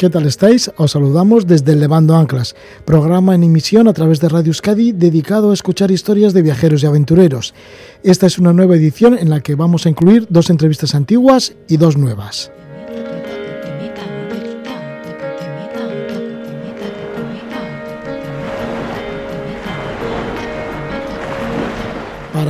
[0.00, 0.70] ¿Qué tal estáis?
[0.78, 5.52] Os saludamos desde Levando Anclas, programa en emisión a través de Radio Euskadi dedicado a
[5.52, 7.52] escuchar historias de viajeros y aventureros.
[8.02, 11.76] Esta es una nueva edición en la que vamos a incluir dos entrevistas antiguas y
[11.76, 12.50] dos nuevas.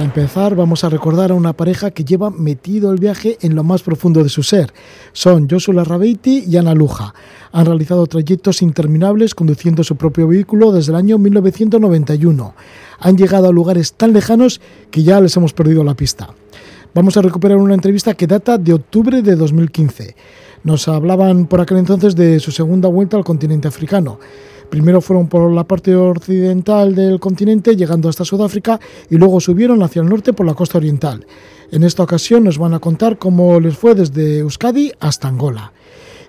[0.01, 3.63] Para empezar, vamos a recordar a una pareja que lleva metido el viaje en lo
[3.63, 4.73] más profundo de su ser.
[5.13, 7.13] Son Joshua Rabeiti y Ana Luja.
[7.53, 12.55] Han realizado trayectos interminables conduciendo su propio vehículo desde el año 1991.
[12.99, 16.31] Han llegado a lugares tan lejanos que ya les hemos perdido la pista.
[16.95, 20.17] Vamos a recuperar una entrevista que data de octubre de 2015.
[20.65, 24.19] Nos hablaban por aquel entonces de su segunda vuelta al continente africano.
[24.71, 28.79] Primero fueron por la parte occidental del continente, llegando hasta Sudáfrica,
[29.11, 31.27] y luego subieron hacia el norte por la costa oriental.
[31.73, 35.73] En esta ocasión nos van a contar cómo les fue desde Euskadi hasta Angola.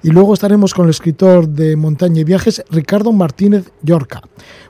[0.02, 4.23] Y luego estaremos con el escritor de montaña y viajes Ricardo Martínez Yorca.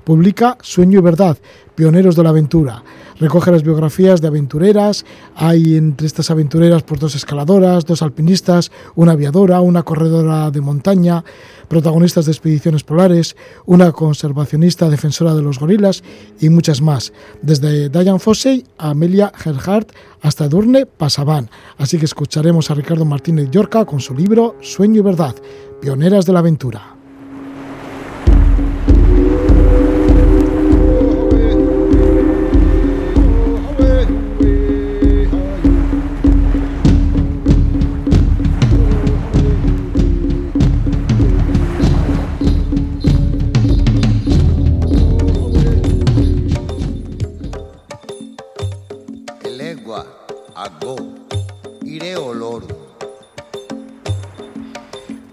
[0.03, 1.37] Publica Sueño y Verdad,
[1.75, 2.83] Pioneros de la Aventura.
[3.19, 5.05] Recoge las biografías de aventureras.
[5.35, 11.23] Hay entre estas aventureras por dos escaladoras, dos alpinistas, una aviadora, una corredora de montaña,
[11.67, 16.03] protagonistas de expediciones polares, una conservacionista defensora de los gorilas
[16.39, 17.13] y muchas más.
[17.41, 19.91] Desde Diane Fossey a Amelia Gerhardt
[20.21, 21.49] hasta Edurne Pasaban.
[21.77, 25.35] Así que escucharemos a Ricardo Martínez Yorca con su libro Sueño y Verdad,
[25.79, 27.00] Pioneras de la Aventura.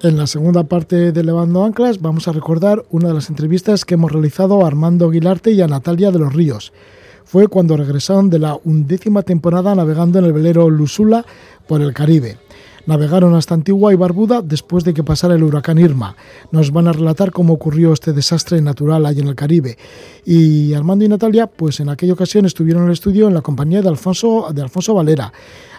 [0.00, 3.94] En la segunda parte de Levando Anclas vamos a recordar una de las entrevistas que
[3.94, 6.72] hemos realizado a Armando Aguilarte y a Natalia de los Ríos.
[7.24, 11.26] Fue cuando regresaron de la undécima temporada navegando en el velero Lusula
[11.66, 12.38] por el Caribe.
[12.86, 16.16] Navegaron hasta Antigua y Barbuda después de que pasara el huracán Irma.
[16.52, 19.76] Nos van a relatar cómo ocurrió este desastre natural allí en el Caribe.
[20.24, 23.82] Y Armando y Natalia, pues en aquella ocasión estuvieron en el estudio en la compañía
[23.82, 25.32] de Alfonso Valera.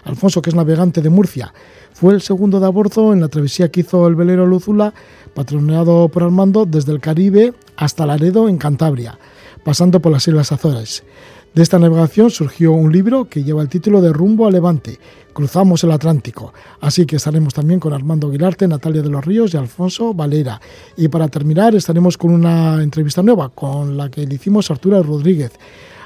[0.04, 1.52] Alfonso, que es navegante de Murcia.
[2.00, 4.94] Fue el segundo de a bordo en la travesía que hizo el velero Luzula,
[5.34, 9.18] patroneado por Armando desde el Caribe hasta Laredo, en Cantabria,
[9.64, 11.04] pasando por las Islas Azores.
[11.52, 14.98] De esta navegación surgió un libro que lleva el título de Rumbo a Levante,
[15.34, 16.54] Cruzamos el Atlántico.
[16.80, 20.58] Así que estaremos también con Armando Aguilarte, Natalia de los Ríos y Alfonso Valera.
[20.96, 25.02] Y para terminar estaremos con una entrevista nueva, con la que le hicimos a Arturo
[25.02, 25.52] Rodríguez.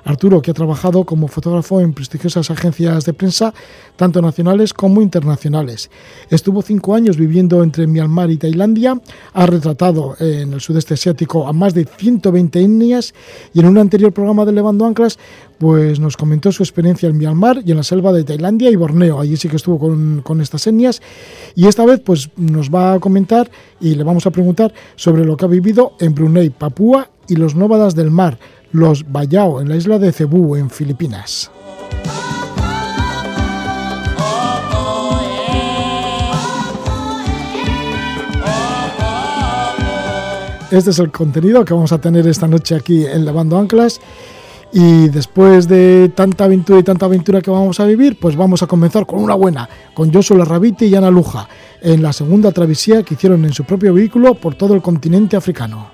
[0.04, 3.54] Arturo, que ha trabajado como fotógrafo en prestigiosas agencias de prensa,
[3.96, 5.90] tanto nacionales como internacionales.
[6.30, 9.00] Estuvo cinco años viviendo entre Myanmar y Tailandia,
[9.32, 13.14] ha retratado en el sudeste asiático a más de 120 etnias
[13.52, 15.18] y en un anterior programa de Levando Anclas
[15.58, 19.20] pues nos comentó su experiencia en Myanmar y en la selva de Tailandia y Borneo.
[19.20, 21.00] Allí sí que estuvo con, con, estas etnias.
[21.54, 23.50] Y esta vez pues nos va a comentar
[23.80, 27.54] y le vamos a preguntar sobre lo que ha vivido en Brunei, Papúa y los
[27.54, 28.38] nómadas del mar,
[28.74, 31.50] los Bayao, en la isla de Cebú, en Filipinas.
[40.72, 44.00] Este es el contenido que vamos a tener esta noche aquí en Lavando Anclas.
[44.72, 48.66] Y después de tanta aventura y tanta aventura que vamos a vivir, pues vamos a
[48.66, 51.48] comenzar con una buena, con Joshua Rabite y Ana Luja,
[51.80, 55.93] en la segunda travesía que hicieron en su propio vehículo por todo el continente africano.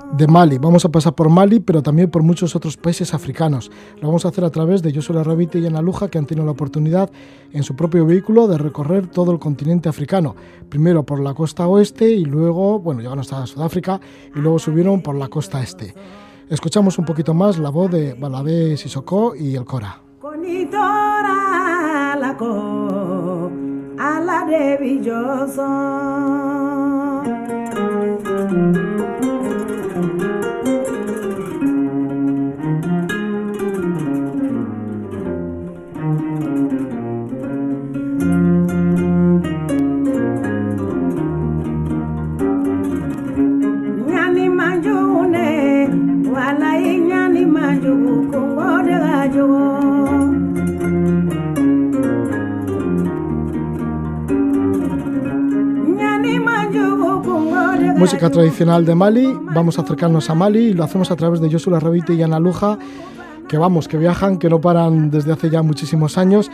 [0.17, 0.57] de Mali.
[0.57, 3.71] Vamos a pasar por Mali, pero también por muchos otros países africanos.
[4.01, 6.45] Lo vamos a hacer a través de Joshua Rabite y Ana Luja, que han tenido
[6.45, 7.09] la oportunidad
[7.51, 10.35] en su propio vehículo de recorrer todo el continente africano.
[10.69, 13.99] Primero por la costa oeste y luego, bueno, llegaron hasta Sudáfrica
[14.35, 15.93] y luego subieron por la costa este.
[16.49, 20.01] Escuchamos un poquito más la voz de Balabé Sissoko y el Cora.
[57.97, 61.51] Música tradicional de Mali, vamos a acercarnos a Mali y lo hacemos a través de
[61.51, 62.79] Joshua Rabite y Ana Luja,
[63.47, 66.49] que vamos, que viajan, que no paran desde hace ya muchísimos años.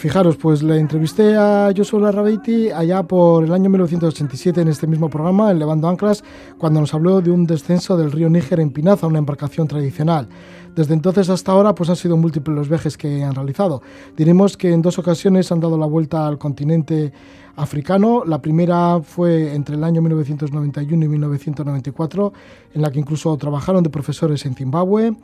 [0.00, 5.10] Fijaros, pues le entrevisté a Joshua Rabiti allá por el año 1987 en este mismo
[5.10, 6.24] programa, en Levando Anclas,
[6.56, 10.26] cuando nos habló de un descenso del río Níger en Pinaza, una embarcación tradicional.
[10.74, 13.82] Desde entonces hasta ahora pues han sido múltiples los viajes que han realizado.
[14.16, 17.12] Diremos que en dos ocasiones han dado la vuelta al continente
[17.56, 18.24] africano.
[18.24, 22.32] La primera fue entre el año 1991 y 1994,
[22.72, 25.14] en la que incluso trabajaron de profesores en Zimbabue.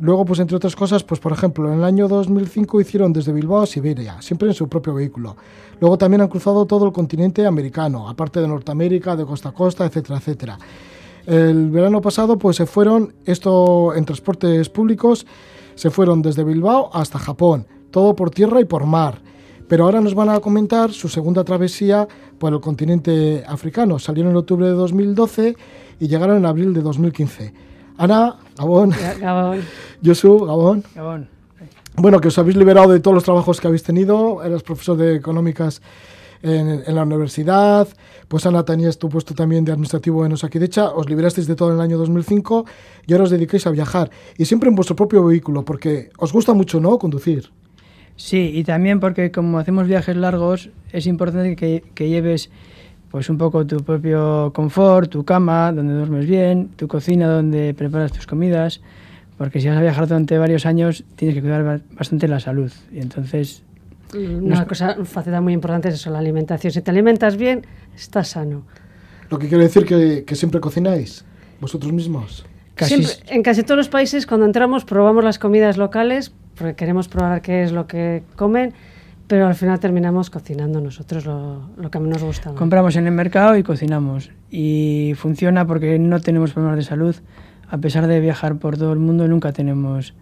[0.00, 3.60] Luego, pues entre otras cosas, pues por ejemplo, en el año 2005 hicieron desde Bilbao
[3.60, 5.36] a Siberia, siempre en su propio vehículo.
[5.78, 9.84] Luego también han cruzado todo el continente americano, aparte de Norteamérica, de costa a costa,
[9.84, 10.58] etcétera, etcétera.
[11.26, 15.26] El verano pasado, pues se fueron, esto en transportes públicos,
[15.74, 19.20] se fueron desde Bilbao hasta Japón, todo por tierra y por mar.
[19.68, 22.08] Pero ahora nos van a comentar su segunda travesía
[22.38, 23.98] por el continente africano.
[23.98, 25.56] Salieron en octubre de 2012
[26.00, 27.69] y llegaron en abril de 2015.
[28.00, 28.94] Ana, Gabón.
[29.20, 29.60] Gabón.
[30.02, 30.82] Josu, Gabón.
[30.94, 31.28] Gabón.
[31.96, 34.42] Bueno, que os habéis liberado de todos los trabajos que habéis tenido.
[34.42, 35.82] Eres profesor de económicas
[36.42, 37.86] en, la universidad.
[38.26, 40.92] Pues Ana, tenías tu puesto también de administrativo en Osakidecha.
[40.92, 42.64] Os liberasteis de todo en el año 2005
[43.06, 44.10] y ahora os dedicáis a viajar.
[44.38, 47.50] Y siempre en vuestro propio vehículo, porque os gusta mucho, ¿no?, conducir.
[48.16, 52.50] Sí, y también porque como hacemos viajes largos, es importante que, lleves
[53.10, 58.12] pues un poco tu propio confort, tu cama, donde duermes bien, tu cocina donde preparas
[58.12, 58.80] tus comidas,
[59.36, 62.70] porque si vas a viajar durante varios años tienes que cuidar bastante la salud.
[62.92, 63.62] Y entonces...
[64.12, 66.72] Una cosa, una faceta muy importante es eso, la alimentación.
[66.72, 67.64] Si te alimentas bien,
[67.94, 68.64] estás sano.
[69.28, 71.24] Lo que quiere decir que, que siempre cocináis,
[71.60, 72.44] vosotros mismos.
[72.76, 77.40] Siempre, en casi todos los países, cuando entramos, probamos las comidas locales porque queremos probar
[77.40, 78.74] qué es lo que comen,
[79.30, 82.52] pero al final terminamos cocinando nosotros lo, lo que a mí nos gusta.
[82.56, 84.32] Compramos en el mercado y cocinamos.
[84.50, 87.14] Y funciona porque no tenemos problemas de salud.
[87.68, 90.14] A pesar de viajar por todo el mundo, nunca tenemos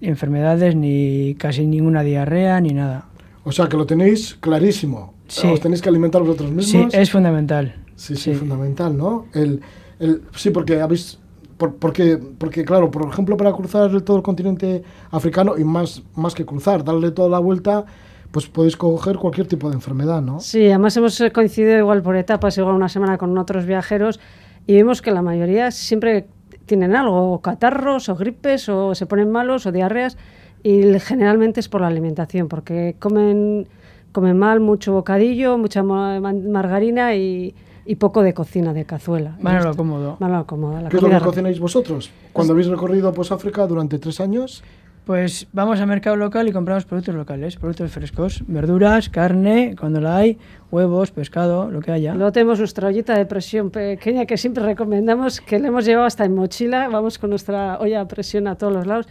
[0.00, 3.08] enfermedades, ni casi ninguna diarrea, ni nada.
[3.44, 5.12] O sea, que lo tenéis clarísimo.
[5.28, 5.46] Sí.
[5.46, 6.90] Os tenéis que alimentar vosotros mismos.
[6.90, 7.74] Sí, es fundamental.
[7.94, 9.26] Sí, sí, fundamental, ¿no?
[9.34, 9.60] El,
[9.98, 11.18] el, sí, porque habéis
[11.58, 16.46] porque, porque, claro, por ejemplo, para cruzar todo el continente africano, y más, más que
[16.46, 17.84] cruzar, darle toda la vuelta,
[18.30, 20.40] pues podéis coger cualquier tipo de enfermedad, ¿no?
[20.40, 24.20] Sí, además hemos coincidido igual por etapas, igual una semana con otros viajeros,
[24.66, 26.28] y vemos que la mayoría siempre
[26.66, 30.16] tienen algo, o catarros, o gripes, o se ponen malos, o diarreas,
[30.62, 33.66] y generalmente es por la alimentación, porque comen,
[34.12, 37.54] comen mal, mucho bocadillo, mucha margarina y
[37.90, 39.36] y poco de cocina, de cazuela.
[39.40, 40.16] Manolo cómodo.
[40.46, 40.88] Cómodo.
[40.88, 42.10] ¿Qué es lo que cocináis vosotros?
[42.32, 44.62] Cuando habéis recorrido pues, África durante tres años.
[45.04, 50.16] Pues vamos al mercado local y compramos productos locales, productos frescos, verduras, carne, cuando la
[50.16, 50.38] hay,
[50.70, 52.14] huevos, pescado, lo que haya.
[52.14, 56.24] Luego tenemos nuestra ollita de presión pequeña que siempre recomendamos, que le hemos llevado hasta
[56.26, 59.08] en mochila, vamos con nuestra olla de presión a todos los lados,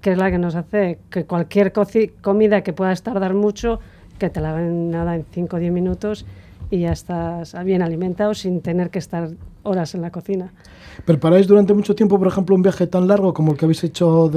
[0.00, 3.80] que es la que nos hace que cualquier comida que pueda tardar mucho,
[4.18, 6.24] que te la hagan nada en 5 o 10 minutos
[6.70, 9.30] y ya estás bien alimentado sin tener que estar
[9.62, 10.52] horas en la cocina.
[11.04, 14.28] ¿Preparáis durante mucho tiempo, por ejemplo, un viaje tan largo como el que habéis hecho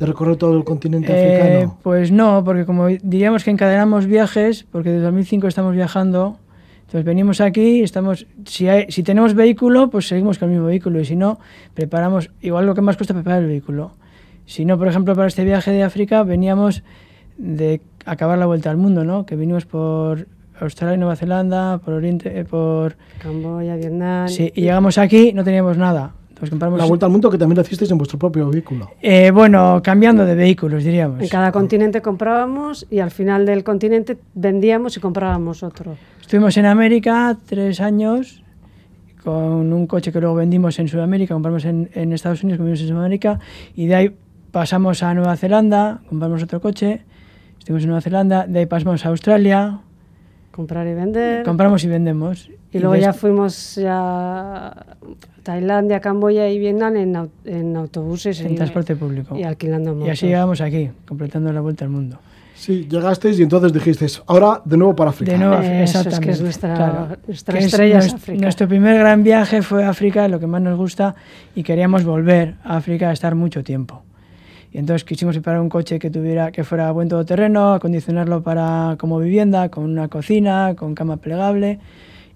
[0.00, 1.78] de, recorrer todo el continente eh, africano?
[1.82, 6.38] Pues no, porque como diríamos que encadenamos viajes, porque desde 2005 estamos viajando,
[6.80, 10.98] entonces venimos aquí, estamos, si, hay, si tenemos vehículo, pues seguimos con el mismo vehículo
[10.98, 11.38] y si no,
[11.74, 13.92] preparamos, igual lo que más cuesta preparar el vehículo.
[14.44, 16.82] Si no, por ejemplo, para este viaje de África veníamos
[17.38, 19.24] de acabar la vuelta al mundo, ¿no?
[19.24, 20.26] Que vinimos por
[20.58, 22.96] Australia y Nueva Zelanda, por Oriente, eh, por...
[23.20, 24.28] Camboya, Vietnam...
[24.28, 26.14] Sí, y llegamos aquí, no teníamos nada.
[26.40, 26.78] Entonces compramos...
[26.78, 28.90] La vuelta al mundo que también la hicisteis en vuestro propio vehículo.
[29.02, 31.20] Eh, bueno, cambiando de vehículos, diríamos.
[31.20, 35.96] En cada continente comprábamos y al final del continente vendíamos y comprábamos otro.
[36.18, 38.42] Estuvimos en América tres años
[39.22, 42.88] con un coche que luego vendimos en Sudamérica, compramos en, en Estados Unidos, compramos en
[42.88, 43.38] Sudamérica
[43.76, 44.16] y de ahí
[44.50, 47.02] pasamos a Nueva Zelanda, compramos otro coche,
[47.58, 49.80] estuvimos en Nueva Zelanda, de ahí pasamos a Australia,
[50.60, 51.42] Comprar y vender.
[51.42, 52.50] Compramos y vendemos.
[52.70, 54.96] Y, luego ya fuimos ya a
[55.42, 58.42] Tailandia, Camboya y Vietnam en, en autobuses.
[58.42, 59.34] En transporte público.
[59.34, 60.08] Y alquilando motos.
[60.08, 62.18] Y así llegamos aquí, completando la vuelta al mundo.
[62.54, 65.32] Sí, llegasteis y entonces dijisteis, ahora de nuevo para África.
[65.32, 66.10] De nuevo, exactamente.
[66.10, 68.42] Es que es nuestra, nuestra estrella es África.
[68.42, 71.14] Nuestro primer gran viaje fue a África, lo que más nos gusta,
[71.54, 74.02] y queríamos volver a África a estar mucho tiempo.
[74.72, 79.18] Y entonces quisimos preparar un coche que tuviera que fuera buen todoterreno, acondicionarlo para como
[79.18, 81.80] vivienda, con una cocina, con cama plegable.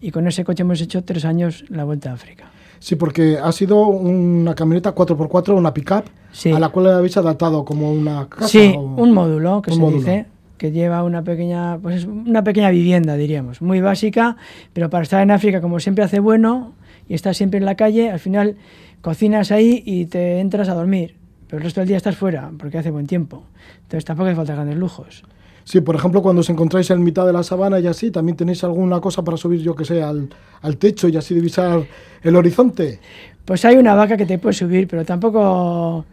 [0.01, 2.47] Y con ese coche hemos hecho tres años la vuelta a África.
[2.81, 6.51] Sí, porque ha sido una camioneta 4x4, una pickup, Sí.
[6.51, 8.49] a la cual habéis adaptado como una casa.
[8.49, 9.99] Sí, o- un módulo que un se módulo.
[10.01, 10.27] dice
[10.59, 14.37] que lleva una pequeña, pues es una pequeña vivienda, diríamos, muy básica,
[14.73, 16.73] pero para estar en África, como siempre hace bueno
[17.09, 18.57] y estás siempre en la calle, al final
[19.01, 21.15] cocinas ahí y te entras a dormir,
[21.55, 23.45] pero el resto del día estás fuera porque hace buen tiempo.
[23.83, 25.23] Entonces tampoco hace falta grandes lujos.
[25.63, 28.65] Sí, por ejemplo, cuando os encontráis en mitad de la sabana y así, ¿también tenéis
[28.65, 30.29] alguna cosa para subir, yo que sé, al,
[30.63, 31.85] al techo y así divisar
[32.25, 32.99] el horizonte?
[33.45, 36.05] Pues hay una vaca que te puede subir, pero tampoco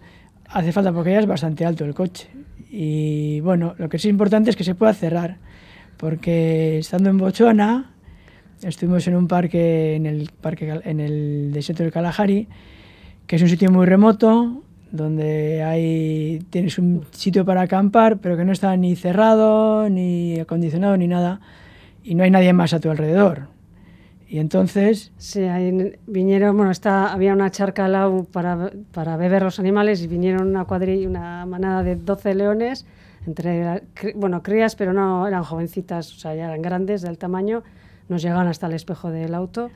[0.48, 2.28] hace falta porque ya es bastante alto el coche.
[2.70, 5.40] Y bueno, lo que sí es importante es que se pueda cerrar,
[5.98, 7.96] porque estando en Botswana,
[8.62, 12.48] estuvimos en un parque, en el, parque, en el desierto del Kalahari,
[13.26, 18.46] que es un sitio muy remoto, donde hay, tienes un sitio para acampar, pero que
[18.46, 21.40] no está ni cerrado, ni acondicionado, ni nada,
[22.04, 23.48] y no hay nadie más a tu alrededor.
[24.28, 29.44] Y entonces Sí, ahí vinieron, bueno, está, había una charca al lado para, para beber
[29.44, 32.86] los animales y vinieron una cuadrilla, una manada de 12 leones,
[33.28, 33.84] entre,
[34.16, 37.64] bueno, crías, pero no eran jovencitas, o sea, ya eran grandes del tamaño,
[38.08, 39.70] nos llegaban hasta el espejo del auto,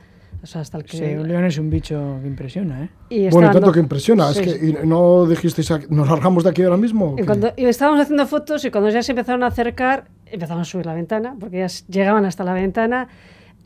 [0.46, 0.96] o sea, hasta el que...
[0.96, 2.88] Sí, un león es un bicho que impresiona, ¿eh?
[3.10, 4.32] y Bueno, tanto que impresiona.
[4.32, 7.16] Sí, Es que y no dijisteis, "Ah, ¿nos largamos de aquí ahora mismo?
[7.18, 10.70] Y, cuando, y estábamos haciendo fotos y cuando ya se empezaron a acercar, empezamos a
[10.70, 13.08] subir la ventana, porque ya llegaban hasta la ventana.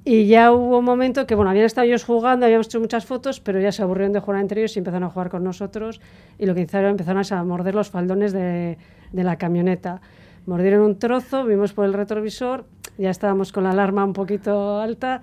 [0.06, 3.40] Y ya hubo un momento que, bueno, habían estado ellos jugando, habíamos hecho muchas fotos,
[3.40, 6.00] pero ya se aburrieron de jugar entre ellos y empezaron a jugar con nosotros.
[6.38, 8.78] Y lo que hicieron, empezaron a morder los faldones de,
[9.12, 10.00] de la camioneta.
[10.46, 12.64] Mordieron un trozo, vimos por el retrovisor,
[12.96, 15.20] ya estábamos con la alarma un poquito alta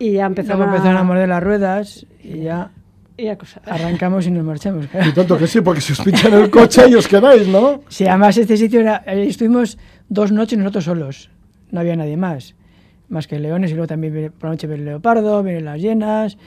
[0.00, 2.70] y ya empezaron, Luego empezaron a morder las ruedas y ya
[3.16, 4.86] y a cosa- arrancamos y nos marchamos.
[5.06, 7.82] Y tanto que sí, porque si os pinchan el coche y os quedáis, ¿no?
[7.88, 9.76] Sí, además este sitio era, ahí estuvimos
[10.08, 11.30] dos noches nosotros solos,
[11.70, 12.54] no había nadie más,
[13.10, 15.80] más que leones y luego también viene- por la noche viene el leopardo, vienen las
[15.80, 16.38] hienas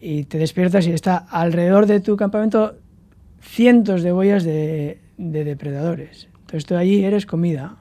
[0.00, 2.76] y te despiertas y está alrededor de tu campamento
[3.40, 6.28] cientos de huellas de, de depredadores.
[6.40, 7.76] Entonces tú allí eres comida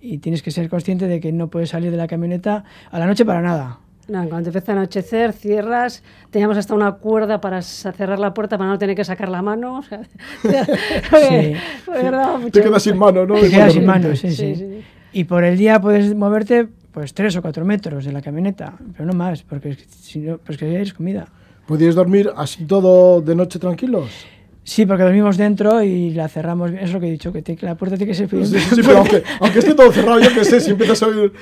[0.00, 3.06] y tienes que ser consciente de que no puedes salir de la camioneta a la
[3.06, 3.78] noche para nada.
[4.08, 8.68] No, cuando empieza a anochecer, cierras, teníamos hasta una cuerda para cerrar la puerta para
[8.68, 9.78] no tener que sacar la mano.
[9.78, 10.06] o sea,
[12.38, 13.34] mucho Te quedas sin mano, ¿no?
[13.40, 14.84] Te Y quedas sin manos, sí, Sí, sí, sí.
[15.12, 19.06] Y por el día puedes moverte pues tres o cuatro metros de la camioneta, pero
[19.06, 21.28] no más, porque si no, pues que eres comida.
[21.66, 24.26] ¿Podíais dormir así todo de noche tranquilos?
[24.64, 26.84] Sí, porque dormimos dentro y la cerramos bien.
[26.84, 28.46] Es lo que he dicho, que te- la puerta tiene que ser bien.
[28.46, 31.32] Sí, sí, pero aunque, aunque esté todo cerrado, yo que sé, si empiezas a oír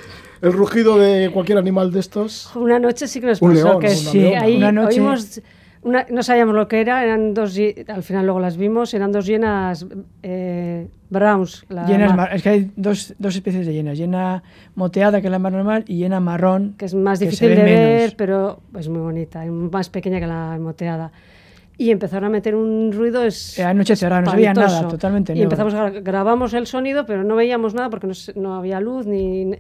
[0.41, 2.51] el rugido de cualquier animal de estos...
[2.57, 4.41] Una noche sí que nos Un pasó león, que una sí, leona.
[4.43, 5.41] ahí Una noche- oímos,
[5.83, 7.59] una- no sabíamos lo que era, eran dos,
[7.89, 9.85] al final luego las vimos, eran dos llenas
[10.23, 11.67] eh, browns.
[11.69, 13.99] la Llenas ma- mar- es que hay dos, dos especies de llenas.
[13.99, 14.43] Llena
[14.75, 16.75] moteada, que es la más normal, y llena marrón.
[16.79, 17.69] que es más que difícil de menos.
[17.81, 21.13] ver, pero es muy bonita, y más pequeña que la moteada.
[21.83, 24.77] Y empezaron a meter un ruido es Era noche cerrada, no espantoso.
[24.77, 25.47] nada, totalmente Y negro.
[25.47, 29.07] empezamos a gra- grabamos el sonido, pero no veíamos nada porque no, no había luz
[29.07, 29.53] ni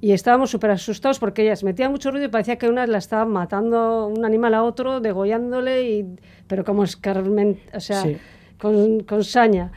[0.00, 3.24] y estábamos súper asustados porque ellas metían mucho ruido y parecía que una la estaba
[3.24, 6.16] matando un animal a otro, degollándole, y,
[6.46, 8.18] pero como escarmen, o sea, Sí.
[8.58, 9.72] con, con saña.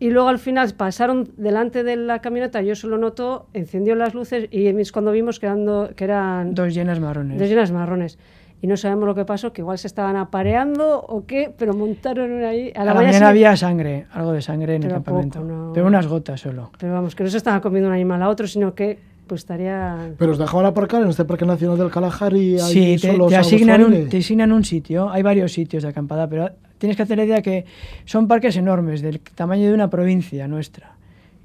[0.00, 4.48] Y luego al final pasaron delante de la camioneta, yo solo noto, encendió las luces
[4.50, 5.64] y es cuando vimos que eran,
[5.94, 7.38] que eran Dos llenas marrones.
[7.38, 8.18] dos llenas marrones.
[8.60, 12.42] Y no sabemos lo que pasó, que igual se estaban apareando o qué, pero montaron
[12.42, 12.72] ahí.
[12.74, 15.40] A la, mañana había sangre, algo de sangre en el Pero campamento.
[15.40, 15.72] poco, no.
[15.72, 16.72] Pero unas gotas solo.
[16.78, 18.98] Pero vamos, que no se estaba comiendo un animal a otro, sino que
[19.28, 20.12] pues estaría...
[20.18, 22.58] Pero os dejaban aparcar en este Parque Nacional del Kalahari.
[22.58, 25.10] Sí, te, a asignan un, te asignan un sitio.
[25.10, 27.64] Hay varios sitios de acampada, pero tienes que hacer la idea que
[28.06, 30.96] son parques enormes, del tamaño de una provincia nuestra.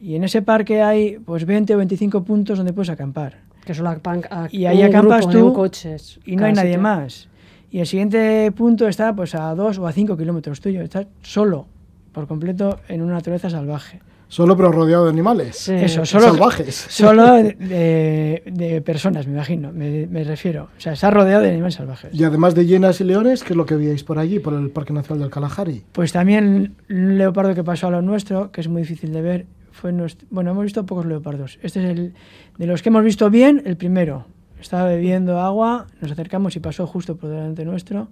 [0.02, 3.38] Y en ese parque hay pues 20 o 25 puntos donde puedes acampar.
[3.66, 6.20] Que solo acampan- a- Y ahí un acampas grupo, tú en coches.
[6.26, 6.82] y no hay nadie sitio.
[6.82, 7.30] más.
[7.72, 10.82] Y el siguiente punto está pues a 2 o a 5 kilómetros tuyo.
[10.82, 11.66] Estás solo,
[12.12, 14.00] por completo, en una naturaleza salvaje.
[14.28, 15.58] Solo pero rodeado de animales.
[15.58, 15.74] Sí.
[15.74, 16.76] Eso, solo, Salvajes.
[16.90, 20.70] Solo de, de- de personas, me imagino, me, me refiero.
[20.76, 22.12] O sea, está rodeado de animales salvajes.
[22.16, 24.72] Y además de hienas y leones, ¿qué es lo que veíais por allí, por el
[24.72, 25.84] Parque Nacional del Kalahari?
[25.92, 29.46] Pues también un leopardo que pasó a lo nuestro, que es muy difícil de ver,
[29.84, 30.26] fue nuestro...
[30.32, 31.60] Bueno, hemos visto pocos leopardos.
[31.62, 32.14] Este es el...
[32.58, 34.26] De los que hemos visto bien, el primero.
[34.62, 38.08] Estaba bebiendo agua, nos acercamos y pasó justo por delante nuestro.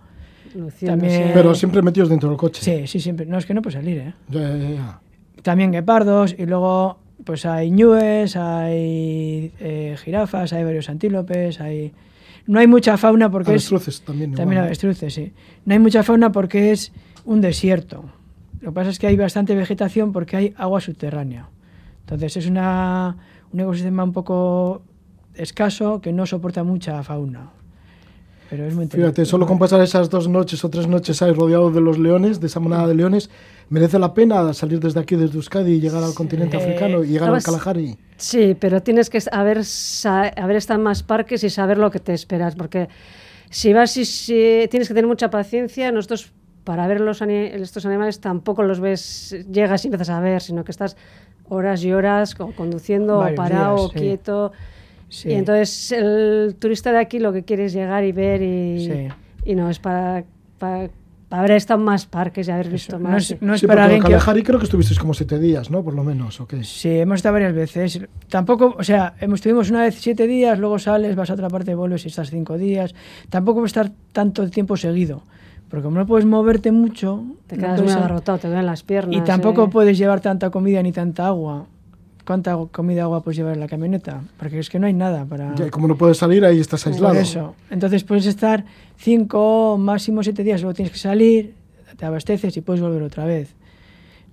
[0.86, 2.62] También- Pero siempre metidos dentro del coche.
[2.62, 3.26] Sí, sí, siempre.
[3.26, 4.14] No, es que no puede salir, ¿eh?
[4.28, 5.00] Ya, ya, ya.
[5.44, 11.94] También guepardos y luego pues hay ñúes, hay eh, jirafas, hay varios antílopes, hay...
[12.48, 13.72] No hay mucha fauna porque es...
[13.72, 14.32] Avestruces también.
[14.32, 14.66] igual, También ¿no?
[14.66, 15.32] avestruces, sí.
[15.64, 16.92] No hay mucha fauna porque es
[17.24, 18.04] un desierto.
[18.60, 21.48] Lo que pasa es que hay bastante vegetación porque hay agua subterránea.
[22.12, 23.16] Entonces es una,
[23.54, 24.82] un ecosistema un poco
[25.34, 27.52] escaso que no soporta mucha fauna.
[28.50, 31.72] Pero es muy Fíjate, solo con pasar esas dos noches o tres noches ahí rodeado
[31.72, 33.30] de los leones, de esa manada de leones,
[33.70, 37.30] merece la pena salir desde aquí, desde Euskadi, y llegar al continente africano y llegar
[37.30, 37.98] al Estabas- Kalahari.
[38.18, 39.62] Sí, pero tienes que haber,
[40.36, 42.90] haber estado en más parques y saber lo que te esperas, porque
[43.50, 46.34] si vas y si tienes que tener mucha paciencia, nosotros
[46.66, 50.72] para ver los estos animales tampoco los ves, llegas y empiezas a ver, sino que
[50.72, 50.98] estás
[51.52, 54.00] horas y horas co- conduciendo, o Varios parado, días, o sí.
[54.00, 54.52] quieto.
[55.10, 55.30] Sí.
[55.30, 59.08] Y entonces el turista de aquí lo que quiere es llegar y ver y, Sí.
[59.52, 60.24] y no es para,
[60.58, 60.90] para,
[61.28, 63.32] para haber estado en más parques y haber visto no más.
[63.32, 64.44] es, no es sí, para alguien que...
[64.44, 65.84] Creo que estuvisteis como siete días, ¿no?
[65.84, 66.64] Por lo menos, ¿o qué?
[66.64, 68.00] Sí, hemos estado varias veces.
[68.30, 71.76] Tampoco, o sea, hemos, estuvimos una vez siete días, luego sales, vas a otra parte,
[71.76, 72.96] vuelves y estás cinco días.
[73.30, 75.24] Tampoco puedes estar tanto tiempo seguido,
[75.72, 78.84] porque como no puedes moverte mucho, Te no quedas puedes- muy agarrotado, te duelen las
[78.84, 79.16] piernas.
[79.16, 79.70] y tampoco eh.
[79.72, 81.66] puedes llevar tanta comida ni tanta agua.
[82.26, 84.22] ¿Cuánta comida y agua puedes llevar en la camioneta?
[84.38, 85.56] Porque es que no hay nada para...
[85.56, 87.16] Ya, y como no puedes salir, ahí estás Por aislado.
[87.16, 87.56] eso.
[87.72, 88.64] Entonces puedes estar
[88.96, 91.56] cinco, máximo siete días, luego tienes que salir,
[91.98, 93.56] te abasteces y puedes volver otra vez.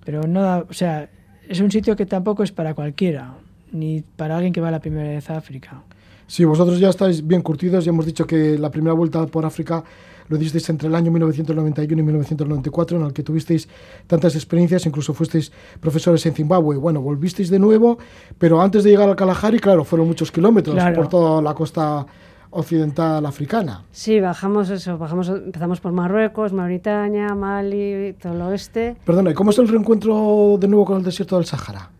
[0.05, 1.09] Pero no da, o sea,
[1.47, 3.33] es un sitio que tampoco es para cualquiera,
[3.71, 5.81] ni para alguien que va la primera vez a África.
[6.27, 9.83] Sí, vosotros ya estáis bien curtidos, ya hemos dicho que la primera vuelta por África
[10.29, 13.67] lo disteis entre el año 1991 y 1994, en el que tuvisteis
[14.07, 16.77] tantas experiencias, incluso fuisteis profesores en Zimbabue.
[16.77, 17.97] Bueno, volvisteis de nuevo,
[18.37, 20.95] pero antes de llegar al Kalahari, claro, fueron muchos kilómetros Claro.
[20.95, 22.05] por toda la costa
[22.51, 23.83] occidental africana.
[23.91, 28.95] Sí, bajamos eso, bajamos, empezamos por Marruecos, Mauritania, Mali, todo el oeste.
[29.05, 31.91] Perdona, ¿y cómo es el reencuentro de nuevo con el desierto del Sáhara?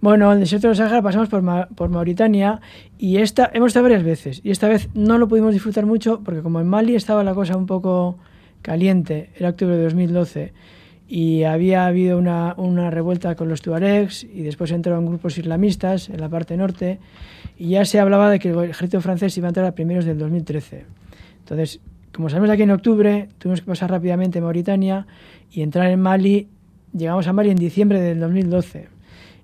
[0.00, 2.60] Bueno, el desierto del Sahara pasamos por, Ma- por Mauritania
[2.98, 4.40] y esta, hemos estado varias veces.
[4.44, 7.56] Y esta vez no lo pudimos disfrutar mucho porque como en Mali estaba la cosa
[7.56, 8.16] un poco
[8.62, 10.52] caliente, era octubre de 2012,
[11.08, 16.20] y había habido una, una revuelta con los tuaregs y después entraron grupos islamistas en
[16.20, 16.98] la parte norte
[17.56, 20.18] y ya se hablaba de que el ejército francés iba a entrar a primeros del
[20.18, 20.84] 2013.
[21.40, 21.80] Entonces,
[22.12, 25.06] como salimos de aquí en octubre, tuvimos que pasar rápidamente Mauritania
[25.50, 26.46] y entrar en Mali.
[26.96, 28.88] Llegamos a Mali en diciembre del 2012.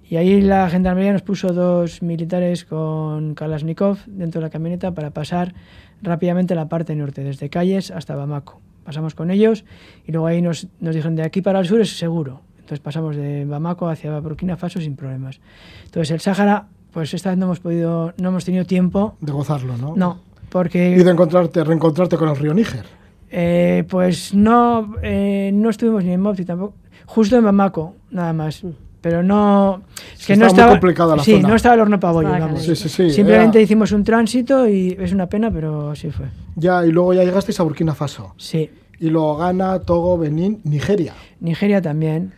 [0.08, 5.10] Y ahí la gendarmería nos puso dos militares con Kalashnikov dentro de la camioneta para
[5.10, 5.54] pasar
[6.02, 8.60] rápidamente la parte norte, desde Calles hasta Bamako.
[8.84, 9.64] Pasamos con ellos
[10.06, 12.42] y luego ahí nos, nos dijeron de aquí para el sur es seguro.
[12.56, 15.40] Entonces pasamos de Bamako hacia Burkina Faso sin problemas.
[15.86, 19.16] Entonces el Sáhara, pues esta vez no hemos podido, no hemos tenido tiempo.
[19.20, 19.94] De gozarlo, ¿no?
[19.96, 22.84] No, Y porque de encontrarte, reencontrarte con el río Níger.
[23.30, 26.74] eh, pues no, eh, no estuvimos ni en Mopti tampoco,
[27.06, 28.62] justo en Bamako, nada más.
[29.04, 29.82] Pero no.
[30.14, 31.48] Es Sí, que no estaba complicada la sí, zona.
[31.50, 32.62] no estaba el horno para bollo, Estaba vamos.
[32.62, 33.10] Sí, sí, sí.
[33.10, 36.24] Simplemente era- hicimos un tránsito y es una pena, pero así fue.
[36.56, 38.32] Ya, y luego ya llegasteis a Burkina Faso.
[38.38, 38.70] Sí.
[39.00, 41.12] Y luego Ghana, Togo, Benín, Nigeria.
[41.40, 42.32] Nigeria también.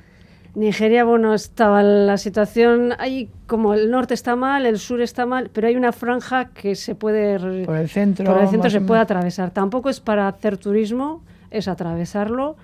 [0.57, 5.51] Nigeria, bueno, estaba la situación ahí, como el norte está mal, el sur está mal,
[5.53, 7.39] pero hay una franja que se puede...
[7.65, 8.25] Por el centro.
[8.33, 9.53] por el centro se puede atravesar.
[9.53, 12.57] Tampoco es para hacer turismo, es atravesarlo.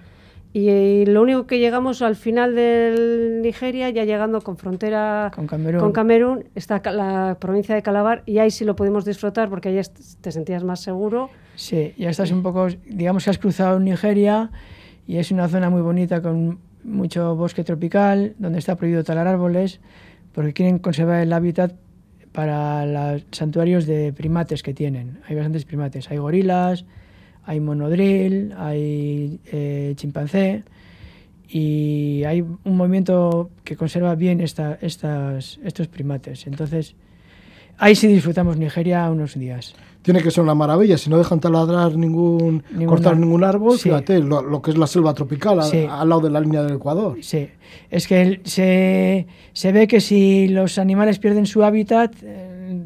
[0.55, 5.81] Y, lo único que llegamos al final de Nigeria, ya llegando con frontera Con Camerún.
[5.81, 9.81] con Camerún, está la provincia de Calabar y ahí sí lo pudimos disfrutar porque ahí
[10.21, 11.31] te sentías más seguro.
[11.55, 12.69] Sí, ya estás un poco.
[12.87, 14.51] Digamos que has cruzado Nigeria
[15.07, 19.81] y es una zona muy bonita con mucho bosque tropical, donde está prohibido talar árboles,
[20.33, 21.75] porque quieren conservar el hábitat
[22.33, 25.21] para los santuarios de primates que tienen.
[25.29, 26.11] Hay bastantes primates.
[26.11, 26.85] Hay gorilas,
[27.45, 30.63] hay monodril, hay eh, chimpancé
[31.49, 36.47] y hay un movimiento que conserva bien esta, estas, estos primates.
[36.47, 36.95] Entonces,
[37.79, 39.75] ahí sí disfrutamos Nigeria unos días.
[40.03, 43.77] Tiene que ser una maravilla, si no dejan taladrar ningún, Ningún cortar ar- ningún árbol,
[43.79, 43.85] Sí.
[43.85, 45.87] fíjate, lo, lo que es la selva tropical, a- Sí.
[45.89, 47.19] al lado de la línea del Ecuador.
[47.23, 47.49] Sí,
[47.89, 52.15] es que se, se ve que si los animales pierden su hábitat,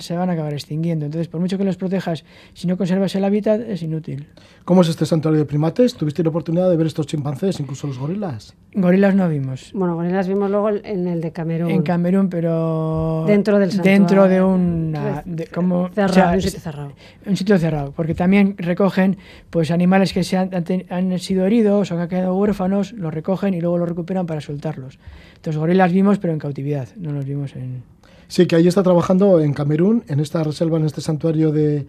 [0.01, 1.05] se van a acabar extinguiendo.
[1.07, 4.27] Entonces, por mucho que los protejas, si no conservas el hábitat, es inútil.
[4.65, 5.95] ¿Cómo es este santuario de primates?
[5.95, 8.55] ¿Tuviste la oportunidad de ver estos chimpancés, incluso los gorilas?
[8.75, 9.71] Gorilas no vimos.
[9.75, 11.71] Bueno, gorilas vimos luego en el de Camerún.
[11.71, 14.49] En Camerún, pero Dentro del dentro de santuario.
[14.49, 16.93] una de- como Cerrado, o sea, un sitio cerrado.
[17.27, 19.17] un sitio cerrado, porque también recogen
[19.51, 20.51] pues animales que se han,
[20.91, 24.41] han sido heridos o que han quedado huérfanos, los recogen y luego los recuperan para
[24.41, 24.99] soltarlos.
[25.37, 27.83] Entonces gorilas vimos, pero en cautividad, no los vimos en
[28.29, 31.87] Sí, que ahí está trabajando en Camerún, en esta reserva, en este santuario de,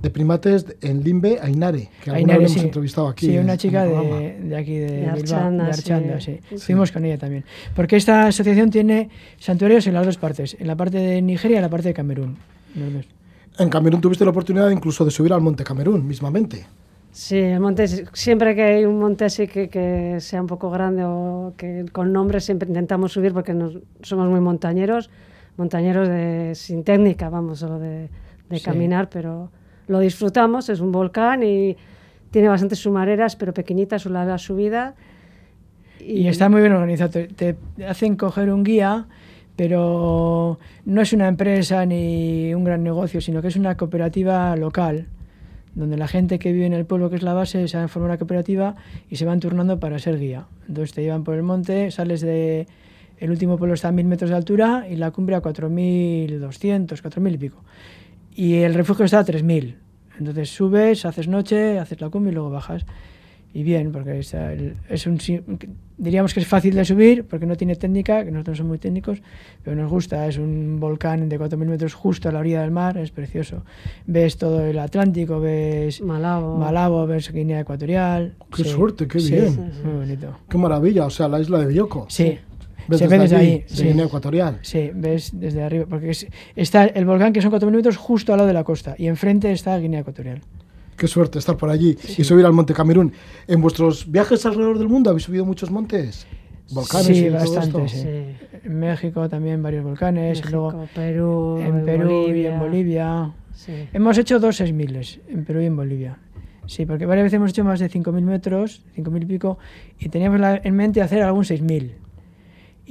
[0.00, 2.66] de primates, en Limbe, Ainare, que alguna Ainare, vez hemos sí.
[2.66, 3.26] entrevistado aquí.
[3.26, 6.38] Sí, una en chica de, de aquí de, De Bilbao, Archanda, de Archanda, sí.
[6.48, 6.58] sí.
[6.58, 7.44] Fuimos con ella también.
[7.74, 11.58] Porque esta asociación tiene santuarios en las dos partes, en la parte de Nigeria y
[11.58, 12.36] en la parte de Camerún.
[13.58, 16.66] En Camerún tuviste la oportunidad incluso de subir al Monte Camerún, mismamente.
[17.12, 21.02] Sí, el monte, siempre que hay un monte así que, que, sea un poco grande
[21.04, 25.10] o que con nombre siempre intentamos subir porque nos, somos muy montañeros,
[25.56, 28.08] montañeros de, sin técnica, vamos, solo de,
[28.48, 28.64] de sí.
[28.64, 29.50] caminar, pero
[29.86, 31.76] lo disfrutamos, es un volcán y
[32.30, 34.94] tiene bastantes sumareras, pero pequeñitas la, la subida.
[35.98, 39.06] Y, y, está muy bien organizado, te, te hacen coger un guía
[39.60, 45.08] pero no es una empresa ni un gran negocio, sino que es una cooperativa local,
[45.74, 48.16] donde la gente que vive en el pueblo, que es la base, se forma una
[48.16, 48.76] cooperativa
[49.10, 50.46] y se van turnando para ser guía.
[50.66, 52.68] Entonces te llevan por el monte, sales de...
[53.20, 57.34] El último pueblo está a 1000 metros de altura y la cumbre a 4200, 4000
[57.34, 57.62] y pico.
[58.34, 59.76] Y el refugio está a 3000.
[60.18, 62.84] Entonces subes, haces noche, haces la cumbre y luego bajas
[63.52, 64.34] y bien, porque es,
[64.88, 65.18] es, un,
[65.98, 69.20] diríamos que es fácil de subir porque no tiene técnica, que nosotros somos muy técnicos,
[69.64, 72.96] pero nos gusta, es un volcán de 4.000 metros justo a la orilla del mar,
[72.96, 73.64] es precioso.
[74.06, 78.34] Ves todo el Atlántico, ves Malabo, Malabo ves Guinea Ecuatorial.
[78.54, 78.70] Qué sí.
[78.70, 79.50] suerte, qué bien.
[79.50, 80.38] Sí, sí, muy bonito.
[80.48, 82.06] Qué maravilla, o sea, la isla de Bioko.
[82.08, 82.38] Sí.
[82.90, 83.84] ¿Ves se ve desde allí, ahí, de sí.
[83.84, 84.58] Guinea Ecuatorial.
[84.62, 86.26] Sí, ves desde arriba, porque es,
[86.56, 89.52] está el volcán que son 4.000 metros justo al lado de la costa y enfrente
[89.52, 90.40] está Guinea Ecuatorial.
[90.96, 92.22] Qué suerte estar por allí sí.
[92.22, 93.12] y subir al Monte Camerún.
[93.46, 96.26] ¿En vuestros viajes alrededor del mundo habéis subido muchos montes?
[96.72, 97.98] ¿Volcanes sí, y bastante, todo esto?
[97.98, 98.48] sí.
[98.64, 100.38] En México también varios volcanes.
[100.38, 102.42] México, y luego Perú, en Perú Bolivia.
[102.42, 103.32] y en Bolivia.
[103.54, 103.72] Sí.
[103.92, 106.18] Hemos hecho dos 6000 en Perú y en Bolivia.
[106.66, 109.58] Sí, porque varias veces hemos hecho más de 5.000 metros, 5.000 y pico,
[109.98, 111.90] y teníamos la, en mente hacer algún 6.000.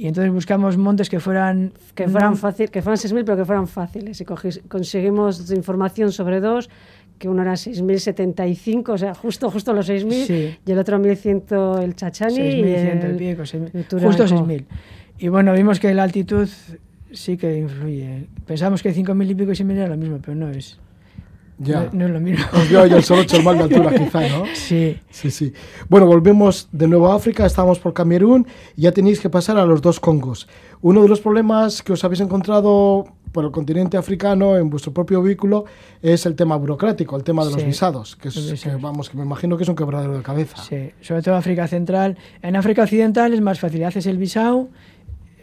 [0.00, 1.74] Y entonces buscamos montes que fueran...
[1.94, 4.18] Que fueran, fácil, que fueran 6.000, pero que fueran fáciles.
[4.18, 6.70] Y conseguimos información sobre dos,
[7.18, 10.56] que uno era 6.075, o sea, justo, justo los 6.000, Sí.
[10.64, 14.08] y el otro 1.100 el Chachani y 6.100 el, y pico, 6.000, el Turanco.
[14.08, 14.64] justo 6.000.
[15.18, 16.48] Y bueno, vimos que la altitud
[17.12, 18.26] sí que influye.
[18.46, 20.78] Pensamos que 5.000 y pico y 6.000 era lo mismo, pero no es.
[21.62, 21.84] Ya.
[21.84, 22.44] No, no es lo mismo.
[22.68, 24.44] Dio ahí el sol 8 mal de altura, quizá, ¿no?
[24.54, 24.98] Sí.
[25.10, 25.52] Sí, sí.
[25.90, 28.46] Bueno, volvemos de nuevo a África, estábamos por Camerún
[28.76, 30.48] y ya tenéis que pasar a los dos Congos.
[30.80, 35.22] Uno de los problemas que os habéis encontrado por el continente africano en vuestro propio
[35.22, 35.66] vehículo
[36.02, 39.16] es el tema burocrático, el tema de los visados, que, es, los que, vamos, que
[39.16, 40.56] me imagino que es un quebradero de cabeza.
[40.62, 42.16] Sí, sobre todo África Central.
[42.42, 43.84] En África Occidental es más fácil.
[43.84, 44.68] Haces el visado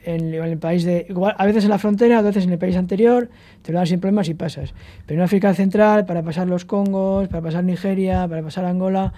[0.08, 1.06] en, en el país de.
[1.10, 3.30] Igual, a veces en la frontera, a veces en el país anterior,
[3.62, 4.74] te lo dan sin problemas y pasas.
[5.06, 9.14] Pero en África Central, para pasar los Congos, para pasar Nigeria, para pasar Angola,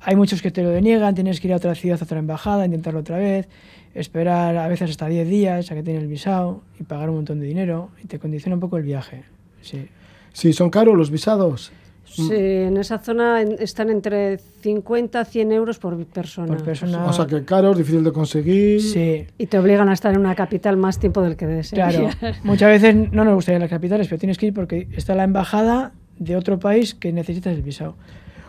[0.00, 1.14] hay muchos que te lo deniegan.
[1.14, 3.48] Tienes que ir a otra ciudad, a otra embajada, intentarlo otra vez,
[3.94, 7.40] esperar a veces hasta 10 días a que tenga el visado y pagar un montón
[7.40, 7.88] de dinero.
[8.04, 9.24] Y te condiciona un poco el viaje.
[9.62, 9.88] Sí.
[10.34, 11.72] Sí, son caros los visados.
[12.06, 16.48] Sí, en esa zona están entre 50 a 100 euros por persona.
[16.48, 17.04] Por persona.
[17.06, 18.80] O sea que caros, difícil de conseguir.
[18.80, 19.26] Sí.
[19.36, 22.16] Y te obligan a estar en una capital más tiempo del que Claro, desearías.
[22.44, 25.14] muchas veces no nos gusta ir a las capitales, pero tienes que ir porque está
[25.14, 27.96] la embajada de otro país que necesitas el visado.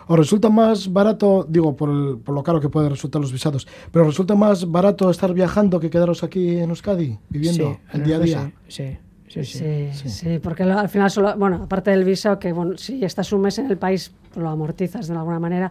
[0.06, 3.68] ¿Os resulta más barato, digo, por, el- por lo caro que pueden resultar los visados,
[3.92, 8.04] pero ¿os resulta más barato estar viajando que quedaros aquí en Euskadi, viviendo Sí, el
[8.04, 8.52] día a día?
[8.68, 9.44] Sí, sí, sí.
[9.44, 9.88] sí.
[9.92, 10.38] Sí, Sí.
[10.42, 13.70] porque al final solo, bueno, aparte del visado, que bueno, si estás un mes en
[13.70, 15.70] el país, lo amortizas de alguna manera,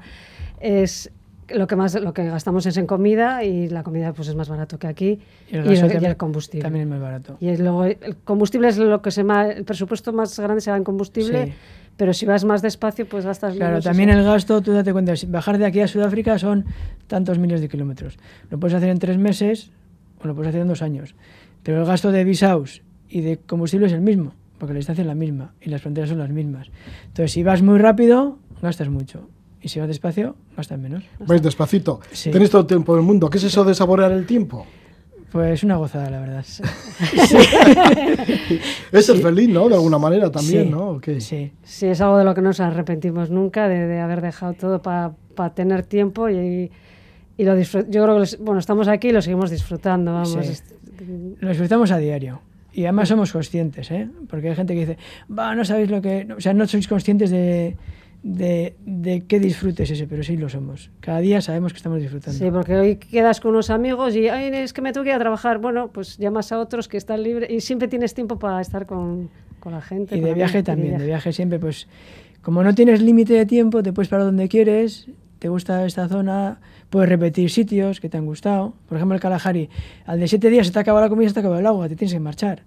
[0.60, 1.12] es
[1.50, 4.50] lo que más lo que gastamos es en comida y la comida pues es más
[4.50, 6.64] barato que aquí Y el y el, y también- el combustible.
[6.64, 7.38] También es más barato.
[7.40, 10.78] Y luego, el combustible es lo que se ma- el presupuesto más grande se va
[10.78, 11.54] en combustible,
[11.96, 13.86] pero si vas más despacio pues gastas Claro, menos.
[13.86, 16.66] también el gasto, tú date cuenta, si bajar de aquí a Sudáfrica son
[17.08, 18.18] tantos miles de kilómetros.
[18.52, 19.72] Lo puedes hacer en tres meses
[20.22, 21.16] o lo puedes hacer en dos años.
[21.64, 25.08] Pero el gasto de visados y de combustible es el mismo, porque la distancia es
[25.08, 26.70] la misma y las fronteras son las mismas.
[27.08, 29.30] Entonces, si vas muy rápido, gastas mucho.
[29.62, 31.04] Y si vas despacio, gastas menos.
[31.20, 32.00] Vais despacito.
[32.12, 32.30] Sí.
[32.32, 33.30] Tenéis todo el tiempo del mundo.
[33.30, 34.66] ¿Qué es eso de saborear el tiempo?
[35.32, 36.46] Pues una gozada, la verdad.
[38.92, 39.68] Es ser feliz, ¿no?
[39.70, 41.00] De alguna manera también, Sí, ¿no?
[41.20, 41.52] Sí.
[41.64, 44.82] Sí, es algo de lo que no nos arrepentimos nunca, de, de haber dejado todo
[44.82, 45.14] para
[45.54, 46.72] tener tiempo y,
[47.38, 50.38] y lo Yo creo que, los- bueno, estamos aquí y lo seguimos disfrutando, vamos.
[50.46, 50.64] Sí.
[51.40, 52.42] Lo disfrutamos a diario.
[52.78, 54.08] Y además somos conscientes, ¿eh?
[54.30, 56.28] Porque hay gente que dice, va, no sabéis lo que...
[56.38, 57.76] O sea, no sois conscientes de,
[58.22, 60.92] de, de qué disfrute es ese, pero sí lo somos.
[61.00, 62.38] Cada día sabemos que estamos disfrutando.
[62.38, 65.16] Sí, porque hoy quedas con unos amigos y Ay, es que me tengo que ir
[65.16, 65.58] a trabajar.
[65.58, 69.32] Bueno, pues llamas a otros que están libres y siempre tienes tiempo para estar con,
[69.60, 70.16] con la gente.
[70.16, 71.08] y de viaje también, de viaje.
[71.08, 71.88] viaje siempre, pues,
[72.44, 75.08] como no tienes límite de tiempo, te puedes parar donde quieres,
[75.40, 78.74] te gusta esta zona, puedes repetir sitios que te han gustado.
[78.88, 79.70] Por ejemplo, el Kalahari,
[80.06, 81.96] al de siete días se te acaba la comida, se te acaba el agua, te
[81.96, 82.64] tienes que marchar.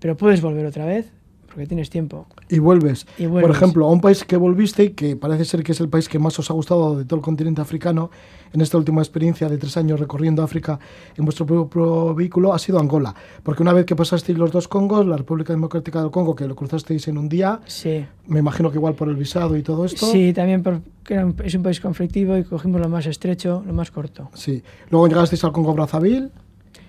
[0.00, 1.10] Pero puedes volver otra vez,
[1.54, 2.26] porque tienes tiempo.
[2.48, 3.06] Y vuelves.
[3.16, 3.56] Y Por vuelves.
[3.56, 6.18] ejemplo, a un país que volviste y que parece ser que es el país que
[6.18, 8.10] más os ha gustado de todo el continente africano,
[8.52, 10.78] en esta última experiencia de tres años recorriendo África
[11.16, 13.14] en vuestro propio vehículo, ha sido Angola.
[13.42, 16.54] Porque una vez que pasasteis los dos Congos, la República Democrática del Congo, que lo
[16.56, 18.04] cruzasteis en un día, Sí.
[18.26, 20.06] me imagino que igual por el visado y todo esto.
[20.06, 20.82] Sí, también porque
[21.14, 24.30] era un- es un país conflictivo y cogimos lo más estrecho, lo más corto.
[24.34, 24.62] Sí.
[24.90, 26.30] Luego llegasteis al Congo Brazzaville.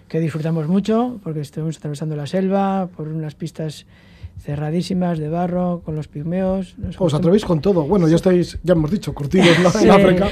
[0.08, 3.88] Que disfrutamos mucho porque estuvimos atravesando la selva por unas pistas
[4.40, 6.78] cerradísimas de barro con los pigmeos.
[6.78, 7.84] Nos Os atrevéis con todo.
[7.84, 9.70] Bueno, ya estáis, ya hemos dicho, curtidos ¿no?
[9.72, 9.86] Sí.
[9.86, 10.28] en África.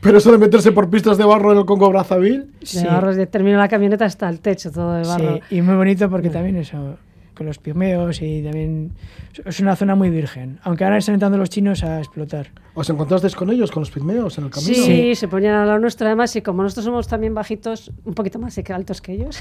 [0.00, 2.46] Pero eso de meterse por pistas de barro en el Congo Brazzaville.
[2.62, 2.80] Sí.
[2.80, 5.40] De barro, de- terminó la camioneta hasta el techo, todo de barro.
[5.48, 6.96] Sí, y muy bonito porque también eso,
[7.36, 8.92] con los pigmeos y también
[9.44, 10.58] es una zona muy virgen.
[10.62, 12.48] Aunque ahora están entrando los chinos a explotar.
[12.74, 14.74] ¿Os encontrasteis con ellos, con los pigmeos en el camino?
[14.74, 15.14] Sí, Sí.
[15.14, 18.58] se ponían a la nuestra además y como nosotros somos también bajitos, un poquito más
[18.70, 19.40] altos que ellos,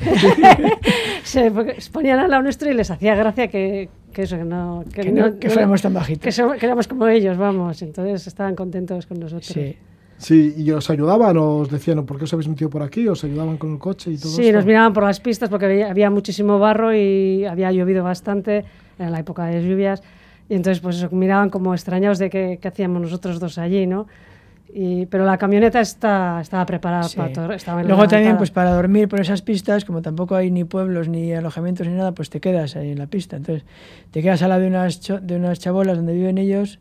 [1.23, 1.51] se
[1.91, 4.83] ponían a la nuestra y les hacía gracia que, que eso, que no...
[4.93, 6.23] Que no- que fuéramos tan bajitos.
[6.23, 7.81] Que, somos- que éramos como ellos, vamos.
[7.81, 9.45] Entonces estaban contentos con nosotros.
[9.47, 9.75] Sí.
[10.17, 13.07] Sí, y os ayudaban, o os decían, ¿por qué os habéis metido por aquí?
[13.07, 14.55] ¿Os ayudaban con el coche y todo Sí, esto?
[14.57, 18.63] nos miraban por las pistas porque había, había muchísimo barro y había llovido bastante
[18.97, 20.01] en la época de lluvias.
[20.47, 24.07] Y entonces, pues eso, miraban como extrañados de qué, qué hacíamos nosotros dos allí, ¿no?
[24.77, 27.17] Y, pero la camioneta está, estaba preparada Sí.
[27.17, 27.51] para todo.
[27.53, 28.37] Estaba Luego también, levantada.
[28.37, 32.11] pues para dormir por esas pistas, como tampoco hay ni pueblos, ni alojamientos, ni nada,
[32.13, 33.37] pues te quedas ahí en la pista.
[33.37, 33.65] Entonces,
[34.11, 36.79] te quedas al lado de unas, cho- de unas chabolas donde viven ellos,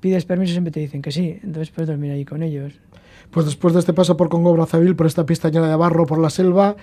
[0.00, 1.38] pides permiso siempre te dicen que sí.
[1.42, 2.74] Entonces puedes dormir ahí con ellos.
[3.30, 6.18] Pues después de este paso por Congo Brazzaville, por esta pista llena de barro por
[6.18, 6.76] la selva,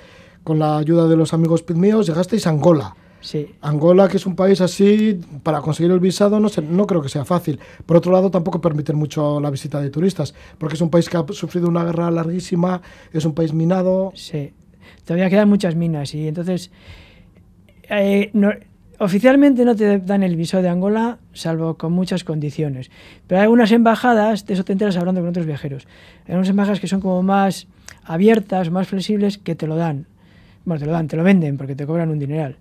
[0.43, 2.95] con la ayuda de los amigos pigmeos, llegasteis a Angola.
[3.21, 7.01] Sí, Angola, que es un país así, para conseguir el visado no, sé, no creo
[7.01, 7.57] que sea fácil.
[7.85, 11.15] Por otro lado, tampoco permiten mucho la visita de turistas, porque es un país que
[11.15, 12.81] ha sufrido una guerra larguísima,
[13.13, 14.11] es un país minado.
[14.15, 14.51] sí.
[15.05, 16.69] Todavía quedan muchas minas y entonces...
[17.89, 18.51] eh, no-
[19.03, 22.89] oficialmente no te dan el visado de Angola, salvo con muchas condiciones.
[23.27, 25.87] Pero hay algunas embajadas, de eso te enteras hablando con otros viajeros.
[26.27, 27.67] Hay unas embajadas que son como más
[28.03, 30.07] abiertas, más flexibles, que te lo dan.
[30.65, 32.57] Bueno, te lo dan, te lo venden porque te cobran un dineral.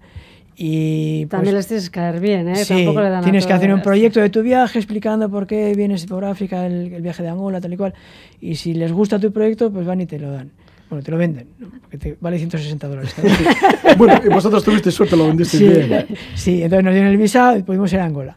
[0.57, 2.57] Y pues, También les tienes que caer bien, ¿eh?
[2.57, 5.75] Sí, Tampoco le dan tienes que hacer un proyecto de tu viaje explicando por qué
[5.75, 7.95] vienes por África, el, el viaje de Angola, tal y cual.
[8.41, 10.51] Y si les gusta tu proyecto, pues van y te lo dan.
[10.93, 11.71] Bueno, te lo venden, ¿no?
[11.81, 13.17] porque te vale 160 dólares.
[13.97, 16.07] bueno, y vosotros tuvisteis suerte, lo vendisteis sí, bien.
[16.35, 18.37] sí, entonces nos dieron el visado y pudimos ir a Angola.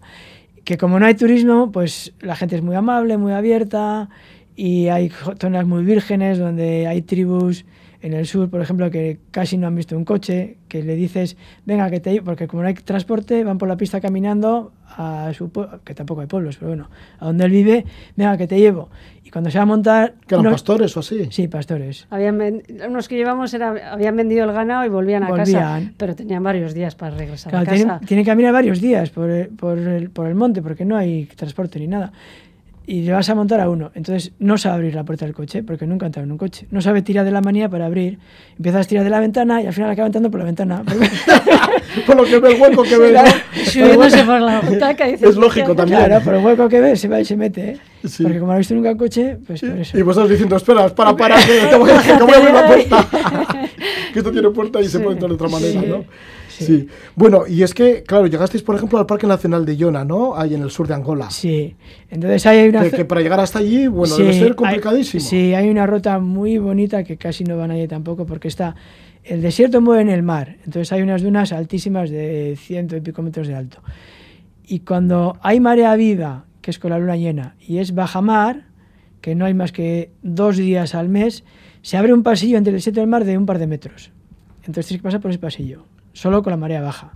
[0.64, 4.08] Que como no hay turismo, pues la gente es muy amable, muy abierta
[4.56, 7.66] y hay zonas muy vírgenes donde hay tribus
[8.06, 11.38] en el sur, por ejemplo, que casi no han visto un coche, que le dices,
[11.66, 15.32] venga, que te llevo", porque como no hay transporte, van por la pista caminando a
[15.34, 16.90] su pueblo, que tampoco hay pueblos, pero bueno,
[17.20, 18.90] a donde él vive, venga, que te llevo.
[19.24, 20.14] Y cuando se va a montar...
[20.28, 21.28] Que eran unos- pastores o así.
[21.32, 22.06] Sí, pastores.
[22.12, 25.94] Habían ven- unos que llevamos era, habían vendido el ganado y volvían a casa, Volvían.
[25.98, 27.76] pero tenían varios días para regresar Claro, a casa.
[27.78, 30.96] tienen, tienen que caminar varios días por el, por, el, por el monte porque no
[30.96, 32.14] hay transporte ni nada.
[32.88, 33.92] Y le vas a montar a uno.
[33.96, 36.68] Entonces no sabe abrir la puerta del coche porque nunca ha entrado en un coche.
[36.70, 38.20] No sabe tirar de la manía para abrir.
[38.58, 40.84] Empiezas a tirar de la ventana y al final acaba entrando por la ventana.
[42.06, 43.22] Por lo que ve el hueco que ve, ¿no?
[43.66, 46.04] Subiéndose por la butaca y dices, Es lógico también.
[46.04, 47.70] claro, por el hueco que ve se va y se mete.
[47.72, 47.78] ¿eh?
[48.06, 48.24] Sí.
[48.24, 49.98] Porque como no ha visto nunca un coche, pues por eso.
[49.98, 52.68] Y vosotros diciendo, espera, para, para, que te voy a, que voy a abrir la
[52.68, 53.08] puerta.
[54.12, 55.88] que esto tiene puerta y se puede entrar de otra manera, Sí.
[55.88, 56.04] ¿no?
[56.58, 56.66] Sí.
[56.66, 56.88] Sí.
[57.16, 60.36] Bueno, y es que, claro, llegasteis, por ejemplo, al Parque Nacional de Yona, ¿no?
[60.38, 61.30] Ahí en el sur de Angola.
[61.32, 61.76] Sí.
[62.10, 62.84] Entonces hay una...
[62.84, 65.24] Que, que para llegar hasta allí, bueno, Sí, debe ser hay- complicadísimo.
[65.24, 68.76] sí, hay una ruta muy bonita que casi no va nadie tampoco porque está...
[69.24, 73.22] El desierto mueve en el mar, entonces hay unas dunas altísimas de ciento y pico
[73.24, 73.80] metros de alto.
[74.68, 78.68] Y cuando hay marea viva, que es con la luna llena, y es bajamar,
[79.22, 81.44] que no hay más que dos días al mes,
[81.82, 84.12] se abre un pasillo entre el desierto y el mar de un par de metros.
[84.60, 85.86] Entonces tienes que pasar por ese pasillo,
[86.16, 87.12] solo con la marea baja.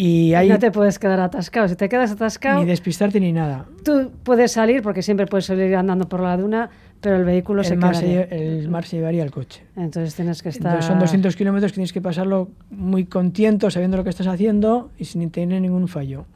[0.00, 1.66] Y no te pues quedar atascado.
[1.66, 3.66] Si te quedas atascado, ni despistarte ni nada.
[3.84, 7.74] tú puedes salir, porque siempre puedes salir andando por la duna, pero el vehículo se
[7.74, 9.64] El mar se, lle- el mar se llevaría el coche.
[9.76, 10.66] Entonces tienes que estar...
[10.74, 14.90] Entonces son 200 kilómetros que tienes que pasarlo muy contento, sabiendo lo que estás haciendo
[14.98, 16.26] y sin tener ningún fallo.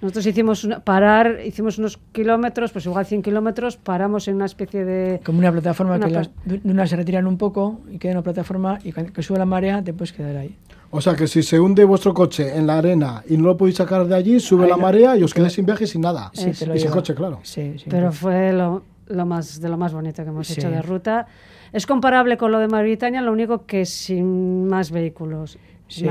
[0.00, 4.84] Nosotros hicimos una- parar, hicimos unos kilómetros, pues igual 100 kilómetros, paramos en una especie
[4.84, 5.20] de...
[5.24, 8.14] Como una plataforma Una que pla- las du- dunas se retiran un poco y queda
[8.14, 10.56] una plataforma y que sube la marea te puedes quedar ahí.
[10.94, 13.76] O sea, que si se hunde vuestro coche en la arena y no lo podéis
[13.78, 16.30] sacar de allí, sube Ahí la marea y os quedáis sin viaje y sin nada.
[16.34, 17.40] Sí, y sin coche, claro.
[17.42, 17.86] Sí, sí.
[17.88, 20.54] Pero fue lo, lo más, de lo más bonito que hemos Sí.
[20.60, 21.26] hecho de ruta.
[21.72, 25.58] Es comparable con lo de Mauritania, lo único que sin más vehículos.
[25.88, 26.02] Sí.
[26.02, 26.08] En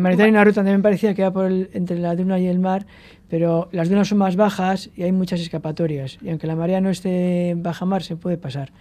[0.00, 2.58] Mauritania hay una ruta también parecía que va por el- entre la duna y el
[2.58, 2.86] mar,
[3.28, 6.18] pero las dunas son más bajas y hay muchas escapatorias.
[6.22, 8.72] Y aunque la marea no esté en baja mar, se puede pasar.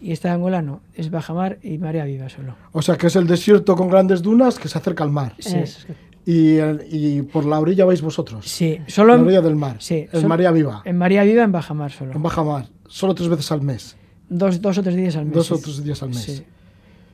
[0.00, 2.54] Y esta de Angola no, es baja mar y marea viva solo.
[2.72, 5.34] O sea, que es el desierto con grandes dunas que se acerca al mar.
[5.38, 5.56] Sí.
[5.58, 8.46] Eso, es que- Y, el- y por la orilla vais vosotros.
[8.46, 9.76] Sí, solo La en, orilla del mar.
[9.78, 10.82] sí, En María Viva.
[10.84, 12.12] en María Viva, en Bajamar solo.
[12.12, 12.66] En Baja Mar.
[12.88, 13.96] Solo tres veces al mes.
[14.28, 15.34] Dos, dos o tres días al mes.
[15.34, 15.54] Dos sí.
[15.54, 16.18] o tres días al mes.
[16.22, 16.42] Sí.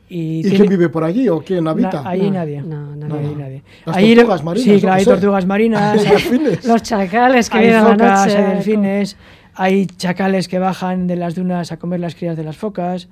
[0.08, 2.02] ¿Y, ¿Y, quién vive por allí o quién habita?
[2.02, 2.62] Na- ahí No, nadie.
[2.62, 3.36] no, no, no.
[3.36, 3.62] nadie.
[3.84, 6.64] Las Ahí tortugas marinas, Sí, claro, hay tortugas marinas.
[6.66, 8.36] Los chacales que vienen a la noche.
[8.36, 9.16] hay delfines,
[9.56, 13.08] hay chacales que bajan de las dunas a comer las crías de las focas,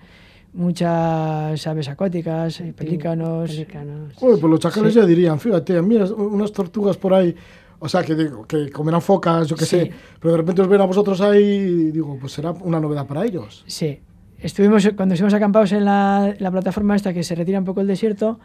[0.52, 3.50] muchas aves acuáticas, pelícanos.
[3.50, 4.12] Pelícanos.
[4.14, 5.00] Joder, pues los chacales Sí.
[5.00, 7.34] ya dirían, fíjate, mira, unas tortugas por ahí,
[7.78, 9.76] o sea, que, digo, que comerán focas, yo qué Sí.
[9.80, 13.06] sé, pero de repente os ven a vosotros ahí y digo, pues será una novedad
[13.06, 13.64] para ellos.
[13.66, 14.00] Sí.
[14.38, 17.86] Estuvimos, cuando estuvimos acampados en la, la plataforma esta que se retira un poco el
[17.86, 18.38] desierto,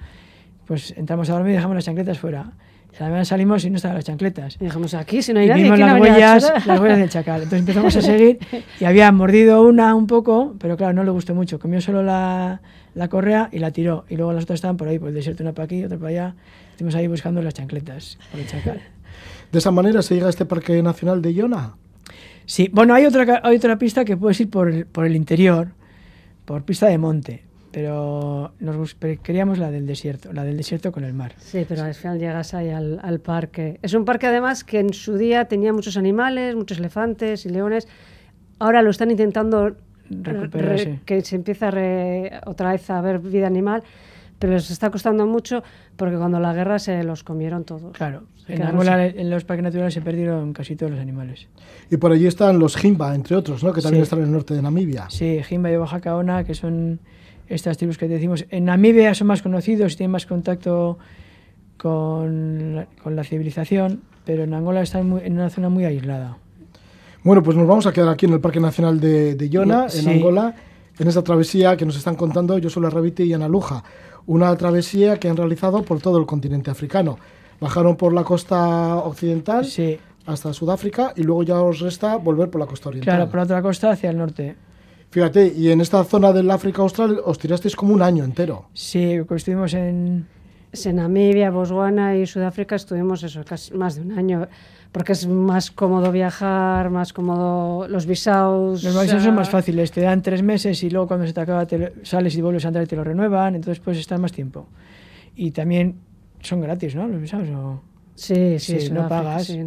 [0.65, 2.51] pues entramos a dormir y dejamos las chancletas fuera.
[2.93, 4.57] Y a la mañana salimos y no estaban las chancletas.
[4.59, 6.97] Y dijimos, aquí, si no hay y nadie, vimos ¿quién las a huellas, las huellas
[6.97, 7.43] del chacal.
[7.43, 8.39] Entonces empezamos a seguir
[8.79, 11.59] y había mordido una un poco, pero claro, no le gustó mucho.
[11.59, 12.61] Comió solo la,
[12.95, 14.05] la correa y la tiró.
[14.09, 16.09] Y luego las otras estaban por ahí, por el desierto, una para aquí, otra para
[16.09, 16.35] allá.
[16.71, 18.81] Estuvimos ahí buscando las chancletas por el chacal.
[19.51, 21.75] De esa manera se llega a este Parque Nacional de Iona.
[22.45, 25.69] Sí, bueno, hay otra, hay otra pista que puedes ir por el, por el interior,
[26.45, 31.13] por pista de monte, pero nos queríamos la del desierto, la del desierto con el
[31.13, 31.33] mar.
[31.37, 33.79] Sí, pero al final llegas ahí al, al parque.
[33.81, 37.87] Es un parque además que en su día tenía muchos animales, muchos elefantes y leones.
[38.59, 39.75] Ahora lo están intentando
[40.09, 40.99] Recuperar, re- sí.
[41.05, 43.83] que se empieza re- otra vez a ver vida animal,
[44.39, 45.61] pero les está costando mucho
[45.95, 47.95] porque cuando la guerra se los comieron todos.
[47.95, 51.47] Claro, en Angola en los parques naturales se perdieron casi todos los animales.
[51.91, 53.71] Y por allí están los Jimba, entre otros, ¿no?
[53.71, 54.05] que también Sí.
[54.05, 55.05] están en el norte de Namibia.
[55.11, 56.99] Sí, Jimba y Oaxaca Ona, que son
[57.49, 58.45] estas tribus que decimos.
[58.49, 60.97] En Namibia son más conocidos y tienen más contacto
[61.77, 66.37] con la, con la civilización, pero en Angola están muy- en una zona muy aislada.
[67.23, 70.07] Bueno, pues nos vamos a quedar aquí en el Parque Nacional de, de Iona, en.
[70.09, 70.55] Angola,
[70.97, 73.83] en esta travesía que nos están contando Joshua Rabiti y Ana Luja.
[74.27, 77.17] Una travesía que han realizado por todo el continente africano.
[77.59, 82.61] Bajaron por la costa occidental Sí, hasta Sudáfrica y luego ya os resta volver por
[82.61, 83.15] la costa oriental.
[83.15, 84.55] claro, por la otra costa hacia el norte.
[85.11, 88.65] Fíjate, y en esta zona del África Austral os tirasteis como un año entero.
[88.73, 90.27] Sí, estuvimos en...
[90.71, 94.47] Es En Namibia, Botswana y Sudáfrica estuvimos eso, casi más de un año,
[94.91, 98.83] porque es más cómodo viajar, más cómodo los visados.
[98.83, 101.65] Los visados son más fáciles, te dan tres meses y luego cuando se te acaba
[101.65, 104.31] te lo- sales y vuelves a entrar y te lo renuevan, entonces puedes estar más
[104.31, 104.67] tiempo.
[105.35, 105.95] Y también
[106.41, 107.07] son gratis, ¿no?
[107.07, 107.49] Los visados.
[107.49, 107.81] o-
[108.13, 109.45] Sí, sí, Sí, no pagas.
[109.47, 109.59] sí.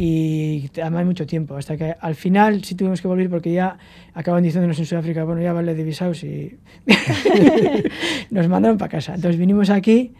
[0.00, 3.76] Y además mucho tiempo, hasta que al final sí tuvimos que volver porque ya
[4.14, 6.56] acaban diciéndonos en Sudáfrica, bueno, ya vale de visados y
[8.30, 9.16] nos mandaron para casa.
[9.16, 10.14] Entonces vinimos aquí,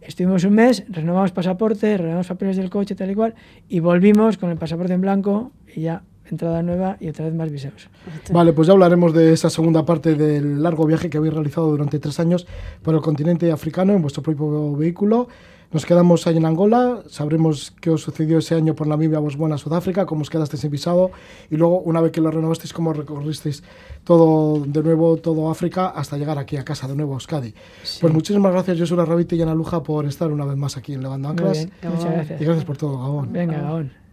[0.00, 3.34] estuvimos un mes, renovamos pasaporte, renovamos papeles del coche, tal y cual,
[3.68, 7.50] y volvimos con el pasaporte en blanco y ya entrada nueva y otra vez más
[7.50, 7.90] visados.
[8.32, 11.98] Vale, pues ya hablaremos de esa segunda parte del largo viaje que habéis realizado durante
[11.98, 12.46] tres años
[12.82, 15.28] por el continente africano en vuestro propio vehículo.
[15.70, 20.06] Nos quedamos ahí en Angola, sabremos qué os sucedió ese año por Namibia, Botswana, Sudáfrica,
[20.06, 21.10] cómo os quedasteis en visado
[21.50, 23.62] y luego, una vez que lo renovasteis, cómo recorristeis
[24.02, 27.52] todo de nuevo, todo África, hasta llegar aquí a casa de nuevo a Euskadi.
[27.82, 27.98] Sí.
[28.00, 31.02] Pues muchísimas gracias, Josura Rabite y Ana Luja, por estar una vez más aquí en
[31.02, 31.68] Levando Anclas.
[31.82, 32.40] muchas gracias.
[32.40, 33.30] Y gracias por todo, Gabón.
[33.30, 34.07] Venga, Gabón.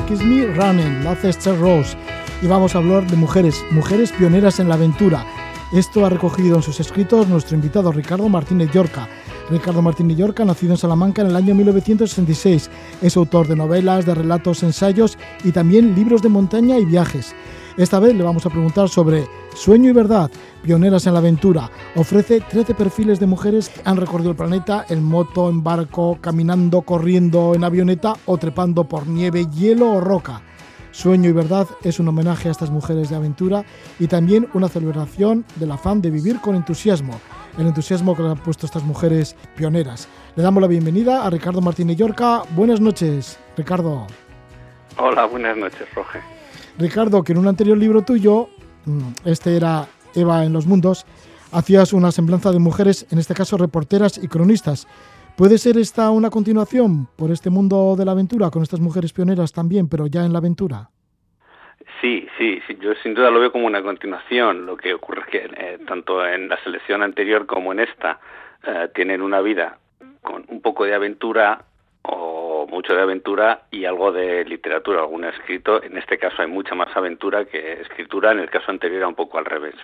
[0.00, 1.96] Kiss Me Running, lo hace Esther Rose.
[2.40, 5.26] Y vamos a hablar de mujeres, mujeres pioneras en la aventura.
[5.70, 9.06] Esto ha recogido en sus escritos nuestro invitado Ricardo Martínez Llorca.
[9.50, 12.70] Ricardo Martínez Llorca, nacido en Salamanca en el año 1966,
[13.02, 17.34] es autor de novelas, de relatos, ensayos y también libros de montaña y viajes.
[17.76, 20.30] Esta vez le vamos a preguntar sobre Sueño y Verdad,
[20.62, 21.70] pioneras en la aventura.
[21.96, 26.82] Ofrece 13 perfiles de mujeres que han recorrido el planeta en moto, en barco, caminando,
[26.82, 30.42] corriendo, en avioneta o trepando por nieve, hielo o roca.
[30.92, 33.64] Sueño y Verdad es un homenaje a estas mujeres de aventura
[33.98, 37.18] y también una celebración del afán de vivir con entusiasmo,
[37.58, 40.08] el entusiasmo que le han puesto estas mujeres pioneras.
[40.36, 42.42] Le damos la bienvenida a Ricardo Martínez Llorca.
[42.54, 44.06] Buenas noches, Ricardo.
[44.98, 46.20] Hola, buenas noches, Roge.
[46.78, 48.48] Ricardo, que en un anterior libro tuyo,
[48.84, 51.06] mm, este era Eva en los mundos,
[51.52, 54.86] hacías una semblanza de mujeres, en este caso reporteras y cronistas.
[55.36, 59.52] ¿Puede ser esta una continuación por este mundo de la aventura, con estas mujeres pioneras
[59.52, 60.90] también, pero ya en la aventura?
[62.00, 64.66] Sí, sí, sí, yo sin duda lo veo como una continuación.
[64.66, 68.20] Lo que ocurre es que eh, tanto en la selección anterior como en esta
[68.66, 69.78] eh, tienen una vida
[70.20, 71.64] con un poco de aventura
[72.02, 75.82] o mucho de aventura y algo de literatura, algún escrito.
[75.82, 79.14] En este caso hay mucha más aventura que escritura, en el caso anterior era un
[79.14, 79.74] poco al revés.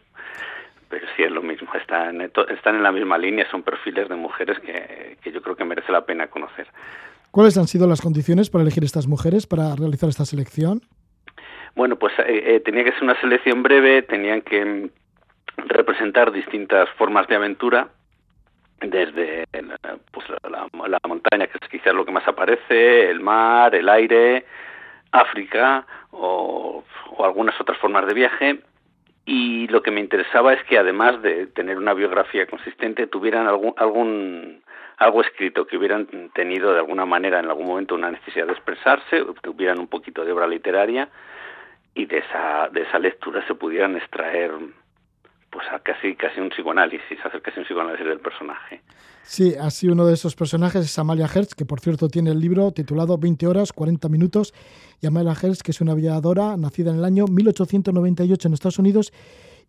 [0.88, 4.58] Pero sí es lo mismo, están, están en la misma línea, son perfiles de mujeres
[4.60, 6.66] que, que yo creo que merece la pena conocer.
[7.30, 10.80] ¿Cuáles han sido las condiciones para elegir estas mujeres, para realizar esta selección?
[11.74, 14.88] Bueno, pues eh, eh, tenía que ser una selección breve, tenían que mm,
[15.68, 17.90] representar distintas formas de aventura,
[18.80, 19.46] desde
[20.12, 24.44] pues, la, montaña, que es quizás lo que más aparece, el mar, el aire,
[25.12, 26.84] África o,
[27.16, 28.60] o algunas otras formas de viaje,
[29.28, 33.74] y lo que me interesaba es que además de tener una biografía consistente tuvieran algún,
[33.76, 34.62] algún
[34.96, 39.22] algo escrito que hubieran tenido de alguna manera en algún momento una necesidad de expresarse
[39.42, 41.10] tuvieran un poquito de obra literaria
[41.94, 44.50] y de esa de esa lectura se pudieran extraer
[45.50, 48.82] pues casi casi un psicoanálisis hacer casi un psicoanálisis del personaje
[49.28, 52.72] Sí, así uno de esos personajes es Amalia Hertz, que por cierto tiene el libro
[52.72, 54.54] titulado 20 horas, 40 minutos,
[55.02, 59.12] y Amalia Hertz, que es una aviadora nacida en el año 1898 en Estados Unidos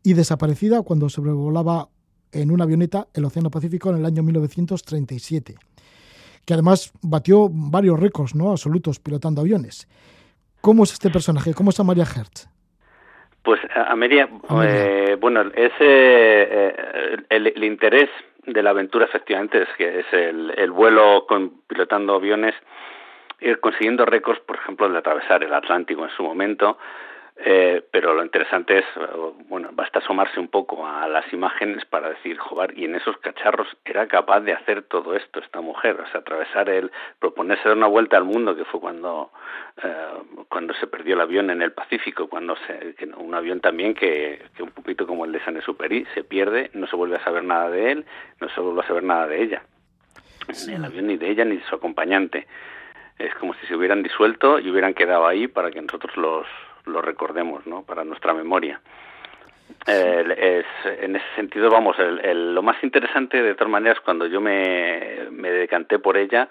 [0.01, 1.89] y desaparecida cuando sobrevolaba
[2.31, 5.57] en una avioneta el Océano Pacífico en el año 1937,
[6.45, 8.51] que además batió varios récords ¿no?
[8.51, 9.89] absolutos pilotando aviones.
[10.61, 11.53] ¿Cómo es este personaje?
[11.53, 12.47] ¿Cómo es Amalia Hertz?
[13.43, 14.27] Pues Amelia,
[14.63, 16.75] eh, bueno, ese eh,
[17.29, 18.09] el, el, interés
[18.45, 22.53] de la aventura efectivamente es que es el, el vuelo con, pilotando aviones,
[23.39, 26.77] ir consiguiendo récords, por ejemplo, de atravesar el Atlántico en su momento,
[27.41, 28.85] eh, pero lo interesante es,
[29.47, 33.67] bueno, basta asomarse un poco a las imágenes para decir, joder, y en esos cacharros
[33.85, 37.87] era capaz de hacer todo esto esta mujer, o sea, atravesar el, proponerse dar una
[37.87, 39.31] vuelta al mundo, que fue cuando,
[39.81, 40.07] eh,
[40.49, 44.63] cuando se perdió el avión en el Pacífico, cuando se, un avión también que, que
[44.63, 47.69] un poquito como el de San Superi se pierde, no se vuelve a saber nada
[47.69, 48.05] de él,
[48.41, 49.63] no se vuelve a saber nada de ella,
[50.67, 52.47] ni el avión ni de ella ni de su acompañante.
[53.17, 56.47] Es como si se hubieran disuelto y hubieran quedado ahí para que nosotros los
[56.89, 57.83] lo recordemos, ¿no?
[57.83, 58.81] Para nuestra memoria.
[59.87, 64.25] Eh, es, en ese sentido, vamos, el, el, lo más interesante de todas maneras cuando
[64.25, 66.49] yo me, me decanté por ella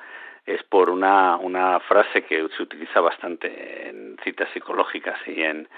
[0.48, 5.68] es por una, una frase que se utiliza bastante en citas psicológicas y en,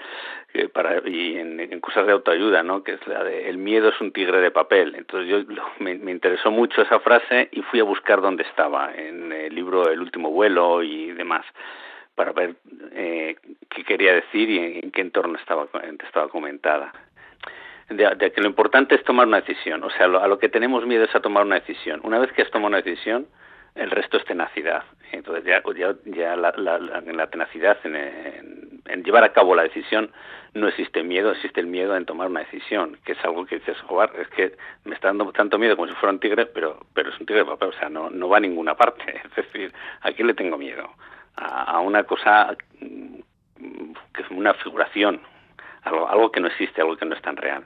[0.71, 2.81] para, y en, en cosas de autoayuda, ¿no?
[2.81, 4.95] que es la de el miedo es un tigre de papel.
[4.95, 9.33] Entonces yo me, me interesó mucho esa frase y fui a buscar dónde estaba, en
[9.33, 11.45] el libro El último vuelo y demás
[12.21, 12.55] para ver
[12.91, 13.35] eh,
[13.67, 15.67] qué quería decir y en, qué entorno estaba,
[16.05, 16.93] estaba comentada.
[17.89, 20.47] De, de, que lo importante es tomar una decisión, o sea, lo, a lo que
[20.47, 21.99] tenemos miedo es a tomar una decisión.
[22.03, 23.25] Una vez que has tomado una decisión,
[23.73, 24.83] el resto es tenacidad.
[25.11, 29.63] Entonces ya, ya, ya la, la, la, en la tenacidad, en, llevar a cabo la
[29.63, 30.11] decisión,
[30.53, 33.79] no existe miedo, existe el miedo en tomar una decisión, que es algo que dices,
[33.87, 34.55] joder, es que
[34.85, 37.43] me está dando tanto miedo como si fuera un tigre, pero, pero es un tigre
[37.43, 39.03] de papel, o sea, no, no va a ninguna parte.
[39.25, 40.87] Es decir, ¿a quién le tengo miedo?
[41.35, 45.21] A, a una cosa que es una figuración,
[45.83, 47.63] algo, algo que no existe, algo que no es tan real.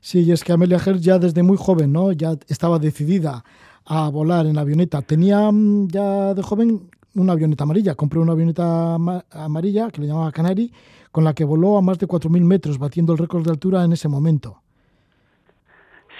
[0.00, 2.12] Sí, y es que Amelia Hertz ya desde muy joven, ¿no?
[2.12, 3.42] Ya estaba decidida
[3.86, 5.02] a volar en avioneta.
[5.02, 7.94] Tenía mm, ya de joven una avioneta amarilla.
[7.94, 10.70] Compré una avioneta amarilla que le llamaba Canary,
[11.10, 13.92] con la que voló a más de 4.000 metros, batiendo el récord de altura en
[13.92, 14.60] ese momento.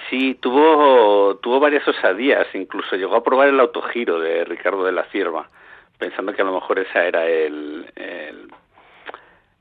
[0.09, 5.03] Sí, tuvo, tuvo varias osadías, incluso llegó a probar el autogiro de Ricardo de la
[5.11, 5.49] Cierva,
[5.97, 8.51] pensando que a lo mejor esa era el, el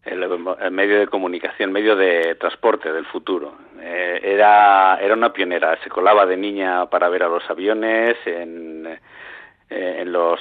[0.05, 3.55] el, el, medio de comunicación, medio de transporte del futuro.
[3.81, 8.87] Eh, era, era una pionera, se colaba de niña para ver a los aviones en,
[9.69, 10.39] eh, en los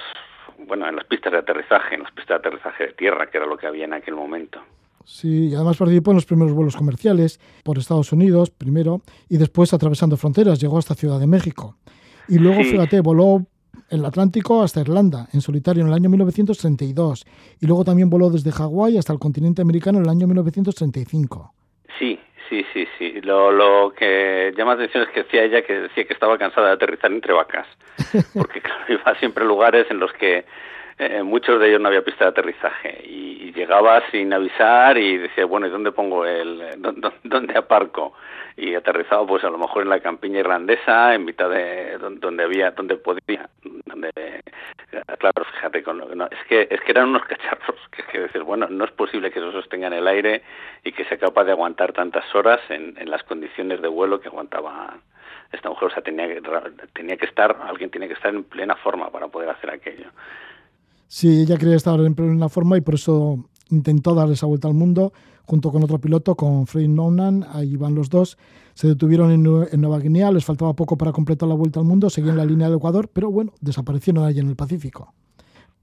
[0.67, 3.47] bueno, en las pistas de aterrizaje, en las pistas de aterrizaje de tierra, que era
[3.47, 4.61] lo que había en aquel momento.
[5.03, 9.73] Sí, y además participó en los primeros vuelos comerciales por Estados Unidos primero y después
[9.73, 11.75] atravesando fronteras, llegó hasta Ciudad de México.
[12.27, 12.71] Y luego, Sí.
[12.71, 13.45] fíjate, voló
[13.89, 17.25] el Atlántico hasta Irlanda en solitario en el año 1932
[17.61, 21.53] y luego también voló desde Hawái hasta el continente americano en el año 1935.
[21.99, 22.19] Sí,
[22.49, 23.21] sí, sí, sí.
[23.21, 26.67] Lo, lo que llama la atención es que decía ella que decía que estaba cansada
[26.67, 27.67] de aterrizar entre vacas,
[28.33, 30.45] porque claro, iba siempre a lugares en los que
[30.97, 35.17] eh, muchos de ellos no había pista de aterrizaje y, y llegaba sin avisar y
[35.17, 38.13] decía, bueno, ¿y dónde pongo el, dónde, dónde aparco?
[38.57, 42.43] Y aterrizaba pues a lo mejor en la campiña irlandesa, en mitad de don- donde
[42.45, 43.49] había, donde podía,
[43.85, 44.11] donde
[45.19, 48.43] claro, fíjate, con lo- no, es que es que eran unos cacharros que, que dices,
[48.43, 50.41] bueno, no es posible que eso sostenga en el aire
[50.83, 54.29] y que sea capaz de aguantar tantas horas en, en las condiciones de vuelo que
[54.29, 54.95] aguantaba
[55.51, 56.41] esta mujer, o sea, tenía que,
[56.93, 60.07] tenía que estar, alguien tenía que estar en plena forma para poder hacer aquello.
[61.07, 63.37] Sí, ella quería estar en plena forma y por eso
[63.69, 65.11] intentó dar esa vuelta al mundo
[65.45, 68.37] junto con otro piloto, con Fred Noonan, ahí van los dos.
[68.73, 72.37] Se detuvieron en Nueva Guinea, les faltaba poco para completar la vuelta al mundo, seguían
[72.37, 75.13] la línea del Ecuador, pero bueno, desaparecieron allí en el Pacífico.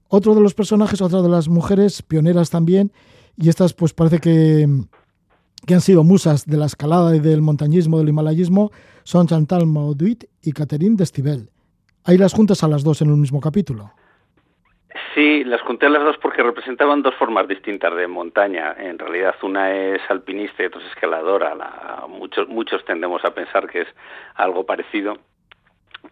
[0.09, 2.91] Otro de los personajes, otra de las mujeres, pioneras también,
[3.35, 4.67] y estas pues parece que,
[5.65, 8.71] que han sido musas de la escalada y del montañismo, del himalayismo,
[9.03, 11.49] son Chantal Mauduit y Catherine Destivelle.
[12.03, 13.91] Ahí las juntas a las dos en un mismo capítulo.
[15.15, 18.75] Sí, las junté a las dos porque representaban dos formas distintas de montaña.
[18.77, 21.55] En realidad, una es alpinista y otra es escaladora.
[21.55, 23.87] La- muchos, muchos tendemos a pensar que es
[24.35, 25.17] algo parecido.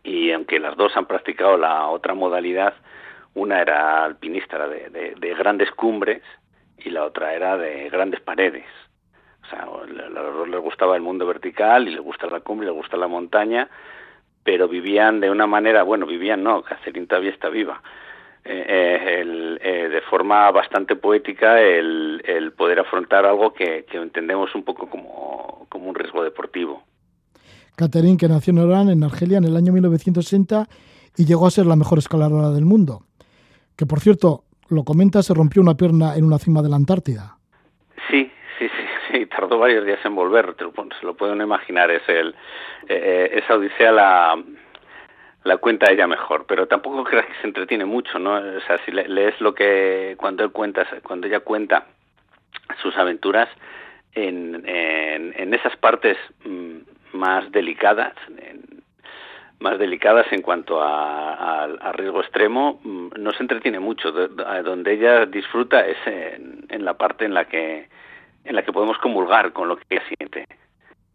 [0.03, 2.73] Y aunque las dos han practicado la otra modalidad,
[3.35, 6.23] una era alpinista, era de, de- de grandes cumbres,
[6.77, 8.65] y la otra era de grandes paredes.
[9.43, 12.65] O sea, a los dos les gustaba el mundo vertical y les gusta la cumbre,
[12.67, 13.69] les gusta la montaña,
[14.43, 17.81] pero vivían de una manera, bueno, vivían no, Catherine todavía está viva,
[18.43, 23.97] eh, eh, el, eh, de forma bastante poética el, el poder afrontar algo que, que
[23.97, 26.83] entendemos un poco como, como un riesgo deportivo.
[27.75, 30.67] Catherine, que nació en Orán, en Argelia, en el año 1960
[31.17, 33.01] y llegó a ser la mejor escaladora del mundo.
[33.77, 37.37] Que, por cierto, lo comenta, se rompió una pierna en una cima de la Antártida.
[38.09, 42.35] Sí, sí, sí, sí, tardó varios días en volver, se lo pueden imaginar, es el,
[42.87, 44.43] eh, esa odisea la,
[45.43, 48.35] la cuenta ella mejor, pero tampoco creas que se entretiene mucho, ¿no?
[48.35, 51.85] O sea, si le, lees lo que, cuando él cuenta, cuando ella cuenta
[52.81, 53.49] sus aventuras,
[54.13, 56.77] en, en, esas partes mm,
[57.13, 58.83] más delicadas, en,
[59.59, 64.11] más delicadas en cuanto a, a, riesgo extremo, mm, no se entretiene mucho.
[64.11, 67.87] De, de, donde ella disfruta es en, en, la parte en la que
[68.43, 70.45] en la que podemos comulgar con lo que ella siente.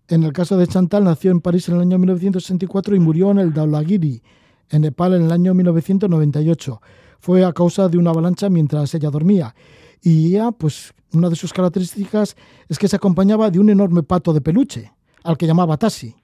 [0.09, 3.39] En el caso de Chantal, nació en París en el año 1964 y murió en
[3.39, 4.23] el Dhaulagiri,
[4.71, 6.81] en Nepal, en el año 1998.
[7.19, 9.55] Fue a causa de una avalancha mientras ella dormía.
[10.01, 12.37] Y ella, pues, una de sus características
[12.69, 14.93] es que se acompañaba de un enorme pato de peluche,
[15.25, 16.15] al que llamaba Tassi.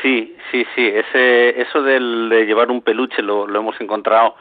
[0.00, 0.86] Sí, sí, sí.
[0.86, 4.36] Ese, eso del, de llevar un peluche lo, lo hemos encontrado,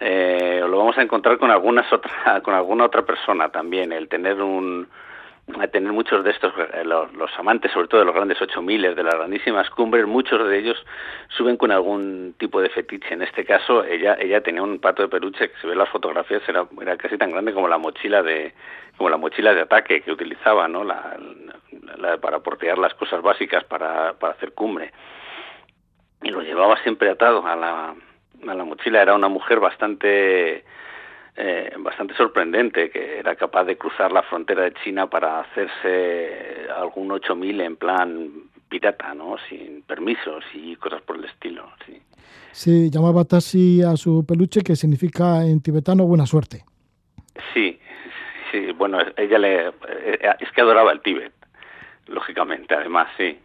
[0.00, 3.92] eh, lo vamos a encontrar con algunas otra, con alguna otra persona también.
[3.92, 4.88] El tener un,
[5.70, 9.02] tener muchos de estos, eh, los, los, amantes, sobre todo de los grandes 8000, de
[9.02, 10.76] las grandísimas cumbres, muchos de ellos
[11.28, 13.14] suben con algún tipo de fetiche.
[13.14, 15.88] En este caso, ella, ella tenía un pato de peluche que se ve en las
[15.88, 18.52] fotografías, era, era casi tan grande como la mochila de,
[18.96, 20.84] como la mochila de ataque que utilizaba, ¿no?
[20.84, 21.16] La,
[21.86, 24.92] la, la, para portear las cosas básicas para, para hacer cumbre.
[26.22, 27.94] Y lo llevaba siempre atado a la,
[28.46, 29.00] a la mochila.
[29.00, 30.64] Era una mujer bastante
[31.40, 37.12] eh, bastante sorprendente, que era capaz de cruzar la frontera de China para hacerse algún
[37.12, 38.30] 8000 en plan
[38.68, 39.36] pirata, ¿no?
[39.48, 42.02] Sin permisos y cosas por el estilo, sí.
[42.50, 46.64] Sí, llamaba Tassi a su peluche, que significa en tibetano buena suerte.
[47.54, 47.78] Sí,
[48.50, 51.32] sí, bueno, ella le es que adoraba el Tíbet,
[52.08, 53.38] lógicamente, además, sí.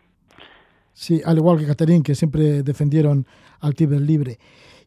[0.94, 3.28] Sí, al igual que Catherine, que siempre defendieron
[3.62, 4.40] al Tíbet libre.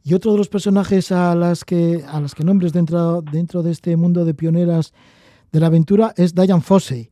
[0.08, 3.72] Y otro de los personajes a las que, a las que nombres dentro, dentro de
[3.72, 4.94] este mundo de pioneras
[5.50, 7.08] de la aventura es Diane Fossey.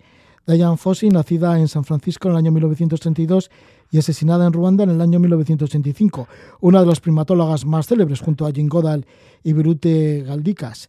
[0.47, 3.51] Diane Fossey, nacida en San Francisco en el año 1932
[3.91, 6.29] y asesinada en Ruanda en el año 1985,
[6.61, 9.05] una de las primatólogas más célebres junto a Jim Goodall
[9.43, 10.89] y Birute Galdikas.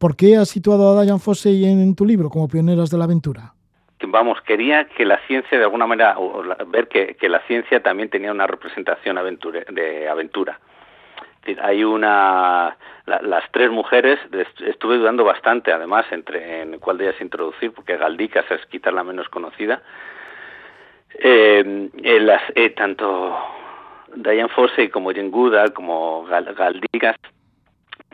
[0.00, 3.54] ¿Por qué has situado a Diane Fossey en, tu libro como pioneras de la aventura?
[4.08, 7.80] vamos, quería que la ciencia de alguna manera, o la, ver que, que, la ciencia
[7.80, 10.58] también tenía una representación aventure, de aventura.
[11.62, 12.76] Hay una,
[13.06, 14.18] la, las tres mujeres,
[14.66, 19.02] estuve dudando bastante además entre en cuál de ellas introducir, porque Galdicas es quizás la
[19.02, 19.82] menos conocida.
[21.14, 23.36] Eh, las, eh, tanto
[24.14, 27.16] Diane Fossey como Jane Goodall como Gal, Galdicas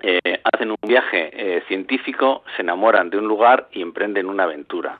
[0.03, 4.99] eh, hacen un viaje científico, se enamoran de un lugar y emprenden una aventura.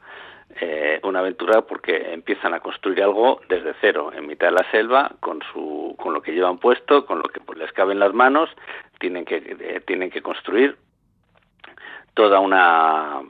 [0.59, 5.13] Eh, una aventura porque empiezan a construir algo desde cero, en mitad de la selva,
[5.21, 8.15] con, su, con lo que llevan puesto, con lo que pues, les cabe en las
[8.15, 8.49] manos,
[8.99, 10.77] tienen que, eh, tienen que construir
[12.15, 13.21] toda una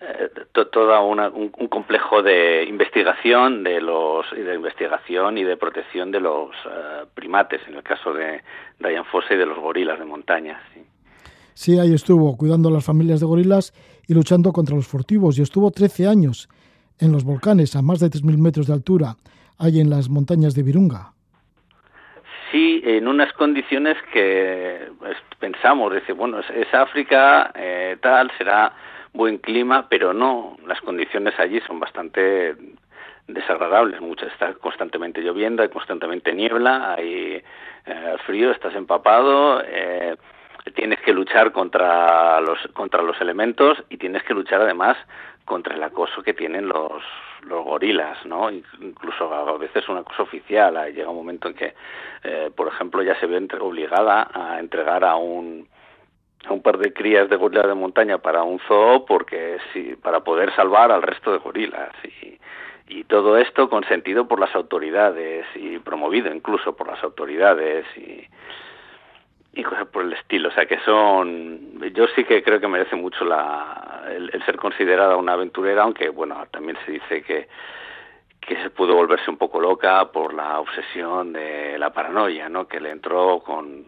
[0.00, 5.56] eh, to- toda una, un, un complejo de investigación de los de investigación y de
[5.56, 8.42] protección de los eh, primates en el caso de
[8.78, 10.82] Diane Fossey y de los gorilas de montaña sí.
[11.54, 13.72] Sí, ahí estuvo cuidando a las familias de gorilas
[14.08, 16.48] y luchando contra los furtivos y estuvo 13 años
[16.98, 19.14] en los volcanes a más de 3.000 metros de altura,
[19.58, 21.12] ahí en las montañas de Virunga.
[22.50, 28.72] Sí, en unas condiciones que pues, pensamos, dice, bueno, es, África, eh, tal, será
[29.12, 32.56] buen clima, pero no, las condiciones allí son bastante
[33.26, 37.42] desagradables, muchas está constantemente lloviendo, hay constantemente niebla, hay
[37.84, 40.16] eh, frío, estás empapado, eh,
[40.74, 44.96] tienes que luchar contra los contra los elementos y tienes que luchar además
[45.44, 47.02] contra el acoso que tienen los
[47.42, 48.50] los gorilas, ¿no?
[48.50, 50.74] Incluso a veces un acoso oficial.
[50.92, 51.74] Llega un momento en que,
[52.24, 55.68] eh, por ejemplo, ya se ve obligada a entregar a un
[56.46, 60.20] a un par de crías de gorila de montaña para un zoo porque sí, para
[60.20, 62.38] poder salvar al resto de gorilas y,
[62.88, 68.24] y todo esto consentido por las autoridades y promovido incluso por las autoridades y,
[69.58, 70.48] y cosas por el estilo.
[70.48, 75.16] O sea que son, yo sí que creo que merece mucho la, el, ser considerada
[75.16, 77.48] una aventurera, aunque bueno, también se dice que
[78.40, 82.66] que se pudo volverse un poco loca por la obsesión de la paranoia, ¿no?
[82.66, 83.84] Que le entró con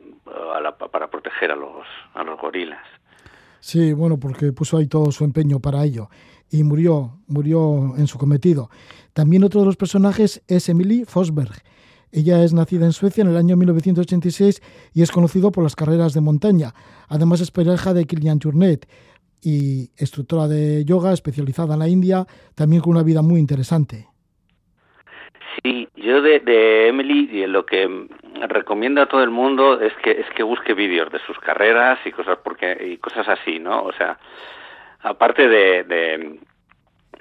[0.55, 2.85] a la- para proteger a los a los gorilas.
[3.61, 6.09] Sí, bueno, porque puso ahí todo su empeño para ello
[6.51, 8.68] y murió, murió en su cometido.
[9.14, 11.53] También otro de los personajes es Emily Fosberg.
[12.13, 14.63] Ella es nacida en Suecia en el año 1986
[14.95, 16.73] y es conocido por las carreras de montaña.
[17.09, 18.87] Además es pareja de Kilian Jornet
[19.43, 24.09] y instructora de yoga especializada en la India, también con una vida muy interesante.
[25.63, 28.09] Sí, yo de, Emily lo que
[28.49, 32.77] recomiendo a todo el mundo es que busque vídeos de sus carreras y cosas porque
[32.93, 33.83] y cosas así, ¿no?
[33.83, 34.19] O sea,
[35.03, 36.41] aparte de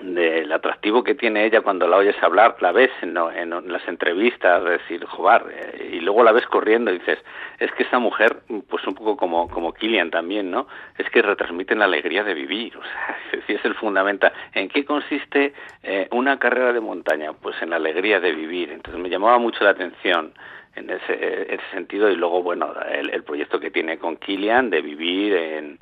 [0.02, 4.64] del atractivo que tiene ella cuando la oyes hablar, la ves en, en, las entrevistas,
[4.64, 7.20] decir, joder, eh, y luego la ves corriendo y dices,
[7.60, 8.38] es que esta mujer,
[8.70, 10.68] pues un poco como, como Killian también, ¿no?
[10.98, 14.32] Es que retransmiten la alegría de vivir, o sea, decir, es el fundamental.
[14.54, 17.34] ¿En qué consiste eh, una carrera de montaña?
[17.34, 18.72] Pues en la alegría de vivir.
[18.72, 20.34] Entonces me llamaba mucho la atención
[20.76, 24.82] en ese, ese sentido y luego, bueno, el, el proyecto que tiene con Killian de
[24.82, 25.80] vivir en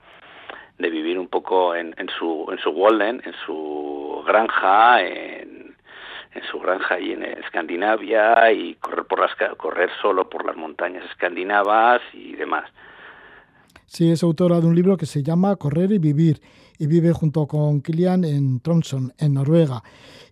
[0.77, 5.75] de vivir un poco en, en su en su Walden, en su granja, en,
[6.33, 11.03] en su granja y en Escandinavia y correr por las correr solo por las montañas
[11.11, 12.69] escandinavas y demás.
[13.85, 16.41] Sí, es autora de un libro que se llama Correr y Vivir
[16.77, 19.81] y vive junto con Kilian en Tromsø, en Noruega.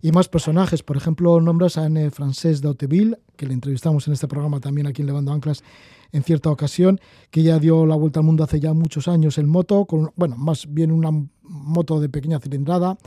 [0.02, 4.12] Y más personajes, por ejemplo, nombras a Anne Frances de Hauteville, que le entrevistamos en
[4.12, 5.64] este programa también aquí en Levando Anclas
[6.12, 7.00] en cierta ocasión,
[7.30, 10.36] que ya dio la vuelta al mundo hace ya muchos años en moto, con, bueno,
[10.36, 11.10] más bien una
[11.42, 12.98] moto de pequeña cilindrada.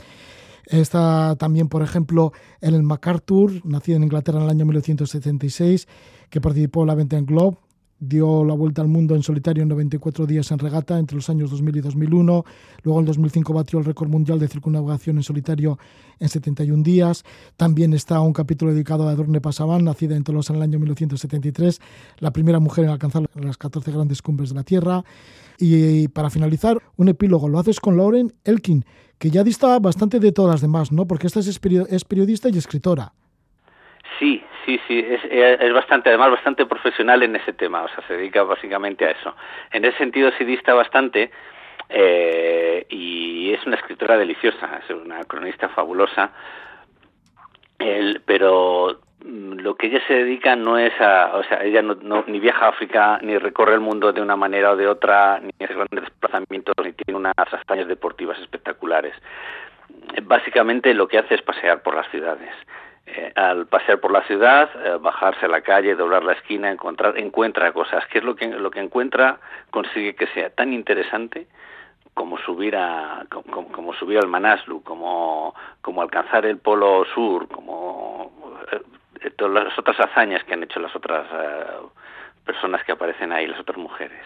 [0.66, 5.88] Está también, por ejemplo, Ellen MacArthur, nacida en Inglaterra en el año 1976,
[6.28, 7.56] que participó en la Venten Globe,
[8.00, 11.50] dio la vuelta al mundo en solitario en 94 días en regata entre los años
[11.50, 12.44] 2000 y 2001.
[12.82, 15.78] Luego en 2005 batió el récord mundial de circunnavegación en solitario
[16.18, 17.24] en 71 días.
[17.56, 21.80] También está un capítulo dedicado a Adorne Pasaban, nacida en Tolosa en el año 1973,
[22.18, 25.04] la primera mujer en alcanzar las 14 grandes cumbres de la Tierra.
[25.58, 28.86] Y para finalizar, un epílogo lo haces con Lauren Elkin,
[29.18, 31.06] que ya dista bastante de todas las demás, ¿no?
[31.06, 33.12] Porque esta es, es periodista y escritora.
[34.20, 38.18] Sí, sí, sí, es, es, bastante, además bastante profesional en ese tema, o sea, se
[38.18, 39.34] dedica básicamente a eso.
[39.72, 41.30] En ese sentido sí dista bastante
[41.88, 46.32] eh, y es una escritora deliciosa, es una cronista fabulosa,
[48.26, 52.40] pero lo que ella se dedica no es a, o sea, ella no, no, ni
[52.40, 55.72] viaja a África, ni recorre el mundo de una manera o de otra, ni hace
[55.72, 59.14] grandes desplazamientos, ni tiene unas hazañas deportivas espectaculares.
[60.24, 62.50] Básicamente lo que hace es pasear por las ciudades.
[63.06, 67.18] Eh, al pasear por la ciudad, eh, bajarse a la calle, doblar la esquina, encontrar,
[67.18, 68.04] encuentra cosas.
[68.12, 69.40] ¿Qué es lo que lo que encuentra?
[69.70, 71.48] Consigue que sea tan interesante
[72.14, 78.30] como subir a como, como subir al Manaslu, como como alcanzar el Polo Sur, como
[78.70, 81.26] eh, todas las otras hazañas que han hecho las otras
[82.44, 84.20] personas que aparecen ahí, las otras mujeres.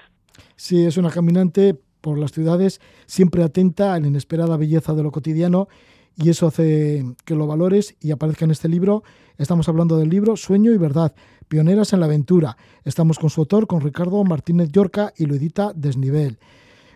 [0.57, 5.11] Sí, es una caminante por las ciudades, siempre atenta a la inesperada belleza de lo
[5.11, 5.69] cotidiano
[6.17, 9.03] y eso hace que lo valores y aparezca en este libro.
[9.39, 11.15] Estamos hablando del libro Sueño y Verdad,
[11.49, 12.57] Pioneras en la Aventura.
[12.85, 16.39] Estamos con su autor, con Ricardo Martínez Yorca y lo edita Desnivel.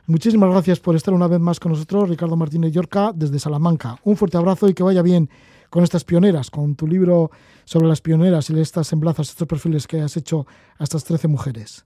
[0.06, 3.96] Muchísimas gracias por estar una vez más con nosotros, Ricardo Martínez Yorca, desde Salamanca.
[4.04, 5.28] Un fuerte abrazo y que vaya bien
[5.68, 7.30] con estas pioneras, con tu libro
[7.64, 10.46] sobre las pioneras y estas semblanzas, estos perfiles que has hecho
[10.78, 11.84] a estas 13 mujeres.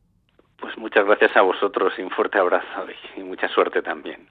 [0.60, 4.28] Pues muchas gracias a vosotros y un fuerte abrazo y mucha suerte también.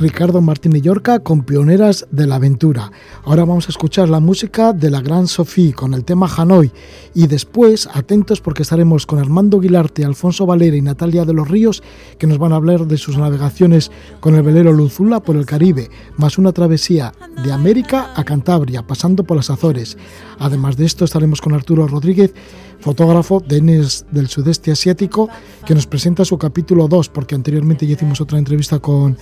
[0.00, 2.90] Ricardo Martínez Yorca con Pioneras de la Aventura.
[3.22, 6.72] Ahora vamos a escuchar la música de la Gran Sofía con el tema Hanoi
[7.14, 11.82] y después atentos porque estaremos con Armando Guilarte, Alfonso Valera y Natalia de los Ríos
[12.16, 13.90] que nos van a hablar de sus navegaciones
[14.20, 17.12] con el velero Luzula por el Caribe, más una travesía
[17.44, 19.98] de América a Cantabria, pasando por las Azores.
[20.38, 22.32] Además de esto estaremos con Arturo Rodríguez
[22.80, 25.28] fotógrafo de ENES del sudeste asiático,
[25.66, 29.18] que nos presenta su capítulo 2, porque anteriormente ya hicimos otra entrevista con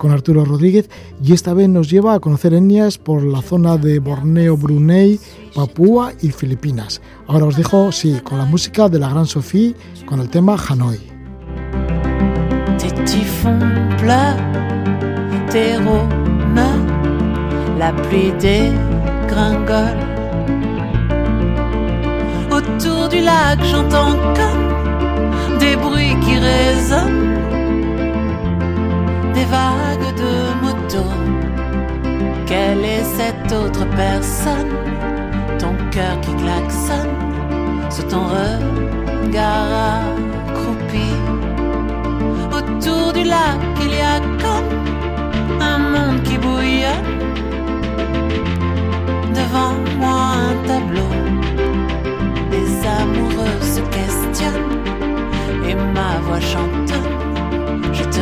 [0.00, 0.88] con Arturo Rodríguez
[1.22, 5.20] y esta vez nos lleva a conocer etnias por la zona de Borneo, Brunei,
[5.54, 7.02] Papúa y Filipinas.
[7.26, 9.74] Ahora os dejo, sí, con la música de la Gran Sofía,
[10.06, 10.98] con el tema Hanoi.
[17.78, 20.04] La pluie dégringole.
[22.50, 27.29] Autour du lac, j'entends comme des bruits qui résonnent.
[29.40, 30.32] Des vagues de
[30.64, 31.14] motos.
[32.46, 34.72] Quelle est cette autre personne?
[35.58, 37.14] Ton cœur qui klaxonne
[37.90, 39.70] sous ton regard
[40.48, 41.10] accroupi.
[42.56, 44.72] Autour du lac, il y a comme
[45.72, 47.10] un monde qui bouillonne.
[49.38, 51.12] Devant moi, un tableau.
[52.52, 52.70] Les
[53.00, 54.78] amoureux se questionnent
[55.68, 57.14] et ma voix chantonne.
[57.92, 58.20] Je te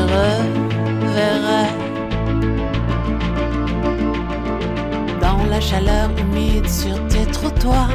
[5.21, 7.91] dans la chaleur humide sur tes trottoirs.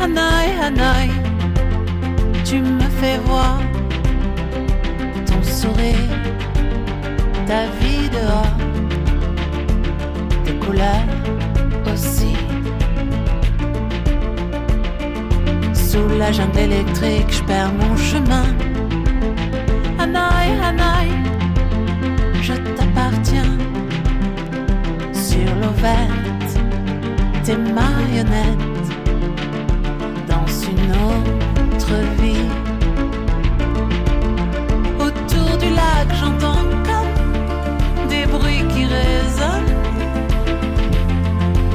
[0.00, 1.10] Hanaï, Hanaï,
[2.44, 3.58] tu me fais voir
[5.26, 6.10] ton sourire,
[7.46, 8.56] ta vie dehors,
[10.44, 11.08] tes couleurs
[11.92, 12.34] aussi.
[15.72, 18.46] Sous la jungle électrique, je perds mon chemin.
[19.98, 20.87] Hanaï, Hanaï,
[27.44, 28.90] Tes marionnettes
[30.26, 32.50] dans une autre vie.
[34.98, 39.74] Autour du lac, j'entends comme des bruits qui résonnent,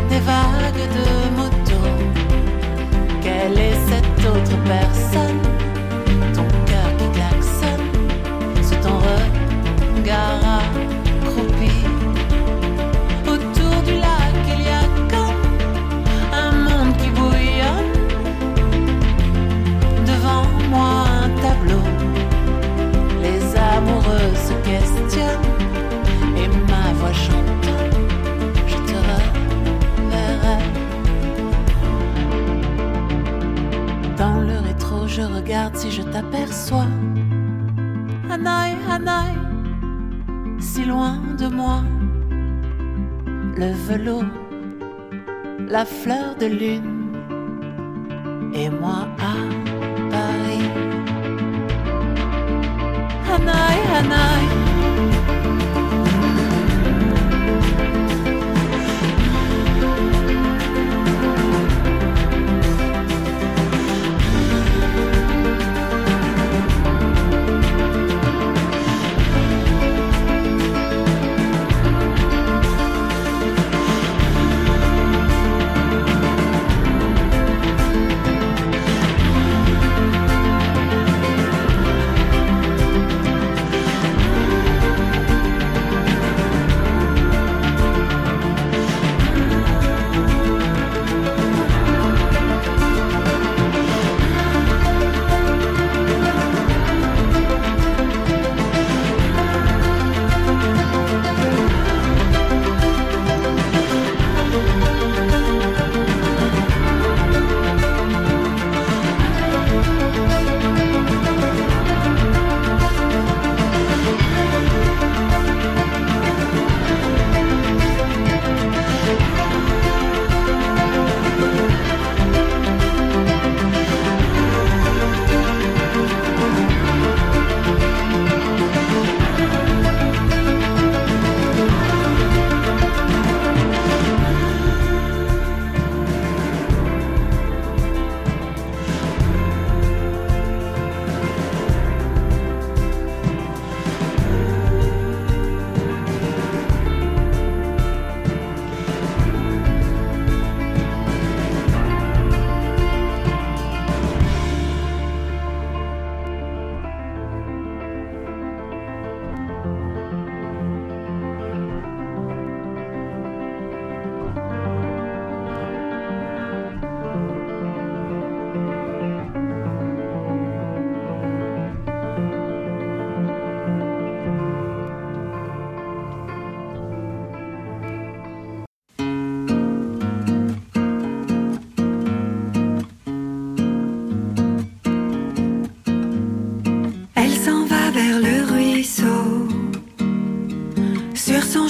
[0.10, 1.95] des vagues de motos.
[3.22, 5.41] Quelle est cette autre personne?
[6.36, 7.88] Ton cœur qui klaxonne
[8.62, 8.97] sous ton
[9.97, 10.62] regard
[35.84, 36.88] si je t'aperçois.
[38.31, 39.36] Hanaï, Hanaï,
[40.57, 41.81] si loin de moi.
[43.57, 44.31] Le velours,
[45.67, 46.92] la fleur de lune,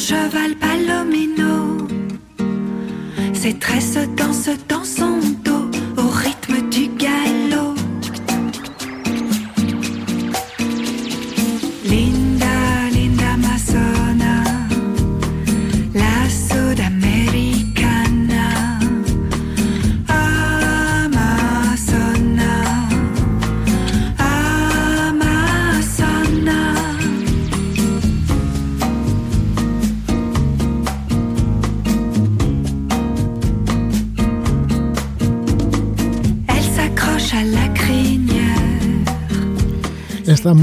[0.03, 0.52] cheval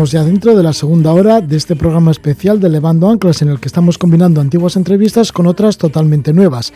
[0.09, 3.61] Ya dentro de la segunda hora de este programa especial de Levando Anclas en el
[3.61, 6.73] que estamos combinando antiguas entrevistas con otras totalmente nuevas.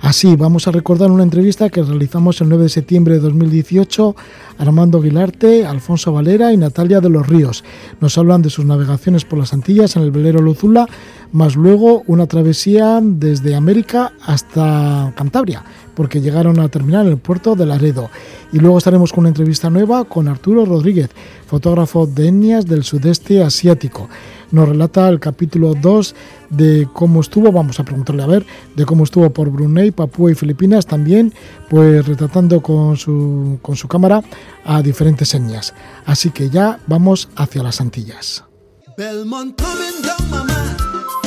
[0.00, 4.16] Así, vamos a recordar una entrevista que realizamos el 9 de septiembre de 2018
[4.58, 7.62] Armando Aguilarte, Alfonso Valera y Natalia de los Ríos.
[8.00, 10.88] Nos hablan de sus navegaciones por las Antillas en el velero Luzula,
[11.32, 15.64] más luego una travesía desde América hasta Cantabria,
[15.94, 18.10] porque llegaron a terminar en el puerto de Laredo.
[18.52, 21.10] Y luego estaremos con una entrevista nueva con Arturo Rodríguez,
[21.46, 24.08] fotógrafo de etnias del sudeste asiático.
[24.50, 26.14] Nos relata el capítulo 2
[26.50, 30.34] de cómo estuvo, vamos a preguntarle a ver, de cómo estuvo por Brunei, Papúa y
[30.34, 31.32] Filipinas también,
[31.70, 34.22] pues retratando con su, con su cámara
[34.66, 35.72] a diferentes etnias.
[36.04, 38.44] Así que ya vamos hacia las Antillas.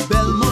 [0.08, 0.45] bel.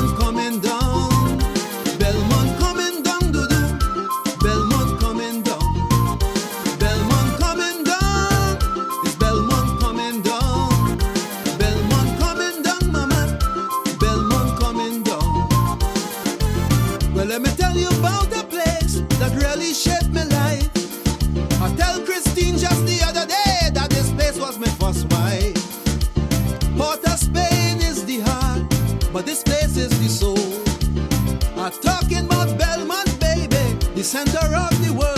[29.24, 30.38] This place is the soul.
[31.56, 33.64] I'm talking about Belmont, baby,
[33.94, 35.13] the center of the world.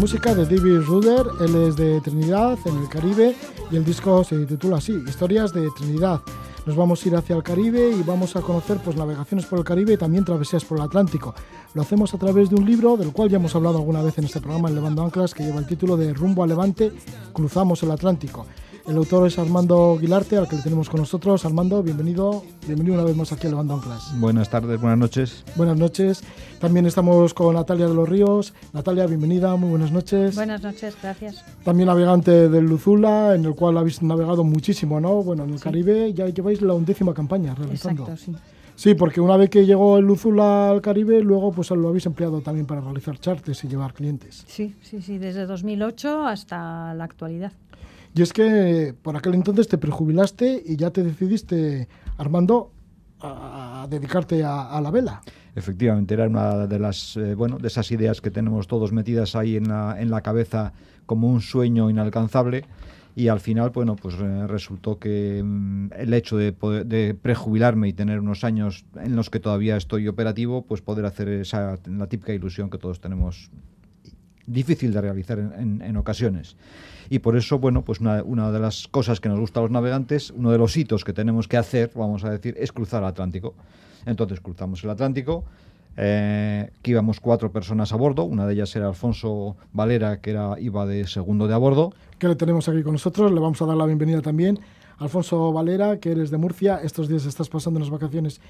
[0.00, 3.36] Música de David Ruder, él es de Trinidad, en el Caribe,
[3.70, 6.22] y el disco se titula así, Historias de Trinidad.
[6.64, 9.64] Nos vamos a ir hacia el Caribe y vamos a conocer pues, navegaciones por el
[9.64, 11.34] Caribe y también travesías por el Atlántico.
[11.74, 14.24] Lo hacemos a través de un libro del cual ya hemos hablado alguna vez en
[14.24, 16.92] este programa, en Levando Anclas, que lleva el título de Rumbo a Levante,
[17.34, 18.46] Cruzamos el Atlántico.
[18.90, 21.44] El autor es Armando Aguilarte, al que le tenemos con nosotros.
[21.44, 24.18] Armando, bienvenido, bienvenido una vez más aquí a Levando Anclas.
[24.18, 25.44] Buenas tardes, buenas noches.
[25.54, 26.24] Buenas noches.
[26.58, 28.52] También estamos con Natalia de los Ríos.
[28.72, 30.34] Natalia, bienvenida, muy buenas noches.
[30.34, 31.44] Buenas noches, gracias.
[31.62, 35.22] También navegante del Luzula, en el cual habéis navegado muchísimo, ¿no?
[35.22, 38.02] Bueno, en el Caribe ya lleváis la undécima campaña realizando.
[38.08, 38.36] Exacto, sí.
[38.74, 42.40] Sí, porque una vez que llegó el Luzula al Caribe, luego pues lo habéis empleado
[42.40, 44.42] también para realizar chartes y llevar clientes.
[44.48, 47.52] Sí, sí, sí, desde 2008 hasta la actualidad.
[48.14, 51.88] Y es que por aquel entonces te prejubilaste y ya te decidiste,
[52.18, 52.72] Armando,
[53.20, 55.20] a, dedicarte a, la vela.
[55.54, 59.56] Efectivamente, era una de las eh, bueno de esas ideas que tenemos todos metidas ahí
[59.56, 60.72] en la, en la cabeza
[61.06, 62.64] como un sueño inalcanzable.
[63.16, 67.88] Y al final, bueno, pues eh, resultó que mm, el hecho de, poder- de prejubilarme
[67.88, 72.06] y tener unos años en los que todavía estoy operativo, pues poder hacer esa la
[72.06, 73.50] típica ilusión que todos tenemos
[74.46, 76.56] difícil de realizar en- en ocasiones.
[77.10, 79.72] Y por eso, bueno, pues una, una de las cosas que nos gusta a los
[79.72, 83.08] navegantes, uno de los hitos que tenemos que hacer, vamos a decir, es cruzar el
[83.08, 83.54] Atlántico.
[84.06, 85.44] Entonces cruzamos el Atlántico,
[85.96, 90.54] eh, que íbamos cuatro personas a bordo, una de ellas era Alfonso Valera, que era,
[90.60, 93.32] iba de segundo de a bordo, que le tenemos aquí con nosotros.
[93.32, 94.60] Le vamos a dar la bienvenida también.
[94.98, 98.40] Alfonso Valera, que eres de Murcia, estos días estás pasando unas vacaciones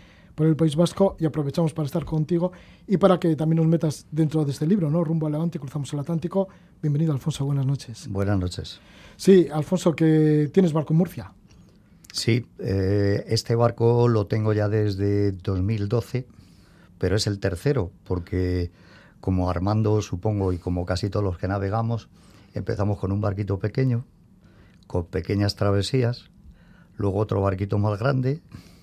[0.40, 2.52] por el País Vasco y aprovechamos para estar contigo
[2.86, 5.04] y para que también nos metas dentro de este libro, ¿no?
[5.04, 6.48] Rumbo al Levante, cruzamos el Atlántico.
[6.80, 8.08] Bienvenido, Alfonso, buenas noches.
[8.08, 8.80] Buenas noches.
[9.18, 11.34] Sí, Alfonso, que tienes barco en Murcia.
[12.10, 16.26] Sí, eh, este barco lo tengo ya desde 2012,
[16.96, 18.70] pero es el tercero, porque
[19.20, 22.08] como Armando, supongo, y como casi todos los que navegamos,
[22.54, 24.06] empezamos con un barquito pequeño,
[24.86, 26.30] con pequeñas travesías,
[26.96, 28.40] luego otro barquito más grande,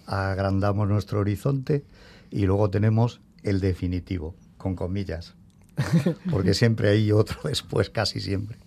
[0.08, 1.84] agrandamos nuestro horizonte
[2.32, 5.36] y luego tenemos el definitivo, con comillas.
[6.32, 8.58] Porque siempre hay otro después, casi siempre.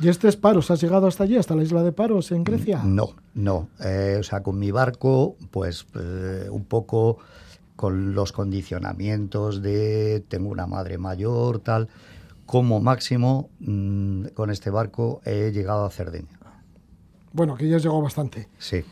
[0.00, 0.70] ¿Y este es Paros?
[0.70, 2.82] ¿Has llegado hasta allí, hasta la isla de Paros, en Grecia?
[2.84, 3.68] No, no.
[3.84, 7.18] Eh, o sea, con mi barco, pues eh, un poco
[7.76, 11.88] con los condicionamientos de tengo una madre mayor, tal.
[12.46, 16.39] Como máximo, mm, con este barco he llegado a Cerdeña.
[17.32, 18.48] Bueno, que ya has llegado bastante.
[18.58, 18.82] Sí.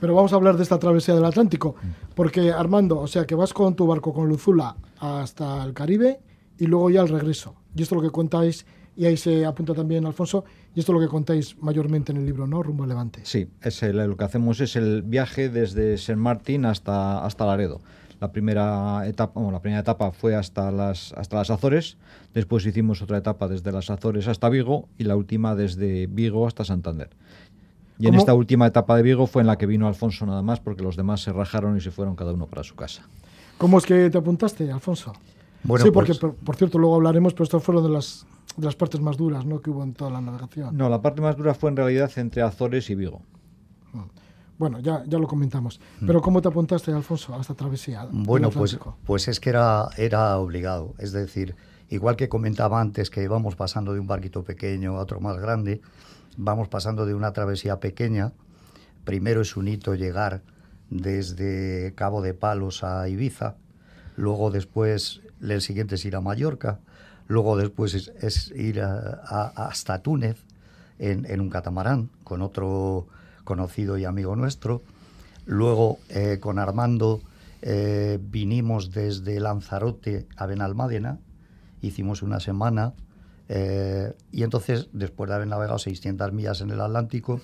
[0.00, 1.74] Pero vamos a hablar de esta travesía del Atlántico.
[2.14, 6.20] Porque, Armando, o sea, que vas con tu barco, con Luzula, hasta el Caribe
[6.58, 7.54] y luego ya al regreso.
[7.74, 10.44] Y esto es lo que contáis, y ahí se apunta también Alfonso,
[10.74, 12.62] y esto es lo que contáis mayormente en el libro, ¿no?
[12.62, 13.20] Rumbo a Levante.
[13.24, 17.80] Sí, es el- lo que hacemos es el viaje desde San Martín hasta, hasta Laredo.
[18.20, 21.96] La primera etapa, bueno, la primera etapa fue hasta las, hasta las Azores,
[22.34, 26.64] después hicimos otra etapa desde las Azores hasta Vigo y la última desde Vigo hasta
[26.64, 27.10] Santander.
[27.98, 30.60] Y en esta última etapa de Vigo fue en la que vino Alfonso nada más
[30.60, 33.02] porque los demás se rajaron y se fueron cada uno para su casa.
[33.58, 35.12] ¿Cómo es que te apuntaste, Alfonso?
[35.64, 38.24] Bueno, sí, porque, pues- por, por cierto, luego hablaremos, pero estas fueron de las,
[38.56, 39.60] de las partes más duras, ¿no?
[39.60, 40.76] Que hubo en toda la navegación.
[40.76, 43.20] No, la parte más dura fue en realidad entre Azores y Vigo.
[44.58, 45.80] Bueno, ya, ya lo comentamos.
[46.04, 48.08] Pero ¿cómo te apuntaste, Alfonso, a esta travesía?
[48.10, 50.94] Bueno, pues, pues es que era, era obligado.
[50.98, 51.54] Es decir,
[51.90, 55.80] igual que comentaba antes que vamos pasando de un barquito pequeño a otro más grande,
[56.38, 58.32] vamos pasando de una travesía pequeña.
[59.04, 60.40] Primero es un hito llegar
[60.88, 63.56] desde Cabo de Palos a Ibiza,
[64.16, 66.78] luego después el siguiente es ir a Mallorca,
[67.26, 70.38] luego después es, ir a- hasta Túnez
[70.98, 73.06] en, en un catamarán con otro
[73.44, 74.82] conocido y amigo nuestro.
[75.44, 77.20] Luego eh, con Armando
[77.62, 81.18] eh, vinimos desde Lanzarote a Benalmádena,
[81.82, 82.92] hicimos una semana
[83.48, 87.40] eh, y entonces después de haber navegado 600 millas en el Atlántico,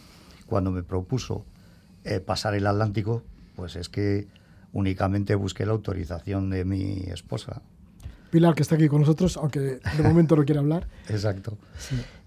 [0.47, 1.45] cuando me propuso
[2.05, 3.23] eh, pasar el Atlántico,
[3.57, 4.29] pues es que
[4.73, 7.63] únicamente busqué la autorización de mi esposa.
[8.31, 10.89] Pilar, que está aquí con nosotros, aunque de momento no quiere hablar.
[11.09, 11.57] Exacto.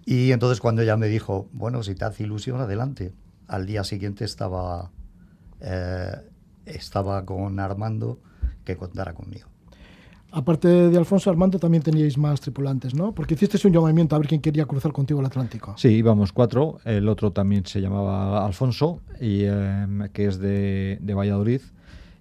[0.06, 3.14] Y entonces cuando ella me dijo, bueno, si te hace ilusión, adelante.
[3.48, 4.92] Al día siguiente estaba,
[5.60, 6.16] eh,
[6.66, 8.20] estaba con Armando
[8.64, 9.50] que contara conmigo.
[10.32, 13.14] Aparte de Alfonso, Armando, también teníais más tripulantes, ¿no?
[13.14, 15.74] Porque hicisteis un llamamiento a ver quién quería cruzar contigo el Atlántico.
[15.78, 16.80] Sí, íbamos cuatro.
[16.84, 21.62] El otro también se llamaba Alfonso, y, em, que es de, de Valladolid.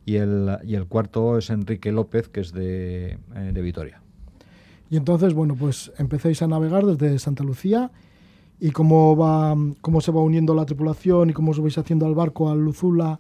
[0.05, 4.01] Y el, y el cuarto es Enrique López, que es de, eh, de Vitoria.
[4.89, 7.91] Y entonces, bueno, pues empecéis a navegar desde Santa Lucía
[8.61, 12.15] y cómo va, cómo se va uniendo la tripulación y cómo os vais haciendo al
[12.15, 13.19] barco, al Luzula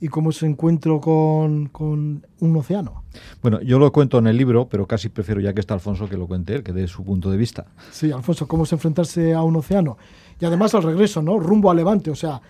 [0.00, 3.04] y cómo ese encuentro con, con un océano.
[3.42, 6.16] Bueno, yo lo cuento en el libro, pero casi prefiero ya que está Alfonso que
[6.16, 7.66] lo cuente él, que dé su punto de vista.
[7.90, 9.98] Sí, Alfonso, cómo es enfrentarse a un océano.
[10.40, 11.38] Y además al regreso, ¿no?
[11.38, 12.40] Rumbo a Levante, o sea,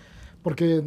[0.41, 0.81] porque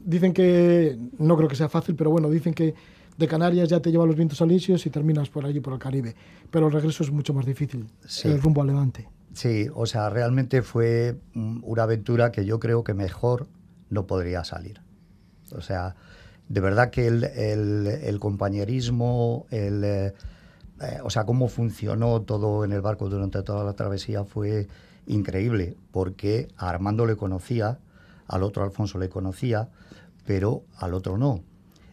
[0.00, 2.74] dicen que, no creo que sea fácil, pero bueno, dicen que
[3.16, 6.14] de Canarias ya te lleva los vientos alisios y terminas por allí, por el Caribe.
[6.50, 8.28] Pero el regreso es mucho más difícil, Sí.
[8.28, 9.08] el rumbo a Levante.
[9.34, 13.46] Sí, o sea, realmente fue una aventura que yo creo que mejor
[13.90, 14.80] no podría salir.
[15.56, 15.94] O sea,
[16.48, 20.14] de verdad que el, compañerismo, el, eh,
[20.80, 24.66] eh, o sea, cómo funcionó todo en el barco durante toda la travesía fue
[25.06, 27.78] increíble, porque a Armando le conocía,
[28.26, 29.68] al otro Alfonso le conocía,
[30.26, 31.42] pero al otro no.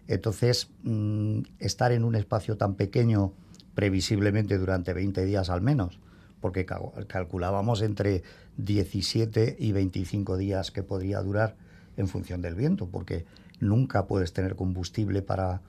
[0.08, 3.34] Entonces, mm, estar en un espacio tan pequeño,
[3.74, 6.00] previsiblemente durante 20 días al menos,
[6.40, 8.24] porque cal- calculábamos entre
[8.58, 11.56] 17 y 25 días que podría durar
[11.98, 13.26] en función del viento, porque
[13.68, 15.62] nunca puedes tener combustible para,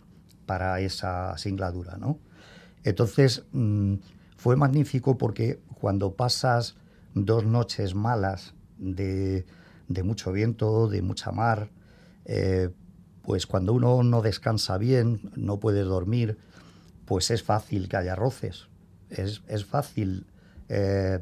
[0.46, 2.18] para esa singladura, ¿no?
[2.84, 3.94] Entonces, mm,
[4.36, 6.76] fue magnífico porque cuando pasas
[7.14, 9.44] dos noches malas de,
[9.88, 11.70] de mucho viento, de mucha mar,
[12.24, 12.70] eh,
[13.22, 16.38] pues cuando uno no descansa bien, no puede dormir,
[17.06, 18.68] pues es fácil que haya roces.
[19.10, 20.26] Es, es fácil
[20.68, 21.20] eh,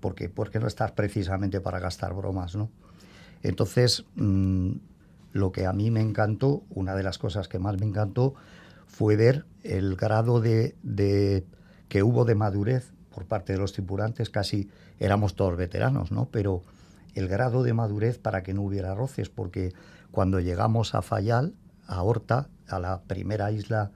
[0.00, 2.70] porque, porque no estás precisamente para gastar bromas, ¿no?
[3.42, 4.72] Entonces, mm,
[5.34, 8.34] lo que a mí me encantó, una de las cosas que más me encantó,
[8.86, 11.44] fue ver el grado de, de-
[11.88, 14.70] que hubo de madurez por parte de los tripulantes, casi
[15.00, 16.26] éramos todos veteranos, ¿no?
[16.30, 16.62] Pero
[17.14, 19.72] el grado de madurez para que no hubiera roces, porque
[20.12, 21.54] cuando llegamos a Fayal,
[21.86, 23.90] a Horta, a la primera isla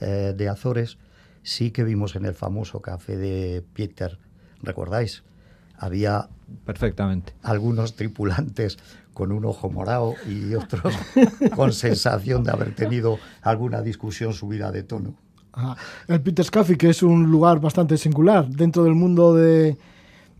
[0.00, 0.98] eh, de Azores,
[1.42, 4.18] sí que vimos en el famoso café de Peter,
[4.62, 5.24] ¿recordáis?
[5.76, 6.28] Había
[6.64, 7.34] Perfectamente.
[7.42, 8.78] algunos tripulantes
[9.14, 10.94] con un ojo morado y otros
[11.56, 15.14] con sensación de haber tenido alguna discusión subida de tono.
[15.52, 15.76] Ajá.
[16.08, 19.78] El Peter's Coffee, que es un lugar bastante singular dentro del mundo de,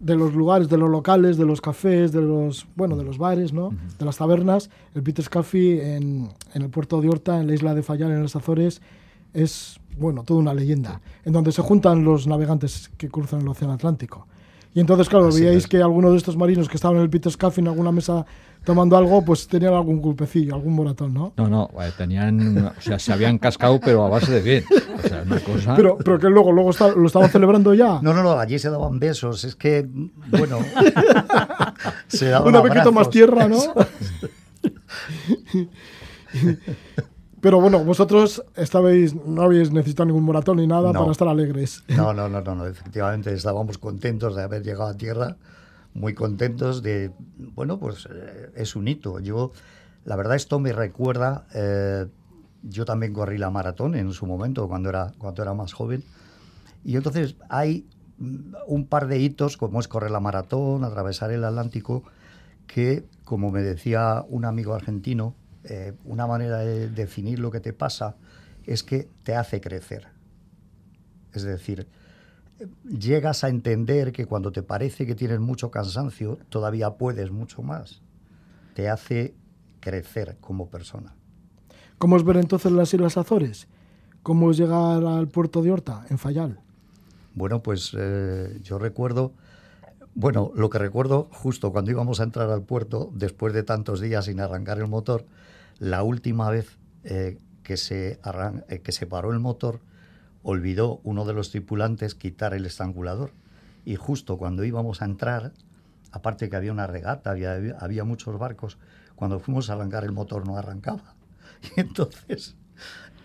[0.00, 3.52] de los lugares, de los locales, de los cafés, de los, bueno, de los bares,
[3.52, 3.70] ¿no?
[3.98, 4.70] De las tabernas.
[4.94, 8.22] El Peter's Coffee en, en el puerto de Horta, en la isla de Fayal, en
[8.22, 8.82] las Azores,
[9.32, 13.74] es bueno, toda una leyenda, en donde se juntan los navegantes que cruzan el Océano
[13.74, 14.26] Atlántico.
[14.74, 15.66] Y entonces, claro, Así veíais es.
[15.68, 18.26] que algunos de estos marinos que estaban en el Peter's Café en alguna mesa
[18.64, 21.32] tomando algo, pues tenían algún culpecillo, algún moratón, ¿no?
[21.36, 24.64] No, no, eh, tenían, o sea, se habían cascado, pero a base de bien.
[25.04, 25.74] O sea, una cosa.
[25.76, 28.00] Pero, pero que luego, luego está- lo estaban celebrando ya.
[28.02, 29.86] No, no, no, allí se daban besos, es que,
[30.30, 30.58] bueno,
[32.08, 33.12] se daban Una vez que tomas abrazos.
[33.12, 33.58] tierra, ¿no?
[37.44, 41.00] Pero bueno, vosotros estabais, no habéis necesitado ningún moratón ni nada No.
[41.00, 41.84] para estar alegres.
[41.88, 45.36] No, no, no, no, no, efectivamente estábamos contentos de haber llegado a tierra,
[45.92, 49.20] muy contentos de, bueno, pues eh, es un hito.
[49.20, 49.52] Yo,
[50.06, 52.06] la verdad, esto me recuerda, eh,
[52.62, 56.02] yo también corrí la maratón en su momento, cuando era, cuando era más joven,
[56.82, 57.86] y entonces hay
[58.66, 62.04] un par de hitos, como es correr la maratón, atravesar el Atlántico,
[62.66, 65.34] que, como me decía un amigo argentino,
[65.64, 68.16] eh, una manera de definir lo que te pasa
[68.66, 70.08] es que te hace crecer.
[71.32, 71.88] Es decir,
[72.88, 78.02] llegas a entender que cuando te parece que tienes mucho cansancio, todavía puedes mucho más.
[78.74, 79.34] Te hace
[79.80, 81.14] crecer como persona.
[81.98, 83.68] ¿Cómo es ver entonces las Islas Azores?
[84.22, 86.60] ¿Cómo es llegar al puerto de Horta, en Fayal?
[87.34, 89.32] Bueno, pues eh, yo recuerdo,
[90.14, 94.24] bueno, lo que recuerdo justo cuando íbamos a entrar al puerto, después de tantos días
[94.24, 95.26] sin arrancar el motor,
[95.78, 99.80] la última vez eh, que, se arran- eh, que se paró el motor,
[100.42, 103.32] olvidó uno de los tripulantes quitar el estrangulador.
[103.84, 105.52] Y justo cuando íbamos a entrar,
[106.12, 108.78] aparte que había una regata, había, había muchos barcos,
[109.16, 111.14] cuando fuimos a arrancar el motor no arrancaba.
[111.76, 112.56] Y entonces,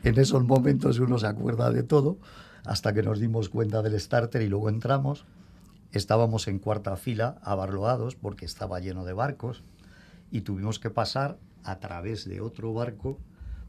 [0.04, 2.18] en esos momentos uno se acuerda de todo,
[2.66, 5.26] hasta que nos dimos cuenta del starter y luego entramos.
[5.92, 9.64] Estábamos en cuarta fila, abarloados, porque estaba lleno de barcos,
[10.32, 11.38] y tuvimos que pasar
[11.70, 13.20] a través de otro barco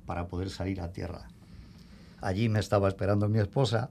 [0.06, 1.28] para poder salir a tierra.
[2.20, 3.90] Allí me estaba esperando mi esposa,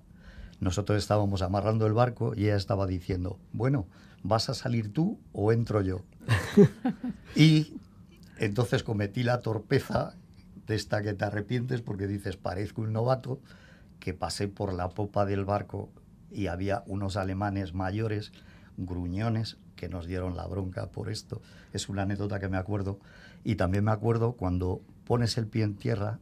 [0.59, 3.87] nosotros estábamos amarrando el barco y ella estaba diciendo, bueno,
[4.23, 6.01] ¿vas a salir tú o entro yo?
[7.35, 7.73] y
[8.37, 10.15] entonces cometí la torpeza
[10.67, 13.39] de esta que te arrepientes porque dices, parezco un novato,
[13.99, 15.89] que pasé por la popa del barco
[16.31, 18.31] y había unos alemanes mayores,
[18.77, 21.41] gruñones, que nos dieron la bronca por esto.
[21.73, 22.99] Es una anécdota que me acuerdo.
[23.43, 26.19] Y también me acuerdo cuando pones el pie en tierra,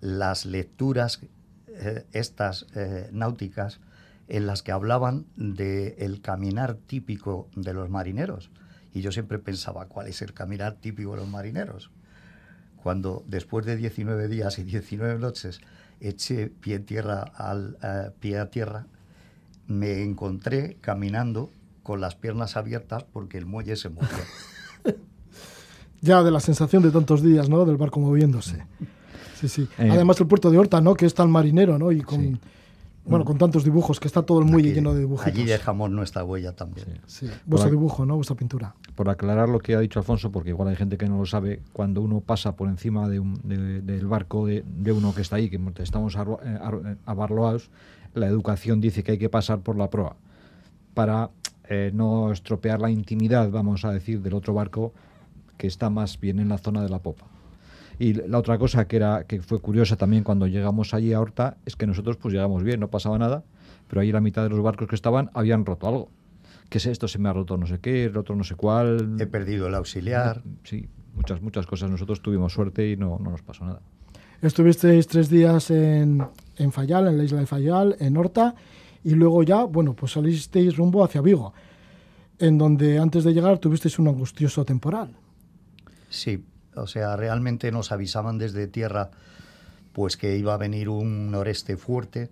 [0.00, 1.20] las lecturas
[1.68, 3.80] eh, estas eh, náuticas
[4.26, 8.50] en las que hablaban del caminar típico de los marineros.
[8.92, 11.90] Y yo siempre pensaba, ¿cuál es el caminar típico de los marineros?
[12.82, 15.60] Cuando después de 19 días y 19 noches
[16.00, 18.86] eché pie, en tierra al, eh, pie a tierra,
[19.66, 21.50] me encontré caminando
[21.82, 24.08] con las piernas abiertas porque el muelle se movió.
[26.00, 27.64] Ya de la sensación de tantos días, ¿no?
[27.64, 28.64] Del barco moviéndose.
[29.40, 29.68] Sí, sí.
[29.78, 30.94] Eh, Además el puerto de Horta, ¿no?
[30.94, 31.90] Que es tan marinero, ¿no?
[31.92, 32.40] Y con,
[33.04, 35.32] bueno, con tantos dibujos, que está todo el muelle Aquí- lleno de dibujitos.
[35.32, 36.86] Allí dejamos nuestra huella también.
[37.06, 38.16] Sí, vuestro Por aquí- dibujo, ¿no?
[38.16, 38.74] Vuestra pintura.
[38.94, 41.60] por aclarar lo que ha dicho Alfonso, porque igual hay gente que no lo sabe,
[41.72, 45.36] cuando uno pasa por encima de un- de- del barco de, de uno que está
[45.36, 47.70] ahí, que estamos eh, eh, abarloados,
[48.14, 50.16] la educación dice que hay que pasar por la proa
[50.94, 51.30] para
[51.70, 54.92] eh, no estropear la intimidad, vamos a decir, del otro barco
[55.58, 57.26] que está más bien en la zona de la popa.
[57.98, 61.56] Y la otra cosa que era que fue curiosa también cuando llegamos allí a Horta
[61.66, 63.42] es que nosotros pues llegamos bien, no pasaba nada,
[63.88, 66.08] pero ahí la mitad de los barcos que estaban habían roto algo.
[66.68, 67.08] ¿Qué es esto?
[67.08, 69.16] Se me ha roto no sé qué, el otro no sé cuál.
[69.18, 70.42] He perdido el auxiliar.
[70.62, 71.90] Sí, muchas, muchas cosas.
[71.90, 73.80] Nosotros tuvimos suerte y no, no nos pasó nada.
[74.40, 76.24] Estuvisteis tres días en,
[76.56, 78.54] en Fayal, en la isla de Fayal, en Horta,
[79.02, 81.52] y luego ya, bueno, pues salisteis rumbo hacia Vigo,
[82.38, 85.16] en donde antes de llegar tuvisteis un angustioso temporal.
[86.08, 86.44] Sí,
[86.74, 89.10] o sea, realmente nos avisaban desde tierra
[89.92, 92.30] pues que iba a venir un noreste fuerte.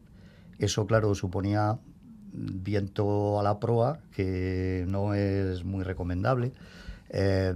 [0.59, 1.79] Eso, claro, suponía
[2.33, 6.53] viento a la proa, que no es muy recomendable.
[7.11, 7.55] Eh,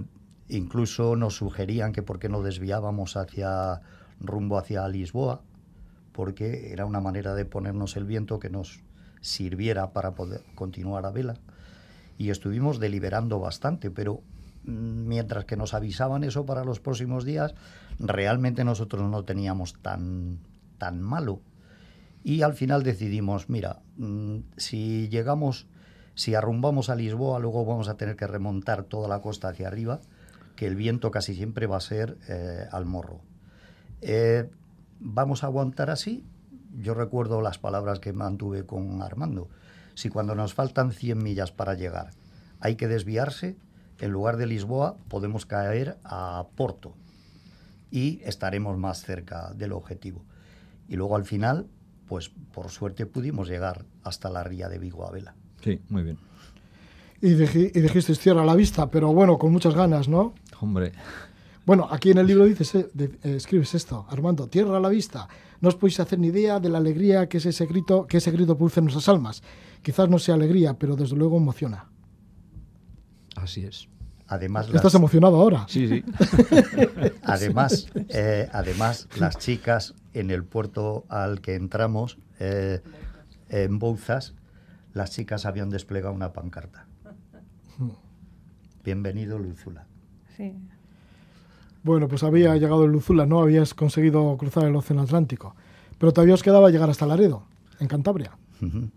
[0.49, 3.81] incluso nos sugerían que por qué no desviábamos hacia
[4.19, 5.41] rumbo hacia Lisboa,
[6.11, 8.81] porque era una manera de ponernos el viento que nos
[9.21, 11.35] sirviera para poder continuar a vela.
[12.17, 14.21] Y estuvimos deliberando bastante, pero
[14.63, 17.53] mientras que nos avisaban eso para los próximos días,
[17.99, 20.39] realmente nosotros no teníamos tan,
[20.77, 21.41] tan malo.
[22.23, 25.67] Y al final decidimos, mira, mm, si llegamos,
[26.13, 30.01] si arrumbamos a Lisboa, luego vamos a tener que remontar toda la costa hacia arriba,
[30.55, 33.21] que el viento casi siempre va a ser eh, al morro.
[34.01, 34.49] Eh,
[34.99, 36.23] vamos a aguantar así.
[36.77, 39.49] Yo recuerdo las palabras que mantuve con Armando.
[39.95, 42.11] Si cuando nos faltan 100 millas para llegar
[42.61, 43.57] hay que desviarse,
[44.01, 46.93] en lugar de Lisboa podemos caer a Porto
[47.91, 50.23] y estaremos más cerca del objetivo.
[50.89, 51.67] Y luego al final
[52.07, 55.33] pues por suerte pudimos llegar hasta la ría de Vigo a vela.
[55.63, 56.17] Sí, muy bien.
[57.21, 60.33] Y, dij- y dijisteis tierra a la vista, pero bueno, con muchas ganas, ¿no?
[60.59, 60.91] Hombre,
[61.65, 64.89] Bueno, aquí en el libro dices, eh, de- eh, escribes esto, Armando, tierra a la
[64.89, 65.27] vista.
[65.61, 68.31] No os podéis hacer ni idea de la alegría que, es ese grito, que ese
[68.31, 69.43] grito produce en nuestras almas.
[69.83, 71.85] Quizás no sea alegría, pero desde luego emociona.
[73.41, 73.87] Así es.
[74.27, 75.65] Además, Estás las, emocionado ahora.
[75.67, 76.05] Sí, sí.
[77.23, 82.79] además, eh, además, las chicas en el puerto al que entramos, eh,
[83.49, 84.33] en Bouzas,
[84.93, 86.87] las chicas habían desplegado una pancarta.
[88.85, 89.85] Bienvenido, Luzula.
[90.37, 90.53] Sí.
[91.83, 93.41] Bueno, pues había llegado el Luzula, ¿no?
[93.41, 95.55] Habías conseguido cruzar el Océano Atlántico.
[95.97, 97.43] Pero todavía os quedaba llegar hasta Laredo,
[97.79, 98.31] en Cantabria.
[98.61, 98.89] Ujú.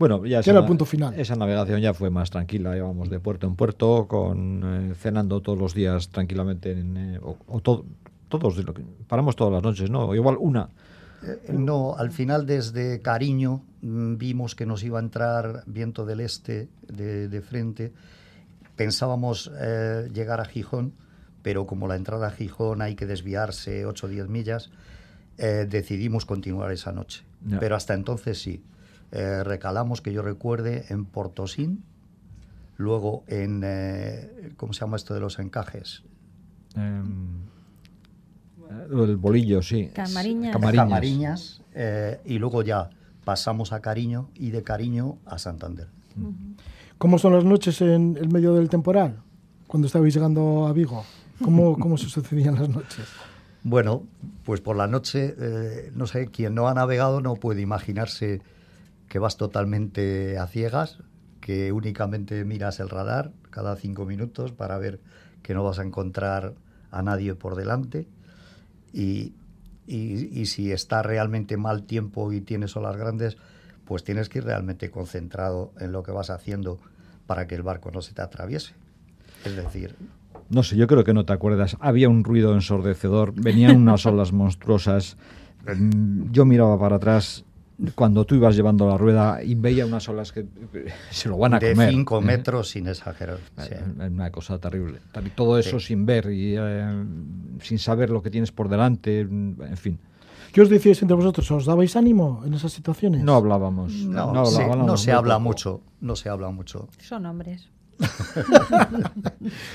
[0.00, 1.12] Bueno, ya Que era el punto final.
[1.20, 5.58] Esa navegación ya fue más tranquila, íbamos de puerto en puerto, con eh, cenando todos
[5.58, 7.84] los días tranquilamente, en, eh, o, o todo-
[8.30, 10.14] todos, de lo que- paramos todas las noches, ¿no?
[10.14, 10.70] Igual una.
[11.22, 16.20] Eh, No, al final desde Cariño mm, vimos que nos iba a entrar viento del
[16.20, 17.92] este de, de frente.
[18.76, 20.94] Pensábamos eh, llegar a Gijón,
[21.42, 24.70] pero como la entrada a Gijón hay que desviarse 8 o 10 millas,
[25.36, 27.22] eh, decidimos continuar esa noche.
[27.44, 27.58] Ya.
[27.60, 28.62] Pero hasta entonces sí.
[29.12, 31.84] Eh, recalamos, que yo recuerde, en Portosín,
[32.76, 36.02] luego en, eh, ¿cómo se llama esto de los encajes?
[36.76, 37.40] em,
[38.70, 39.90] eh, el bolillo, sí.
[39.92, 40.52] Camariñas.
[40.52, 40.88] Camariñas.
[40.88, 42.90] Camariñas, eh, y luego ya
[43.24, 45.88] pasamos a Cariño y de Cariño a Santander.
[46.98, 49.22] ¿Cómo son las noches en el medio del temporal?
[49.66, 51.04] Cuando estabais llegando a Vigo.
[51.42, 53.06] ¿Cómo, cómo se sucedían las noches?
[53.62, 54.04] Bueno,
[54.44, 58.40] pues por la noche, eh, no sé, quien no ha navegado no puede imaginarse
[59.10, 61.00] que vas totalmente a ciegas,
[61.42, 65.00] que únicamente miras el radar cada cinco minutos para ver
[65.42, 66.54] que no vas a encontrar
[66.92, 68.06] a nadie por delante.
[68.92, 69.34] Y,
[69.86, 73.36] y- y si está realmente mal tiempo y tienes olas grandes,
[73.84, 76.78] pues tienes que ir realmente concentrado en lo que vas haciendo
[77.26, 78.74] para que el barco no se te atraviese.
[79.44, 79.96] Es decir,
[80.50, 81.76] No sé, yo creo que no te acuerdas.
[81.80, 85.16] Había un ruido ensordecedor, venían unas olas monstruosas.
[85.66, 87.44] Mm, Yo miraba para atrás
[87.94, 91.54] cuando tú ibas llevando la rueda y veía unas olas que eh, se lo van
[91.54, 91.90] a de comer.
[91.90, 93.38] 5 metros sin exagerar.
[93.58, 93.68] sí.
[93.72, 94.98] Eh, Es una cosa terrible.
[95.34, 95.86] Todo eso Sí.
[95.88, 97.04] sin ver y eh,
[97.62, 99.98] sin saber lo que tienes por delante, en fin.
[100.52, 101.48] ¿Qué os decíais entre vosotros?
[101.52, 103.22] ¿Os dabais ánimo en esas situaciones?
[103.22, 103.92] No hablábamos.
[103.92, 105.44] No, no se, hablábamos no se habla poco.
[105.44, 106.88] mucho, no se habla mucho.
[106.98, 107.68] Son hombres.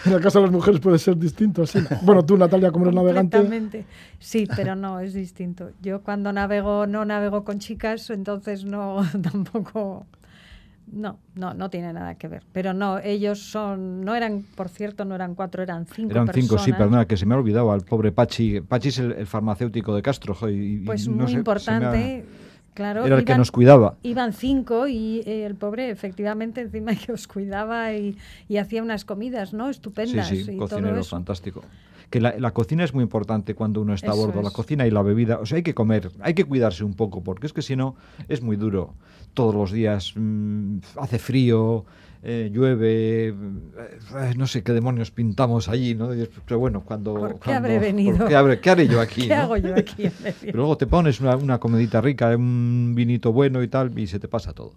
[0.05, 1.79] En el caso de las mujeres puede ser distinto, así.
[2.01, 3.85] Bueno, tú, Natalia, como eres navegante.
[4.19, 5.71] Sí, pero no, es distinto.
[5.81, 10.05] Yo cuando navego no navego con chicas, entonces no tampoco
[10.91, 12.43] no, no, no tiene nada que ver.
[12.51, 16.57] Pero no, ellos son, no eran, por cierto, no eran cuatro, eran cinco Eran cinco,
[16.59, 16.77] sí, personas.
[16.77, 18.61] perdona, que se me ha olvidado al pobre Pachi.
[18.61, 20.37] Pachi es el, el farmacéutico de Castro.
[20.49, 22.25] y- y Pues no muy sé, se me ha- importante,
[22.75, 23.03] claro.
[23.05, 23.95] Era el que nos cuidaba.
[24.03, 28.15] Iban cinco y eh, el pobre efectivamente encima que os cuidaba y,
[28.47, 29.65] y hacía unas comidas, ¿no?
[29.65, 30.27] Sí, Estupendas.
[30.27, 31.09] sí, y todo cocinero eso.
[31.15, 31.63] fantástico.
[32.11, 34.91] Que la, la cocina es muy importante cuando uno está a bordo, la cocina y
[34.91, 35.39] la bebida.
[35.39, 37.95] O sea, hay que comer, hay que cuidarse un poco, porque es que si no,
[38.29, 38.93] es muy duro.
[39.33, 41.83] Todos los días mm, hace frío,
[42.27, 43.33] eh, llueve, eh,
[44.35, 46.09] no sé qué demonios pintamos allí, ¿no?
[46.47, 47.13] Pero bueno, cuando...
[47.13, 48.17] ¿Por qué cuando- habré venido?
[48.17, 49.21] ¿por qué, habré- qué haré yo aquí?
[49.27, 49.41] ¿Qué no?
[49.43, 50.09] hago yo aquí?
[50.41, 54.19] Pero luego te pones una, una comidita rica, un vinito bueno y tal, y se
[54.19, 54.73] te pasa todo.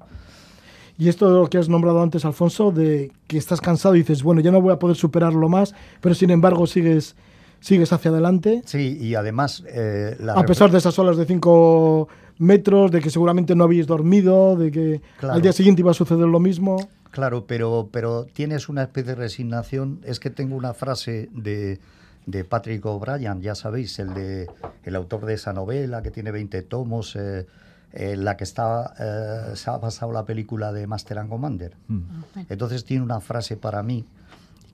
[0.99, 4.23] y esto de lo que has nombrado antes, Alfonso, de que estás cansado y dices,
[4.23, 7.16] bueno, ya no voy a poder superarlo más, pero sin embargo sigues,
[7.61, 9.65] sigues hacia adelante, Sí, y además...
[9.69, 12.09] eh, la a pesar de esas olas de 5
[12.41, 15.35] metros, de que seguramente no habéis dormido, de que Claro.
[15.35, 16.77] al día siguiente iba a suceder lo mismo.
[17.11, 20.01] Claro, pero, pero tienes una especie de resignación.
[20.05, 21.81] Es que tengo una frase de,
[22.27, 24.49] de Patrick O'Brien, ya sabéis, el, de,
[24.85, 27.47] el autor de esa novela que tiene 20 tomos, eh,
[27.93, 31.75] en la que está, eh, se ha basado la película de Master and Commander.
[31.89, 32.03] Mm.
[32.49, 34.05] Entonces tiene una frase para mí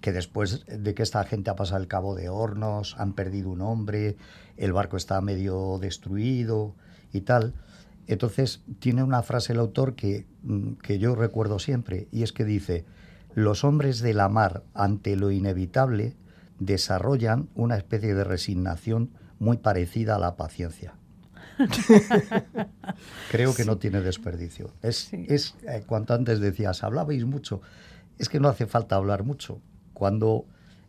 [0.01, 3.63] que después de que esta gente ha pasado el Cabo de Hornos, han perdido un
[3.63, 4.17] hombre,
[4.59, 6.75] el barco está medio destruido
[7.13, 7.55] y tal.
[8.07, 12.45] Entonces tiene una frase el autor que, mm, que yo recuerdo siempre y es que
[12.45, 12.85] dice,
[13.35, 16.17] los hombres de la mar ante lo inevitable
[16.61, 20.95] desarrollan una especie de resignación muy parecida a la paciencia.
[23.31, 24.73] Creo que no tiene desperdicio.
[24.83, 25.27] Es, Sí.
[25.29, 27.61] es eh, cuanto antes decías, hablabais mucho.
[28.19, 29.61] Es que no hace falta hablar mucho.
[29.93, 30.47] Cuando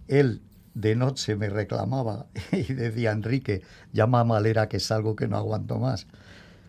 [0.08, 0.42] él
[0.74, 3.62] de noche me reclamaba y decía, Enrique,
[3.94, 6.08] llama a Malera que es algo que no aguanto más.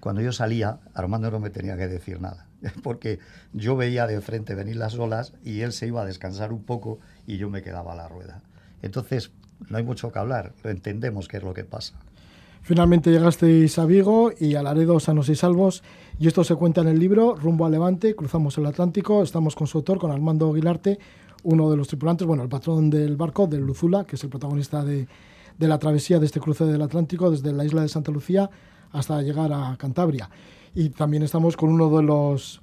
[0.06, 2.46] Cuando yo salía, Armando no me tenía que decir nada,
[2.84, 3.18] porque
[3.52, 7.00] yo veía de frente venir las olas y él se iba a descansar un poco
[7.26, 8.40] y yo me quedaba a la rueda.
[8.82, 9.32] Entonces,
[9.68, 11.94] no hay mucho que hablar, lo entendemos qué es lo que pasa.
[12.62, 15.82] Finalmente llegasteis a Vigo y a Laredo sanos y salvos.
[16.20, 19.24] Y esto se cuenta en el libro Rumbo a Levante, cruzamos el Atlántico.
[19.24, 21.00] Estamos con su autor, con Armando Aguilarte,
[21.42, 24.84] uno de los tripulantes, bueno, el patrón del barco, del Luzula, que es el protagonista
[24.84, 25.08] de,
[25.58, 28.48] de la travesía de este cruce del Atlántico desde la isla de Santa Lucía
[28.97, 30.28] hasta llegar a Cantabria.
[30.74, 32.60] Y también estamos con uno de los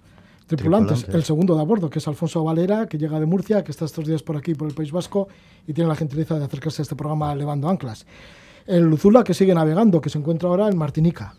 [0.47, 1.15] tripulantes, Tripulantes.
[1.15, 3.85] el segundo de a bordo, que es Alfonso Valera, que llega de Murcia, que está
[3.85, 5.27] estos días por aquí, por el País Vasco,
[5.68, 8.05] y tiene la gentileza de acercarse a este programa Levando Anclas.
[8.65, 11.35] El Luzula, que sigue navegando, que se encuentra ahora en Martinica.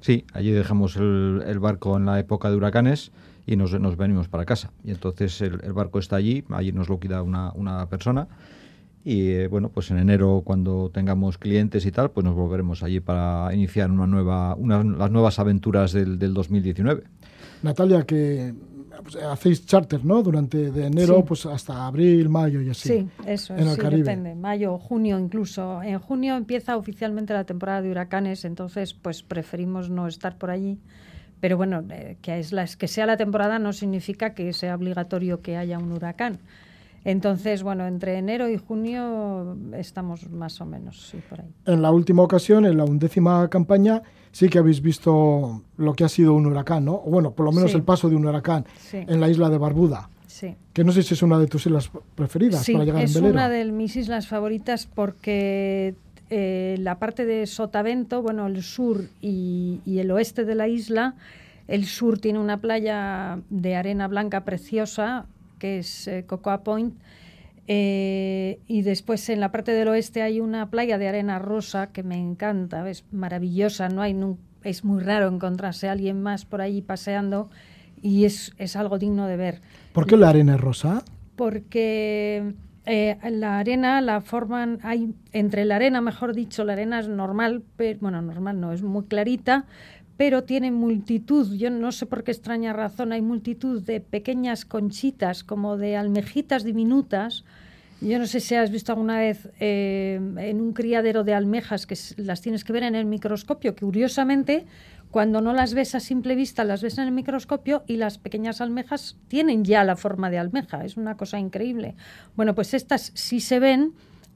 [0.00, 3.10] Sí, allí dejamos el, el barco en la época de huracanes
[3.46, 4.70] y nos, nos venimos para casa.
[4.84, 8.28] Y entonces el, el barco está allí, allí nos lo cuida una, una persona.
[9.04, 13.00] Y eh, bueno, pues en enero, cuando tengamos clientes y tal, pues nos volveremos allí
[13.00, 17.04] para iniciar una nueva, una- las nuevas aventuras del, del 2019.
[17.62, 18.52] Natalia, que
[19.02, 20.22] pues, hacéis charter, ¿no?
[20.22, 21.24] Durante de enero Sí.
[21.26, 22.88] pues hasta abril, mayo y así.
[22.88, 24.02] Sí, eso En el sí, Caribe.
[24.02, 24.34] depende.
[24.34, 25.82] Mayo, junio incluso.
[25.82, 30.78] En junio empieza oficialmente la temporada de huracanes, entonces pues preferimos no estar por allí.
[31.40, 35.40] Pero bueno, eh, que, es la, que sea la temporada no significa que sea obligatorio
[35.40, 36.40] que haya un huracán.
[37.04, 41.48] Entonces, bueno, entre enero y junio estamos más o menos sí, por ahí.
[41.66, 44.02] En la última ocasión, en la undécima campaña,
[44.32, 46.94] sí que habéis visto lo que ha sido un huracán, ¿no?
[46.94, 47.76] O bueno, por lo menos Sí.
[47.76, 48.98] el paso de un huracán Sí.
[49.06, 50.10] en la isla de Barbuda.
[50.26, 50.54] Sí.
[50.72, 53.34] Que no sé si es una de tus islas preferidas para llegar es en velero.
[53.34, 55.94] una de mis islas favoritas porque
[56.30, 61.14] eh, la parte de Sotavento, bueno, el sur y, y el oeste de la isla,
[61.68, 65.26] el sur tiene una playa de arena blanca preciosa,
[65.58, 66.94] que es eh, Cocoa Point,
[67.66, 72.02] eh, y después en la parte del oeste hay una playa de arena rosa que
[72.02, 74.16] me encanta, es maravillosa, no hay
[74.64, 77.50] es muy raro encontrarse a alguien más por ahí paseando
[78.00, 79.60] y es, es algo digno de ver
[79.92, 81.04] ¿Por qué la arena es rosa?
[81.36, 82.54] porque
[82.90, 87.62] eh, la arena la forman, hay entre la arena, mejor dicho, la arena es normal,
[87.76, 89.66] pero, bueno, normal no, es muy clarita,
[90.18, 95.44] pero tiene multitud, yo no sé por qué extraña razón, hay multitud de pequeñas conchitas,
[95.44, 97.44] como de almejitas diminutas.
[98.00, 101.96] Yo no sé si has visto alguna vez eh, en un criadero de almejas que
[102.16, 103.76] las tienes que ver en el microscopio.
[103.76, 104.66] Curiosamente,
[105.12, 108.60] cuando no las ves a simple vista, las ves en el microscopio y las pequeñas
[108.60, 110.84] almejas tienen ya la forma de almeja.
[110.84, 111.94] Es una cosa increíble.
[112.34, 113.92] Bueno, pues estas sí se ven,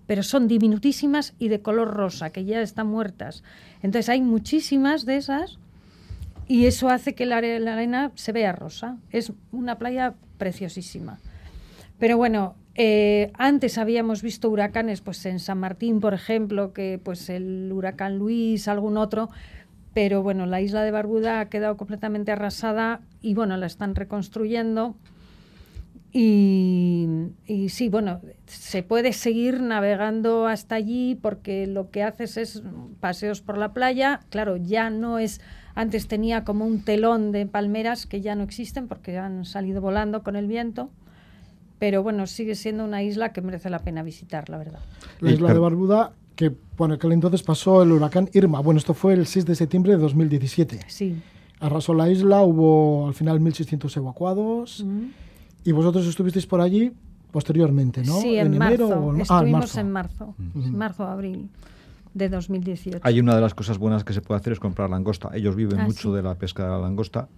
[0.07, 3.43] pero son diminutísimas y de color rosa, que ya están muertas.
[3.83, 5.59] Entonces hay muchísimas de esas
[6.49, 8.99] y eso hace que la, are- la arena se vea rosa.
[9.11, 11.19] Es una playa preciosísima.
[11.99, 17.29] Pero bueno, eh, antes habíamos visto huracanes, pues en San Martín, por ejemplo, que pues
[17.31, 19.31] el huracán Luis, algún otro,
[19.95, 24.97] pero bueno, la isla de Barbuda ha quedado completamente arrasada y bueno, la están reconstruyendo.
[26.15, 27.09] Y,
[27.47, 32.63] y sí, bueno, se puede seguir navegando hasta allí porque lo que haces es
[33.01, 34.21] paseos por la playa.
[34.29, 35.41] Claro, ya no es.
[35.75, 40.23] Antes tenía como un telón de palmeras que ya no existen porque han salido volando
[40.23, 40.91] con el viento.
[41.79, 44.81] Pero bueno, sigue siendo una isla que merece la pena visitar, la verdad.
[45.21, 48.61] La isla de Barbuda, que bueno, aquel entonces pasó el huracán Irma.
[48.61, 50.81] Bueno, esto fue el 6 de septiembre de 2017.
[50.87, 51.21] Sí.
[51.59, 54.85] Arrasó la isla, hubo al final 1.600 evacuados.
[54.85, 55.07] Mm.
[55.65, 56.93] Y vosotros estuvisteis por allí
[57.33, 58.21] posteriormente, ¿no?
[58.21, 59.05] Sí, en, enero marzo.
[59.05, 59.25] o no?
[59.29, 60.35] Ah, Estuvimos en marzo.
[60.39, 60.77] en marzo.
[60.77, 61.49] Marzo, abril
[62.15, 63.01] de 2018.
[63.03, 65.31] Hay una de las cosas buenas que se puede hacer es comprar langosta.
[65.35, 66.17] Ellos viven Ah, mucho sí.
[66.17, 67.29] de la pesca de la langosta.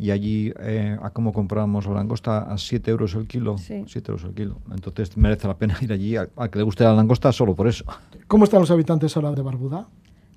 [0.00, 2.42] Y allí, eh, ¿a cómo compramos la langosta?
[2.52, 3.58] A 7 euros el kilo.
[3.58, 3.82] Sí.
[3.86, 4.58] 7 euros el kilo.
[4.70, 7.66] Entonces merece la pena ir allí a, a que le guste la langosta solo por
[7.66, 7.84] eso.
[8.28, 9.88] ¿Cómo están los habitantes ahora de Barbuda?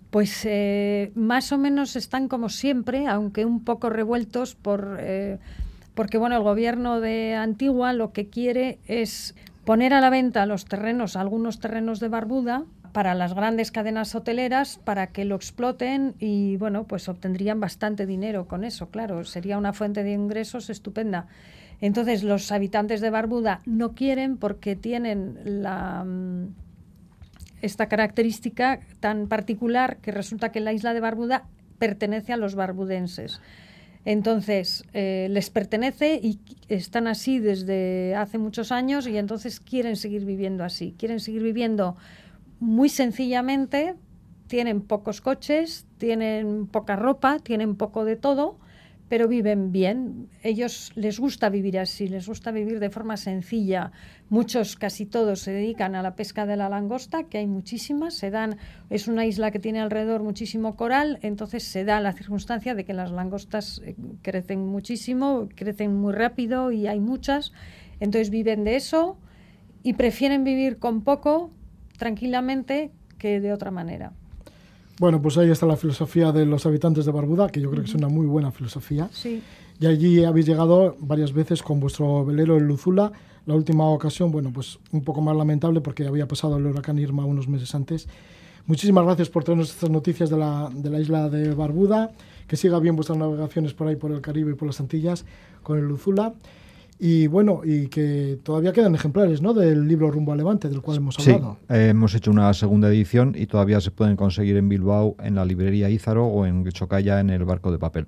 [0.09, 5.37] Pues eh, más o menos están como siempre, aunque un poco revueltos por eh,
[5.93, 10.65] porque bueno, el gobierno de Antigua lo que quiere es poner a la venta los
[10.65, 16.57] terrenos, algunos terrenos de Barbuda para las grandes cadenas hoteleras para que lo exploten y
[16.57, 21.27] bueno, pues obtendrían bastante dinero con eso, claro, sería una fuente de ingresos estupenda.
[21.79, 26.53] Entonces los habitantes de Barbuda no quieren porque tienen la mm,
[27.61, 31.45] esta característica tan particular que resulta que la isla de Barbuda
[31.79, 33.39] pertenece a los barbudenses.
[34.03, 36.39] Entonces, eh, les pertenece y
[36.69, 40.95] están así desde hace muchos años y entonces quieren seguir viviendo así.
[40.97, 41.97] Quieren seguir viviendo
[42.61, 43.95] muy sencillamente,
[44.45, 48.59] tienen pocos coches, tienen poca ropa, tienen poco de todo,
[49.09, 50.29] pero viven bien.
[50.43, 53.91] Ellos les gusta vivir así, les gusta vivir de forma sencilla.
[54.29, 58.13] Muchos, casi todos, se dedican a la pesca de la langosta, que hay muchísimas.
[58.13, 58.57] Se dan,
[58.91, 62.93] es una isla que tiene alrededor muchísimo coral, entonces se da la circunstancia de que
[62.93, 67.53] las langostas eh, crecen muchísimo, crecen muy rápido y hay muchas.
[67.99, 69.17] Entonces viven de eso
[69.81, 71.49] y prefieren vivir con poco,
[72.01, 74.11] tranquilamente, que de otra manera.
[74.99, 77.89] Bueno, pues ahí está la filosofía de los habitantes de Barbuda, que yo creo que
[77.89, 79.07] es una muy buena filosofía.
[79.11, 79.43] Sí.
[79.79, 83.11] Y allí habéis llegado varias veces con vuestro velero el Luzula.
[83.45, 87.23] La última ocasión, bueno, pues un poco más lamentable porque había pasado el huracán Irma
[87.23, 88.07] unos meses antes.
[88.65, 92.13] Muchísimas gracias por traernos estas noticias de la, de la isla de Barbuda.
[92.47, 95.23] Que siga bien vuestras navegaciones por ahí, por el Caribe y por las Antillas
[95.61, 96.33] con el Luzula.
[97.03, 99.55] Y bueno, y que todavía quedan ejemplares, ¿no?
[99.55, 101.57] Del libro Rumbo a Levante, del cual hemos Sí, hablado.
[101.67, 105.43] eh, hemos hecho una segunda edición y todavía se pueden conseguir en Bilbao, en la
[105.43, 108.05] librería Ízaro o en Chocaya en el barco de papel.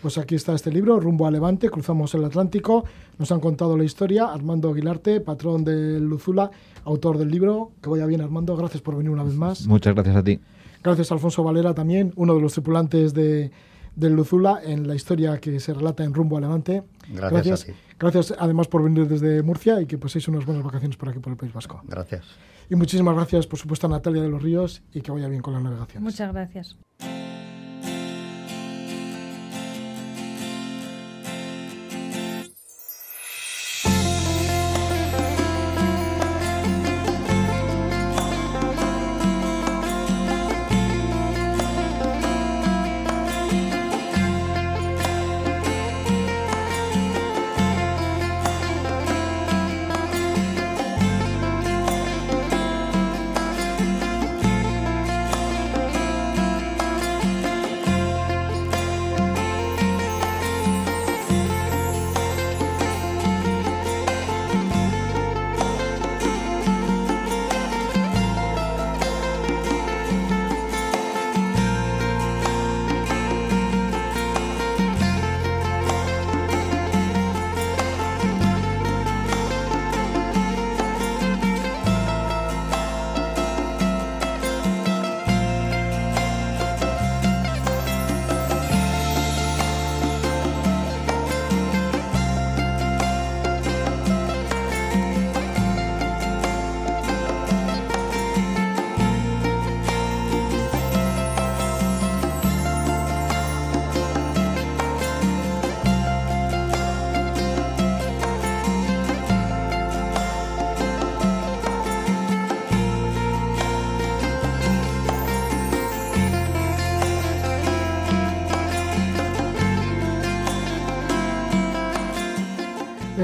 [0.00, 2.86] Pues aquí está este libro, Rumbo a Levante, cruzamos el Atlántico,
[3.18, 6.50] nos han contado la historia, Armando Aguilarte, patrón del Luzula,
[6.86, 9.66] autor del libro, que vaya bien Armando, gracias por venir una vez más.
[9.66, 10.40] Muchas gracias a ti.
[10.82, 13.50] Gracias a Alfonso Valera también, uno de los tripulantes de,
[13.96, 16.82] del Luzula en la historia que se relata en Rumbo a Levante.
[17.08, 17.72] Gracias gracias, a ti.
[17.98, 21.32] gracias además por venir desde Murcia y que paséis unas buenas vacaciones por aquí por
[21.32, 21.82] el País Vasco.
[21.86, 22.24] Gracias.
[22.68, 25.54] Y muchísimas gracias por supuesto a Natalia de los Ríos y que vaya bien con
[25.54, 26.02] la navegación.
[26.02, 26.76] Muchas gracias.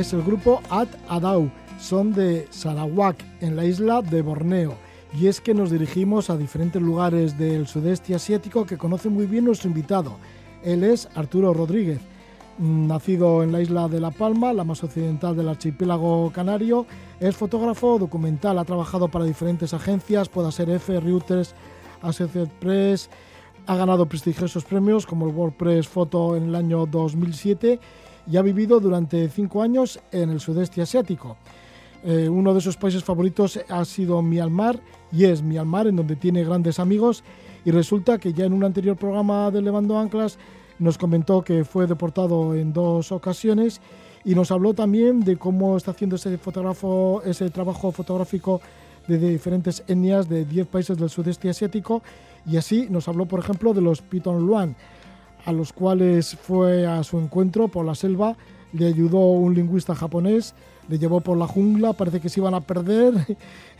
[0.06, 1.50] Es el grupo At Adau.
[1.80, 4.74] Son de Sarawak, en la isla de Borneo.
[5.18, 9.46] Y es que nos dirigimos a diferentes lugares del sudeste asiático que conoce muy bien
[9.46, 10.16] nuestro invitado.
[10.62, 11.98] Él es Arturo Rodríguez,
[12.56, 16.86] nacido en la isla de La Palma, la más occidental del archipiélago canario.
[17.18, 21.52] Es fotógrafo documental, ha trabajado para diferentes agencias, pueda ser F, Reuters,
[22.02, 23.10] Associated Press,
[23.66, 27.80] ha ganado prestigiosos premios como el World Press Photo en el año 2007
[28.26, 31.36] y ha vivido durante cinco años en el sudeste asiático.
[32.04, 34.80] Eh, uno de sus países favoritos ha sido Myanmar
[35.10, 37.24] y es Myanmar en donde tiene grandes amigos
[37.64, 40.38] y resulta que ya en un anterior programa de Levando Anclas
[40.78, 43.80] nos comentó que fue deportado en dos ocasiones
[44.24, 48.60] y nos habló también de cómo está haciendo ese, fotógrafo, ese trabajo fotográfico
[49.08, 52.02] de diferentes etnias de 10 países del sudeste asiático
[52.44, 54.76] y así nos habló por ejemplo de los Piton Luan
[55.46, 58.36] a los cuales fue a su encuentro por la selva,
[58.72, 60.54] le ayudó un lingüista japonés,
[60.88, 63.14] le llevó por la jungla, parece que se iban a perder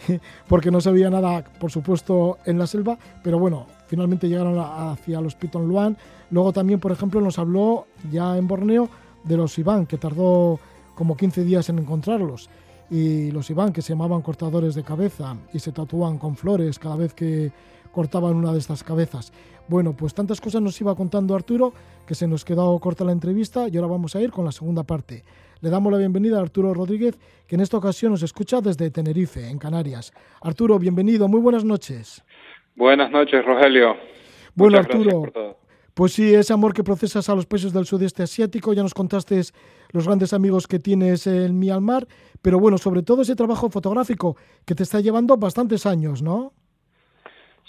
[0.48, 5.20] porque no se veía nada, por supuesto, en la selva, pero bueno, finalmente llegaron hacia
[5.20, 5.96] los Piton Luan.
[6.30, 8.88] Luego también, por ejemplo, nos habló ya en Borneo
[9.24, 10.58] de los Iván, que tardó
[10.94, 12.48] como 15 días en encontrarlos.
[12.90, 16.96] Y los Iván, que se llamaban cortadores de cabeza y se tatúan con flores cada
[16.96, 17.52] vez que
[17.96, 19.32] cortaban una de estas cabezas.
[19.68, 21.72] Bueno, pues tantas cosas nos iba contando Arturo
[22.06, 24.82] que se nos quedó corta la entrevista y ahora vamos a ir con la segunda
[24.82, 25.24] parte.
[25.62, 29.48] Le damos la bienvenida a Arturo Rodríguez, que en esta ocasión nos escucha desde Tenerife,
[29.48, 30.12] en Canarias.
[30.42, 32.22] Arturo, bienvenido, muy buenas noches.
[32.74, 33.96] Buenas noches, Rogelio.
[34.54, 35.56] Bueno, Muchas Arturo,
[35.94, 39.40] pues sí, ese amor que procesas a los países del sudeste asiático, ya nos contaste
[39.92, 42.06] los grandes amigos que tienes en Myanmar,
[42.42, 44.36] pero bueno, sobre todo ese trabajo fotográfico
[44.66, 46.52] que te está llevando bastantes años, ¿no?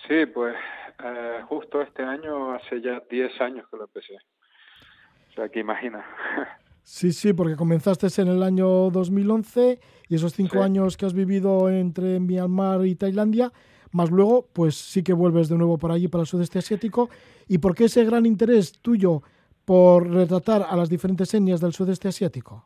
[0.06, 0.56] Sí, pues
[1.04, 4.16] eh, justo este año, hace ya 10 años que lo empecé.
[4.16, 6.06] O sea, que imagina.
[6.90, 10.64] Sí, sí, porque comenzaste en el año 2011 y esos cinco Sí.
[10.64, 13.52] años que has vivido entre Myanmar y Tailandia,
[13.92, 17.10] más luego, pues sí que vuelves de nuevo por allí, para el sudeste asiático.
[17.50, 19.22] ¿Y por qué ese gran interés tuyo
[19.66, 22.66] por retratar a las diferentes etnias del sudeste asiático?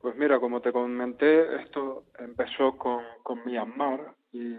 [0.00, 4.54] Pues mira, como te comenté, esto empezó con, con Myanmar y,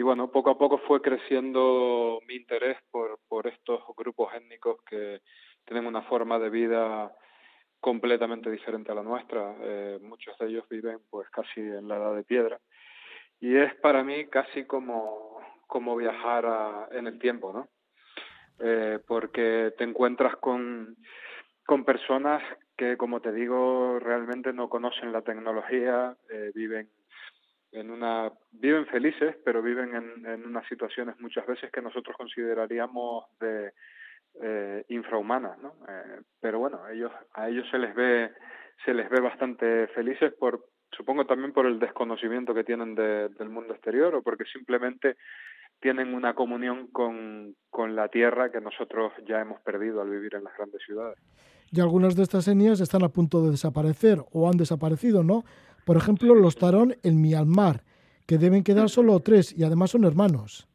[0.00, 5.20] y bueno, poco a poco fue creciendo mi interés por, por estos grupos étnicos que
[5.66, 7.14] tienen una forma de vida
[7.80, 9.54] completamente diferente a la nuestra.
[9.60, 12.58] Eh, muchos de ellos viven pues casi en la edad de piedra.
[13.40, 17.68] Y es para mí casi como, como viajar en el tiempo, ¿no?
[18.58, 20.96] Eh, porque te encuentras con,
[21.66, 22.42] con personas
[22.74, 26.88] que, como te digo, realmente no conocen la tecnología, eh, viven
[27.72, 33.24] en una viven felices, pero viven en, en unas situaciones muchas veces que nosotros consideraríamos
[33.40, 33.72] de
[34.42, 35.74] eh, infrahumanas, ¿no?
[35.88, 38.30] Eh, pero bueno, ellos a ellos se les ve
[38.84, 43.48] se les ve bastante felices por supongo también por el desconocimiento que tienen de- del
[43.50, 45.16] mundo exterior o porque simplemente
[45.80, 50.44] tienen una comunión con, con la tierra que nosotros ya hemos perdido al vivir en
[50.44, 51.18] las grandes ciudades.
[51.72, 55.44] Y algunas de estas etnias están a punto de desaparecer o han desaparecido, ¿no?
[55.90, 57.82] Por ejemplo, los Tarón en Myanmar,
[58.24, 60.68] que deben quedar solo tres y además son hermanos.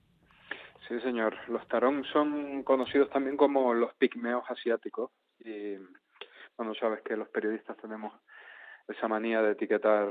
[0.89, 1.37] Sí, señor.
[1.47, 5.11] Los tarón son conocidos también como los pigmeos asiáticos.
[5.39, 5.77] Y,
[6.57, 8.11] bueno, sabes que los periodistas tenemos
[8.89, 10.05] esa manía de etiquetar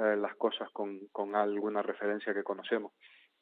[0.00, 2.92] eh, las cosas con, alguna referencia que conocemos.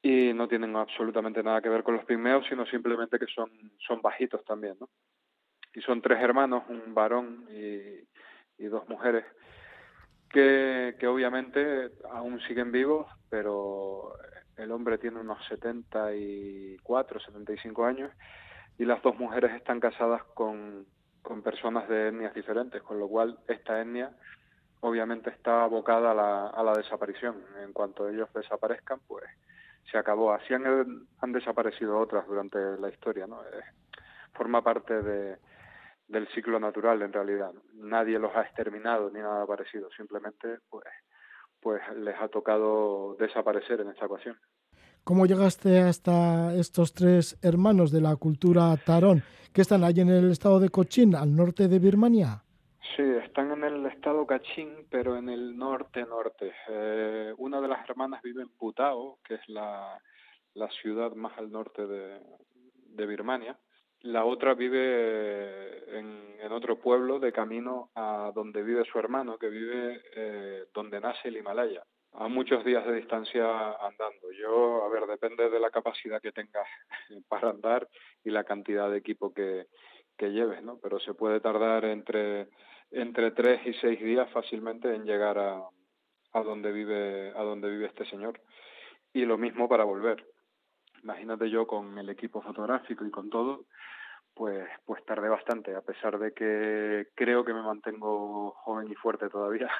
[0.02, 3.52] Y no tienen absolutamente nada que ver con los pigmeos, sino simplemente que son,
[3.86, 4.88] son bajitos también, ¿no?
[5.72, 8.02] Y son tres hermanos, un varón y,
[8.58, 9.24] y dos mujeres,
[10.34, 14.16] que, que obviamente aún siguen vivos, pero
[14.56, 18.10] el hombre tiene unos 74, 75 años
[18.76, 20.86] y las dos mujeres están casadas con,
[21.22, 24.10] con personas de etnias diferentes, con lo cual esta etnia
[24.80, 27.36] obviamente está abocada a la, a la desaparición.
[27.62, 29.24] En cuanto ellos desaparezcan, pues
[29.88, 30.32] se acabó.
[30.32, 33.40] Así han, han desaparecido otras durante la historia, ¿no?
[33.44, 33.62] Eh,
[34.32, 35.38] forma parte de,
[36.08, 37.52] del ciclo natural en realidad.
[37.74, 40.84] Nadie los ha exterminado ni nada parecido, simplemente pues
[41.60, 44.38] pues les ha tocado desaparecer en esta ocasión.
[45.02, 49.22] ¿Cómo llegaste hasta estos tres hermanos de la cultura Tarón,
[49.52, 52.42] que están allí en el estado de Cochin, al norte de Birmania?
[52.94, 56.52] Sí, están en el estado Kachin, pero en el norte-norte.
[56.68, 59.98] Eh, una de las hermanas vive en Putao, que es la,
[60.52, 62.20] la ciudad más al norte de,
[62.94, 63.58] de Birmania.
[64.04, 70.02] La otra vive en, otro pueblo de camino a donde vive su hermano, que vive
[70.14, 71.82] eh, donde nace el Himalaya,
[72.12, 74.30] a muchos días de distancia andando.
[74.30, 76.66] Yo, a ver, depende de la capacidad que tengas
[77.28, 77.88] para andar
[78.22, 79.68] y la cantidad de equipo que,
[80.18, 80.78] que lleves, ¿no?
[80.82, 82.48] Pero se puede tardar entre,
[82.90, 85.62] entre tres y seis días fácilmente en llegar a,
[86.34, 88.38] a donde vive, a donde vive este señor.
[89.14, 90.26] Y lo mismo para volver.
[91.02, 93.64] Imagínate yo con el equipo fotográfico y con todo,
[94.34, 99.28] pues, pues tardé bastante, a pesar de que creo que me mantengo joven y fuerte
[99.28, 99.70] todavía.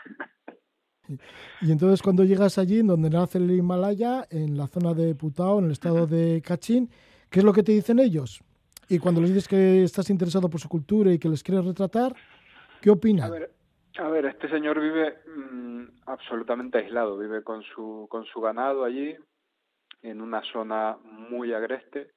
[1.60, 5.59] Y entonces cuando llegas allí, en donde nace el Himalaya, en la zona de Putao,
[5.59, 6.89] en el estado de Kachin,
[7.31, 8.43] ¿qué es lo que te dicen ellos?
[8.89, 12.14] Y cuando les dices que estás interesado por su cultura y que les quieres retratar,
[12.81, 13.26] ¿qué opinan?
[13.26, 13.51] A ver,
[13.98, 19.14] a ver, este señor vive mm, absolutamente aislado, vive con su, con su ganado allí,
[20.02, 22.14] en una zona muy agreste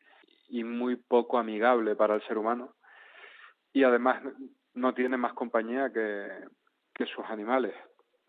[0.48, 2.76] y muy poco amigable para el ser humano.
[3.74, 4.22] Y además
[4.74, 6.28] no tiene más compañía que,
[6.94, 7.74] que sus animales.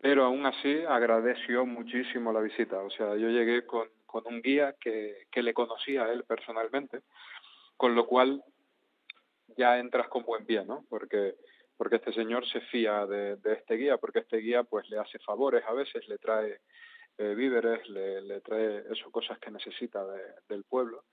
[0.01, 2.79] Pero aún así agradeció muchísimo la visita.
[2.79, 7.01] O sea, yo llegué con, con un guía que, que le conocía a él personalmente,
[7.75, 8.43] con lo cual
[9.57, 10.85] ya entras con buen pie, ¿no?
[10.89, 11.35] Porque
[11.79, 15.17] porque este señor se fía de, de este guía, porque este guía pues le hace
[15.19, 16.59] favores a veces, le trae
[17.17, 21.05] eh, víveres, le, le trae eso, cosas que necesita de, del pueblo,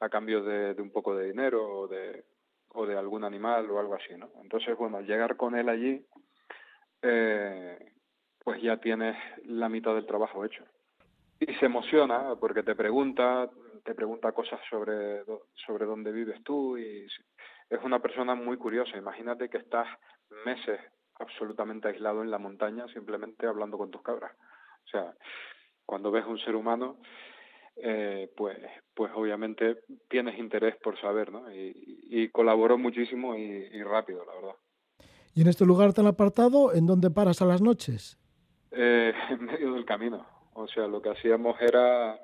[0.00, 2.24] a cambio de, un poco de dinero o de,
[2.68, 4.30] o de algún animal o algo así, ¿no?
[4.42, 6.04] Entonces, bueno, al llegar con él allí,
[7.02, 7.92] eh,
[8.42, 10.64] pues ya tienes la mitad del trabajo hecho.
[11.38, 13.48] Y se emociona porque te pregunta,
[13.84, 15.24] te pregunta cosas sobre,
[15.66, 17.06] sobre dónde vives tú y
[17.70, 18.96] es una persona muy curiosa.
[18.96, 19.86] Imagínate que estás
[20.44, 20.80] meses
[21.18, 24.32] absolutamente aislado en la montaña simplemente hablando con tus cabras.
[24.84, 25.14] O sea,
[25.86, 26.98] cuando ves un ser humano,
[27.76, 28.58] eh, pues,
[28.94, 29.78] pues obviamente
[30.08, 31.50] tienes interés por saber, ¿no?
[31.52, 31.72] Y,
[32.10, 34.56] y colaboró muchísimo y, y, rápido, la verdad.
[35.34, 38.18] ¿Y en este lugar tan apartado, en dónde paras a las noches?
[38.70, 40.26] Eh, en medio del camino.
[40.54, 42.18] O sea, lo que hacíamos era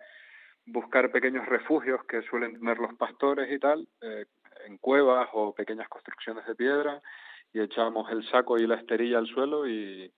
[0.67, 4.27] buscar pequeños refugios que suelen tener los pastores y tal, eh,
[4.67, 7.01] en cuevas o pequeñas construcciones de piedra,
[7.53, 10.13] y echábamos el saco y la esterilla al suelo y,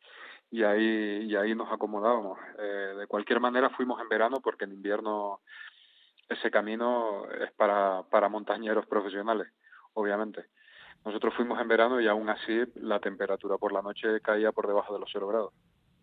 [0.51, 2.39] y ahí y ahí nos acomodábamos.
[2.59, 5.41] Eh, de cualquier manera fuimos en verano porque en invierno
[6.29, 9.49] ese camino es para, para montañeros profesionales,
[9.95, 10.47] obviamente.
[11.05, 14.93] Nosotros fuimos en verano y aún así la temperatura por la noche caía por debajo
[14.93, 15.53] de los cero grados.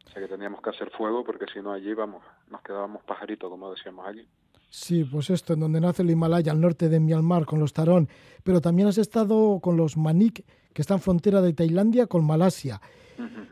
[0.06, 3.50] O sea que teníamos que hacer fuego porque si no allí, vamos, nos quedábamos pajaritos,
[3.50, 4.28] como decíamos aquí.
[4.78, 8.10] Sí, pues esto, en donde nace el Himalaya, al norte de Myanmar, con los Tarón.
[8.44, 10.44] Pero también has estado con los Manik,
[10.74, 12.82] que están frontera de Tailandia con Malasia.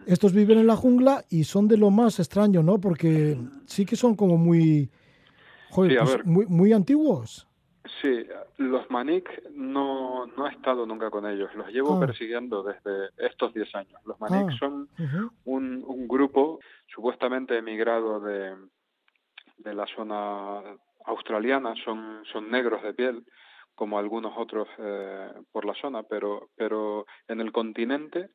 [0.06, 2.78] Estos viven en la jungla y son de lo más extraño, ¿no?
[2.78, 4.90] Porque sí que son como muy...
[5.72, 7.48] Joder, Sí, pues muy, muy antiguos.
[8.02, 8.26] Sí,
[8.58, 12.00] los Manik no, no he estado nunca con ellos, los llevo Ah.
[12.06, 14.02] persiguiendo desde estos 10 años.
[14.06, 15.32] Los Manik Ah, son ujú.
[15.46, 16.60] un, un grupo
[16.94, 18.56] supuestamente emigrado de,
[19.60, 20.62] de la zona
[21.06, 23.26] australiana, son, son negros de piel,
[23.76, 28.30] como algunos otros eh, por la zona, pero, pero en el continente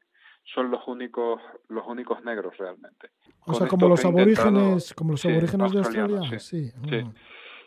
[0.55, 3.11] son los únicos, los únicos negros realmente.
[3.47, 6.39] O sea, como los aborígenes, como los sí, aborígenes de Australia.
[6.39, 6.73] sí.
[6.77, 7.15] mm.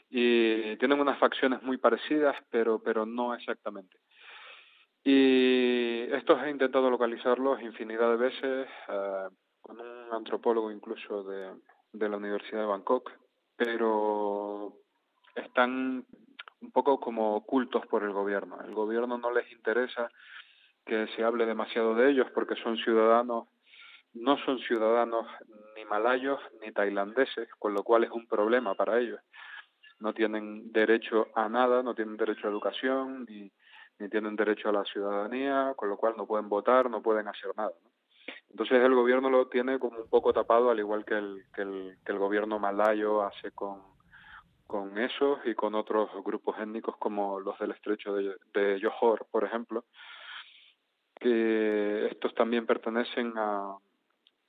[0.09, 3.97] y tienen unas facciones muy parecidas, pero, pero no exactamente.
[5.03, 9.27] Y estos he intentado localizarlos infinidad de veces, eh,
[9.61, 11.51] con un antropólogo incluso de,
[11.93, 13.11] de la Universidad de Bangkok,
[13.55, 14.80] pero
[15.35, 16.05] están
[16.61, 18.59] un poco como ocultos por el gobierno.
[18.63, 20.09] El gobierno no les interesa
[20.85, 23.47] que se hable demasiado de ellos porque son ciudadanos,
[24.13, 25.27] no son ciudadanos
[25.75, 29.19] ni malayos ni tailandeses, con lo cual es un problema para ellos
[30.01, 33.51] no tienen derecho a nada, no tienen derecho a educación, ni,
[34.09, 37.71] tienen derecho a la ciudadanía, con lo cual no pueden votar, no pueden hacer nada.
[38.49, 41.13] Entonces el gobierno lo tiene como un poco tapado, al igual que
[41.53, 43.83] que el, que el gobierno malayo hace con,
[44.71, 49.43] con esos y con otros grupos étnicos como los del estrecho de, de Johor, por
[49.43, 49.83] ejemplo,
[51.19, 53.75] que estos también pertenecen a,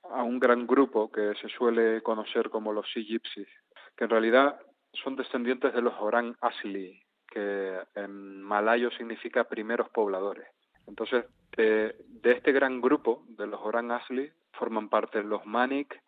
[0.04, 3.48] a un gran grupo que se suele conocer como los Sea Gypsies,
[3.96, 4.60] que en realidad
[4.92, 10.46] son descendientes de los Orang Asli, que en malayo significa primeros pobladores.
[10.86, 11.24] Entonces,
[11.56, 16.00] de, este gran grupo de los Orang Asli forman parte los Manik,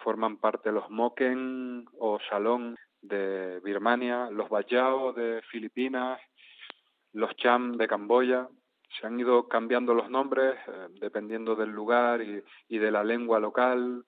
[0.00, 6.20] forman parte los Moken o Salón de Birmania, los Bajau de Filipinas,
[7.12, 8.48] los Cham de Camboya.
[8.98, 13.40] Se han ido cambiando los nombres eh, dependiendo del lugar y, y de la lengua
[13.40, 14.04] local,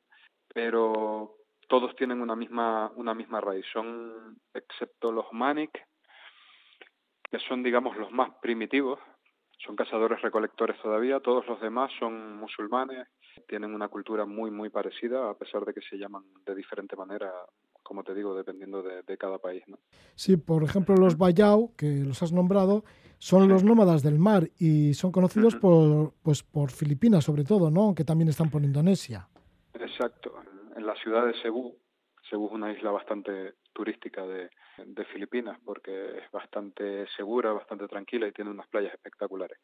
[0.54, 1.36] pero
[1.68, 3.66] todos tienen una misma una misma raíz.
[3.72, 5.72] Son, excepto los Manik,
[7.30, 9.00] que son, digamos, los más primitivos,
[9.58, 13.08] son cazadores recolectores todavía, todos los demás son musulmanes,
[13.48, 17.32] tienen una cultura muy, muy parecida, a pesar de que se llaman de diferente manera,
[17.86, 19.62] como te digo, dependiendo de, de cada país.
[19.68, 19.78] ¿no?
[20.14, 22.84] Sí, por ejemplo, los Bayao, que los has nombrado,
[23.18, 27.82] son los nómadas del mar y son conocidos por, pues, por Filipinas, sobre todo, ¿no?
[27.82, 29.28] Aunque también están por Indonesia.
[29.74, 30.34] Exacto.
[30.76, 31.76] En la ciudad de Cebú,
[32.28, 34.50] Cebú es una isla bastante turística de,
[34.84, 39.58] de Filipinas porque es bastante segura, bastante tranquila y tiene unas playas espectaculares.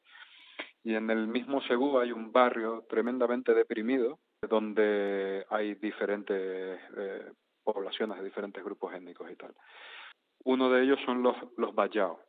[0.84, 4.18] Y en el mismo Cebú hay un barrio tremendamente deprimido
[4.48, 7.32] donde hay diferentes eh,
[7.62, 9.54] poblaciones de diferentes grupos étnicos y tal.
[10.44, 12.20] Uno de ellos son los, los Bayao.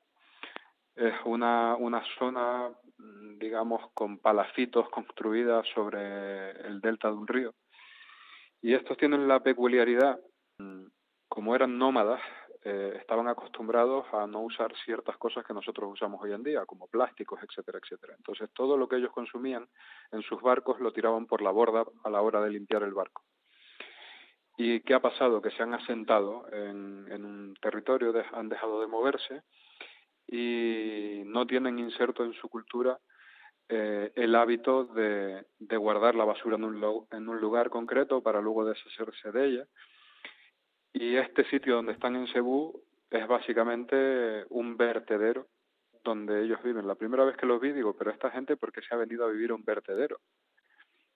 [0.96, 7.54] Es una, una zona, mm, digamos, con palafitos construida sobre el delta de un río.
[8.62, 10.20] Y estos tienen la peculiaridad,
[10.60, 10.86] mm,
[11.28, 12.22] como eran nómadas,
[12.66, 16.88] eh, estaban acostumbrados a no usar ciertas cosas que nosotros usamos hoy en día, como
[16.88, 18.14] plásticos, etcétera, etcétera.
[18.16, 19.68] Entonces todo lo que ellos consumían
[20.12, 23.24] en sus barcos lo tiraban por la borda a la hora de limpiar el barco.
[24.58, 25.42] ¿Y qué ha pasado?
[25.42, 29.42] Que se han asentado en, un territorio, han dejado de moverse
[30.28, 33.00] y no tienen inserto en su cultura
[33.70, 35.46] eh, el hábito de,
[35.78, 39.68] guardar la basura en un, en un lugar concreto para luego deshacerse de ella.
[40.94, 45.48] Y este sitio donde están en Cebú es básicamente un vertedero
[46.04, 46.88] donde ellos viven.
[46.88, 49.26] La primera vez que los vi digo, pero esta gente, ¿por qué se ha venido
[49.26, 50.20] a vivir a un vertedero?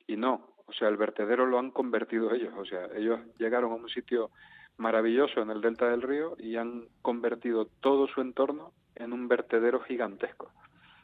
[0.07, 2.53] Y no, o sea, el vertedero lo han convertido ellos.
[2.57, 4.31] O sea, ellos llegaron a un sitio
[4.77, 9.80] maravilloso en el delta del río y han convertido todo su entorno en un vertedero
[9.81, 10.52] gigantesco.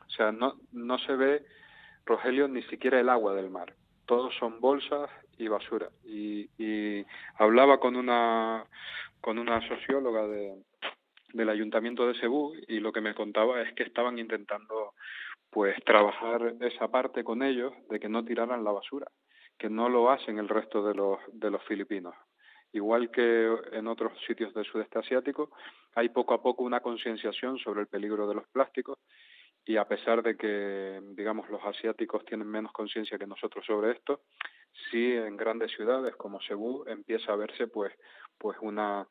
[0.05, 1.45] O sea, no, no se ve,
[2.05, 3.73] Rogelio, ni siquiera el agua del mar.
[4.05, 5.89] Todos son bolsas y basura.
[6.03, 7.05] Y, y
[7.39, 8.65] hablaba con una,
[9.21, 10.61] con una socióloga de,
[11.33, 14.93] del ayuntamiento de Cebú y lo que me contaba es que estaban intentando
[15.49, 19.07] pues trabajar esa parte con ellos de que no tiraran la basura,
[19.57, 22.15] que no lo hacen el resto de los, de los filipinos.
[22.71, 25.51] Igual que en otros sitios del sudeste asiático,
[25.93, 28.97] hay poco a poco una concienciación sobre el peligro de los plásticos
[29.65, 34.21] y a pesar de que, digamos, los asiáticos tienen menos conciencia que nosotros sobre esto,
[34.91, 37.93] sí en grandes ciudades como Cebú empieza a verse pues,
[38.37, 39.07] pues una,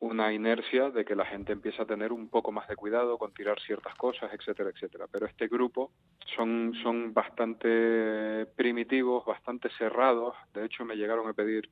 [0.00, 3.32] una inercia de que la gente empieza a tener un poco más de cuidado con
[3.32, 5.06] tirar ciertas cosas, etcétera, etcétera.
[5.10, 5.90] Pero este grupo
[6.36, 10.34] son, son bastante primitivos, bastante cerrados.
[10.54, 11.68] De hecho, me llegaron a pedir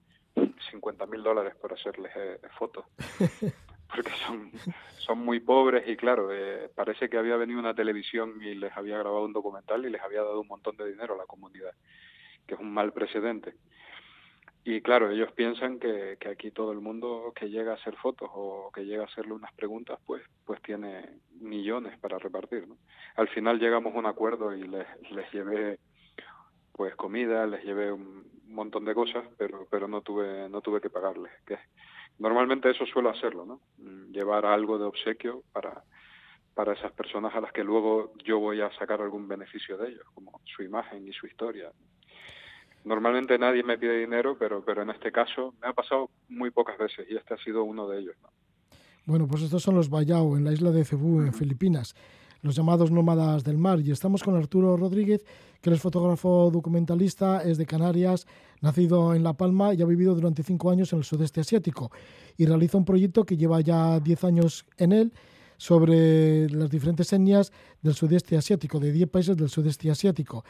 [0.70, 2.84] 50 mil dólares por hacerles eh, fotos.
[3.94, 4.50] porque son,
[4.98, 8.98] son muy pobres y claro, eh, parece que había venido una televisión y les había
[8.98, 11.72] grabado un documental y les había dado un montón de dinero a la comunidad,
[12.46, 13.54] que es un mal precedente.
[14.68, 18.28] Y claro, ellos piensan que, que aquí todo el mundo que llega a hacer fotos
[18.34, 22.66] o que llega a hacerle unas preguntas, pues, pues tiene millones para repartir.
[22.66, 22.76] ¿no?
[23.14, 25.78] Al final llegamos a un acuerdo y les, les llevé
[26.72, 30.90] pues comida, les llevé un montón de cosas, pero pero no tuve no tuve que
[30.90, 31.32] pagarles.
[31.46, 31.60] Que
[32.18, 33.60] normalmente eso suelo hacerlo, ¿no?
[33.78, 35.84] Mm, Llevar algo de obsequio para
[36.54, 40.06] para esas personas a las que luego yo voy a sacar algún beneficio de ellos,
[40.12, 41.70] como su imagen y su historia.
[42.86, 46.78] Normalmente nadie me pide dinero, pero pero en este caso me ha pasado muy pocas
[46.78, 48.14] veces y este ha sido uno de ellos.
[48.22, 48.28] ¿no?
[49.06, 51.96] Bueno, pues estos son los Bayao, en la isla de Cebú, en Filipinas,
[52.42, 53.80] los llamados nómadas del mar.
[53.80, 55.24] Y estamos con Arturo Rodríguez,
[55.60, 58.28] que es fotógrafo documentalista, es de Canarias,
[58.60, 61.90] nacido en La Palma y ha vivido durante cinco años en el sudeste asiático.
[62.36, 65.12] Y realiza un proyecto que lleva ya diez años en él
[65.56, 67.52] sobre las diferentes etnias
[67.82, 70.44] del sudeste asiático, de 10 países del sudeste asiático.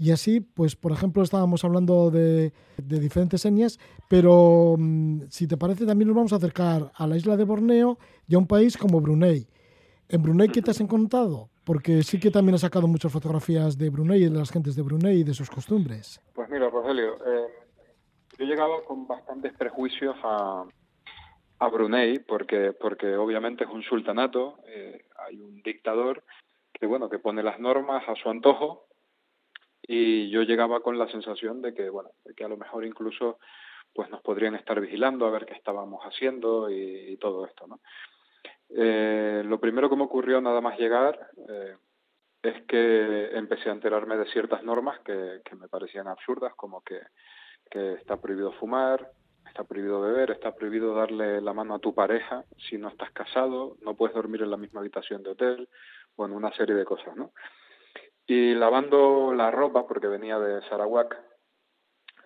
[0.00, 3.78] Y así, pues, por ejemplo, estábamos hablando de, de diferentes etnias,
[4.08, 7.98] pero mm, si te parece, también nos vamos a acercar a la isla de Borneo
[8.26, 9.46] y a un país como Brunei.
[10.08, 11.50] ¿En Brunei qué te has encontrado?
[11.64, 14.80] Porque sí que también has sacado muchas fotografías de Brunei y de las gentes de
[14.80, 16.18] Brunei y de sus costumbres.
[16.32, 17.48] Pues mira, Rogelio, eh,
[18.38, 20.64] yo llegaba con bastantes prejuicios a,
[21.58, 26.24] a Brunei porque porque obviamente es un sultanato, eh, hay un dictador
[26.72, 28.86] que bueno que pone las normas a su antojo
[29.92, 33.40] y yo llegaba con la sensación de que bueno de que a lo mejor incluso
[33.92, 37.80] pues nos podrían estar vigilando a ver qué estábamos haciendo y, todo esto, ¿no?
[38.68, 41.18] Eh, lo primero que me ocurrió nada más llegar
[41.48, 41.74] eh,
[42.40, 47.00] es que empecé a enterarme de ciertas normas que, que me parecían absurdas, como que,
[47.68, 49.10] que está prohibido fumar,
[49.44, 53.76] está prohibido beber, está prohibido darle la mano a tu pareja si no estás casado,
[53.80, 55.68] no puedes dormir en la misma habitación de hotel,
[56.16, 57.32] bueno, una serie de cosas, ¿no?
[58.30, 61.20] Y lavando la ropa, porque venía de Sarawak,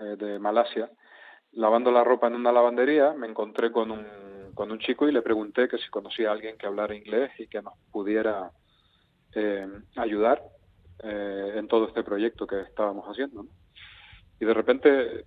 [0.01, 0.91] eh, de Malasia,
[1.53, 5.23] lavando la ropa en una lavandería, me encontré con un, con un chico y le
[5.23, 8.51] pregunté que si conocía a alguien que hablara inglés y que nos pudiera
[9.35, 9.67] eh,
[9.97, 10.43] ayudar
[11.03, 13.47] eh, en todo este proyecto que estábamos haciendo.
[14.39, 15.25] Y de repente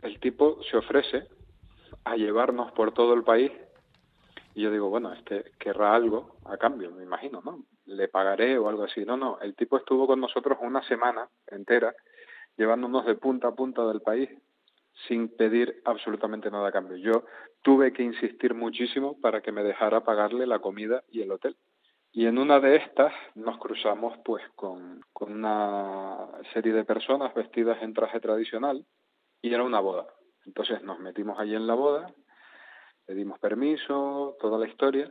[0.00, 1.28] el tipo se ofrece
[2.04, 3.52] a llevarnos por todo el país
[4.54, 7.64] y yo digo, bueno, este querrá algo a cambio, me imagino, ¿no?
[7.86, 9.04] Le pagaré o algo así.
[9.04, 11.94] No, no, el tipo estuvo con nosotros una semana entera
[12.56, 14.28] llevándonos de punta a punta del país
[15.08, 16.96] sin pedir absolutamente nada a cambio.
[16.96, 17.24] Yo
[17.62, 21.56] tuve que insistir muchísimo para que me dejara pagarle la comida y el hotel.
[22.12, 27.80] Y en una de estas nos cruzamos pues con, con una serie de personas vestidas
[27.82, 28.84] en traje tradicional
[29.40, 30.06] y era una boda.
[30.44, 32.12] Entonces nos metimos allí en la boda,
[33.10, 35.10] pedimos permiso, toda la historia.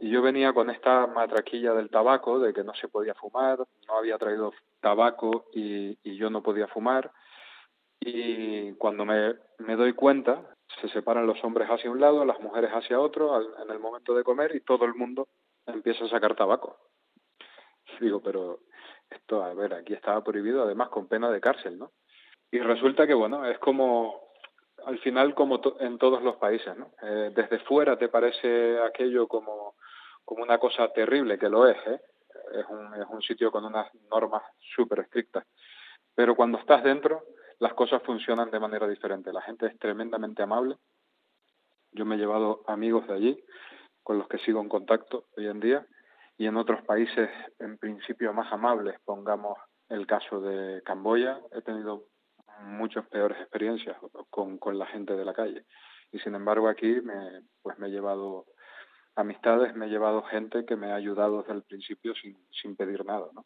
[0.00, 3.96] Y yo venía con esta matraquilla del tabaco, de que no se podía fumar, no
[3.96, 7.12] había traído tabaco y, yo no podía fumar.
[8.00, 10.42] Y cuando me, me doy cuenta,
[10.80, 14.24] se separan los hombres hacia un lado, las mujeres hacia otro, en el momento de
[14.24, 15.28] comer, y todo el mundo
[15.64, 16.76] empieza a sacar tabaco.
[18.00, 18.58] Digo, pero
[19.08, 21.92] esto, a ver, aquí estaba prohibido, además con pena de cárcel, ¿no?
[22.50, 24.25] Y resulta que, bueno, es como,
[24.86, 26.92] al final, como to- en todos los países, ¿no?
[27.02, 29.74] Eh, desde fuera te parece aquello como,
[30.26, 32.00] una cosa terrible, que lo es, ¿eh?
[32.52, 34.42] Es un, es un sitio con unas normas
[34.74, 35.44] súper estrictas.
[36.14, 37.24] Pero cuando estás dentro,
[37.58, 39.32] las cosas funcionan de manera diferente.
[39.32, 40.76] La gente es tremendamente amable.
[41.92, 43.44] Yo me he llevado amigos de allí,
[44.02, 45.86] con los que sigo en contacto hoy en día,
[46.38, 49.00] y en otros países, en principio, más amables.
[49.04, 49.58] Pongamos
[49.88, 52.04] el caso de Camboya, he tenido
[52.62, 53.96] muchas peores experiencias
[54.30, 55.64] con, con la gente de la calle.
[56.12, 58.46] Y sin embargo aquí me, pues me he llevado
[59.16, 63.04] amistades, me he llevado gente que me ha ayudado desde el principio sin, sin pedir
[63.04, 63.44] nada, ¿no?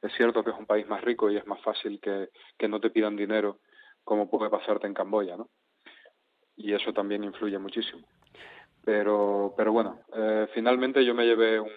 [0.00, 2.80] Es cierto que es un país más rico y es más fácil que, que no
[2.80, 3.58] te pidan dinero
[4.04, 5.48] como puede pasarte en Camboya, ¿no?
[6.56, 8.06] Y eso también influye muchísimo.
[8.84, 11.70] Pero, pero bueno, eh, finalmente yo me llevé un,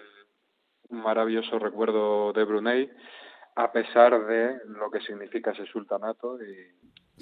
[0.90, 2.90] un maravilloso recuerdo de Brunei,
[3.56, 6.52] a pesar de lo que significa ese sultanato y,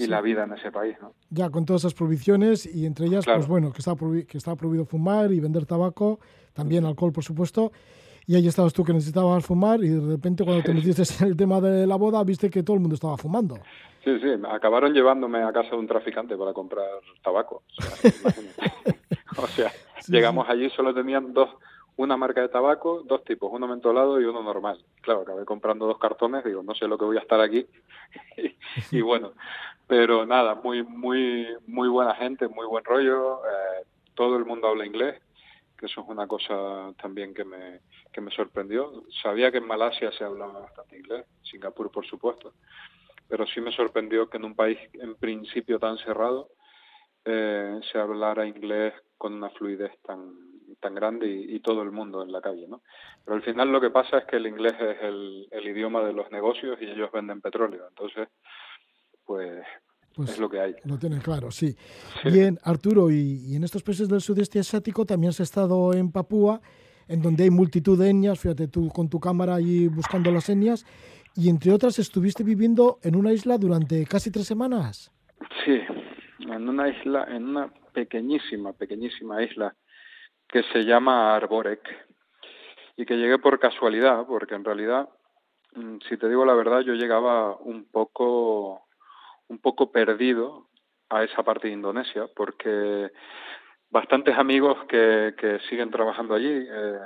[0.01, 0.07] y Sí.
[0.07, 1.13] la vida en ese país, ¿no?
[1.29, 3.39] Ya con todas esas prohibiciones y entre ellas, Claro.
[3.39, 6.19] pues bueno, que estaba, prohibi- que prohibido fumar y vender tabaco,
[6.53, 7.71] también alcohol, por supuesto.
[8.27, 11.35] Y ahí estabas tú que necesitabas fumar y de repente cuando te metiste en el
[11.35, 13.55] tema de la boda viste que todo el mundo estaba fumando.
[14.03, 16.85] Sí, sí, acabaron llevándome a casa de un traficante para comprar
[17.23, 17.63] tabaco.
[17.77, 18.21] O sea.
[19.37, 19.71] O sea,
[20.07, 21.49] llegamos allí, solo tenían dos,
[21.99, 24.81] una marca de tabaco, dos tipos, uno mentolado y uno normal.
[25.01, 27.67] Claro, acabé comprando dos cartones, digo, no sé lo que voy a estar aquí.
[28.91, 29.33] y, bueno,
[29.85, 34.85] pero nada, muy, muy, muy buena gente, muy buen rollo, eh, todo el mundo habla
[34.85, 35.21] inglés.
[35.77, 37.81] que eso es una cosa también que me,
[38.13, 39.03] que me sorprendió.
[39.21, 42.53] Sabía que en Malasia se hablaba bastante inglés, Singapur por supuesto,
[43.27, 46.47] pero sí me sorprendió que en un país en principio tan cerrado
[47.25, 50.48] eh, se hablara inglés con una fluidez tan,
[50.79, 52.81] tan grande y, y todo el mundo en la calle, ¿no?
[53.23, 56.13] Pero al final lo que pasa es que el inglés es el, el idioma de
[56.13, 58.27] los negocios y ellos venden petróleo, entonces,
[59.25, 59.63] pues,
[60.15, 60.75] Pues es lo que hay.
[60.85, 61.75] Lo tienen claro, sí.
[62.23, 66.61] Bien, Arturo, y, y en estos países del sudeste asiático también has estado en Papúa,
[67.07, 70.85] en donde hay multitud de etnias, fíjate tú con tu cámara allí buscando las etnias,
[71.35, 75.11] y entre otras estuviste viviendo en una isla durante casi tres semanas.
[75.63, 75.79] Sí,
[76.39, 79.75] en una isla, en una pequeñísima, pequeñísima isla
[80.49, 82.07] que se llama Arborek
[82.97, 85.07] y que llegué por casualidad, porque en realidad,
[85.75, 88.81] mm, si te digo la verdad, yo llegaba un poco,
[89.47, 90.67] un poco perdido
[91.09, 93.11] a esa parte de Indonesia, porque
[93.89, 96.99] bastantes amigos que, que siguen trabajando allí, eh,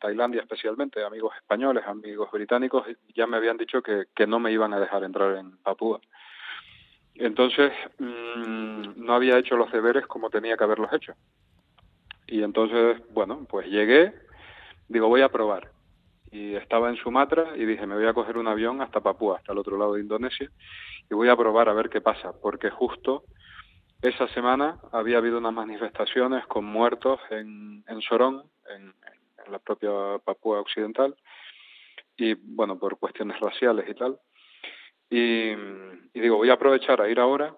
[0.00, 4.72] Tailandia especialmente, amigos españoles, amigos británicos, ya me habían dicho que, que no me iban
[4.72, 6.00] a dejar entrar en Papúa.
[7.14, 11.14] Entonces, mmm, no había hecho los deberes como tenía que haberlos hecho.
[12.28, 14.12] Y entonces, bueno, pues llegué,
[14.88, 15.70] digo, voy a probar.
[16.30, 19.52] Y estaba en Sumatra y dije, me voy a coger un avión hasta Papúa, hasta
[19.52, 20.50] el otro lado de Indonesia,
[21.10, 23.24] y voy a probar a ver qué pasa, porque justo
[24.02, 28.92] esa semana había habido unas manifestaciones con muertos en, en Sorón, en,
[29.50, 29.90] la propia
[30.22, 31.16] Papúa Occidental,
[32.18, 34.18] y bueno, por cuestiones raciales y tal.
[35.08, 35.52] Y,
[36.12, 37.56] y digo, voy a aprovechar a ir ahora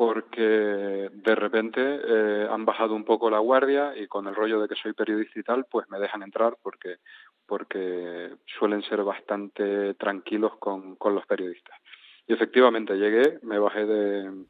[0.00, 4.66] porque de repente eh, han bajado un poco la guardia y con el rollo de
[4.66, 7.00] que soy periodista y tal, pues me dejan entrar porque
[7.44, 11.78] porque suelen ser bastante tranquilos con, con los periodistas.
[12.26, 14.46] Y efectivamente llegué, me bajé de,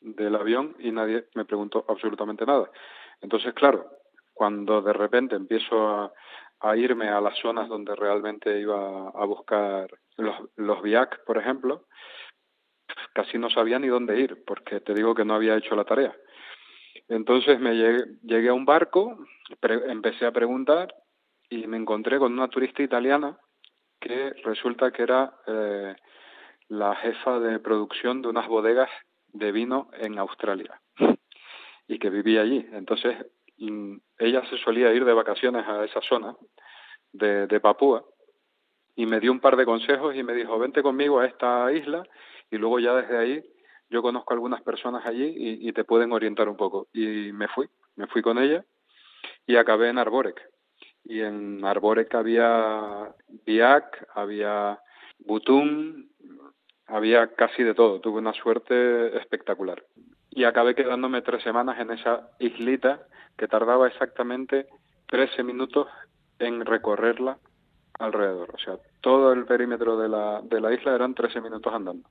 [0.00, 2.68] del avión y nadie me preguntó absolutamente nada.
[3.20, 3.88] Entonces, claro,
[4.34, 6.12] cuando de repente empiezo a,
[6.62, 11.84] a irme a las zonas donde realmente iba a buscar los, los VIAC, por ejemplo,
[13.12, 16.14] casi no sabía ni dónde ir, porque te digo que no había hecho la tarea.
[17.08, 19.18] Entonces me llegué, llegué a un barco,
[19.60, 20.94] empecé a preguntar
[21.48, 23.38] y me encontré con una turista italiana
[24.00, 25.96] que resulta que era eh,
[26.68, 28.90] la jefa de producción de unas bodegas
[29.28, 30.80] de vino en Australia
[31.88, 32.66] y que vivía allí.
[32.72, 33.16] Entonces
[33.58, 36.36] mm, ella se solía ir de vacaciones a esa zona
[37.12, 38.04] de, de Papúa
[38.94, 42.02] y me dio un par de consejos y me dijo, vente conmigo a esta isla
[42.50, 43.44] y luego ya desde ahí
[43.90, 46.88] yo conozco algunas personas allí y, te pueden orientar un poco.
[46.92, 48.64] Y me fui, me fui con ella
[49.46, 50.40] y acabé en Arborek.
[51.04, 53.14] Y en Arborek había
[53.46, 54.78] Biak, había
[55.20, 56.06] Butum,
[56.86, 58.00] había casi de todo.
[58.00, 59.82] Tuve una suerte espectacular.
[60.30, 63.00] Y acabé quedándome tres semanas en esa islita
[63.38, 64.66] que tardaba exactamente
[65.06, 65.88] 13 minutos
[66.38, 67.38] en recorrerla
[67.98, 68.50] alrededor.
[68.54, 72.08] O sea, todo el perímetro de la, de la isla eran 13 minutos andando.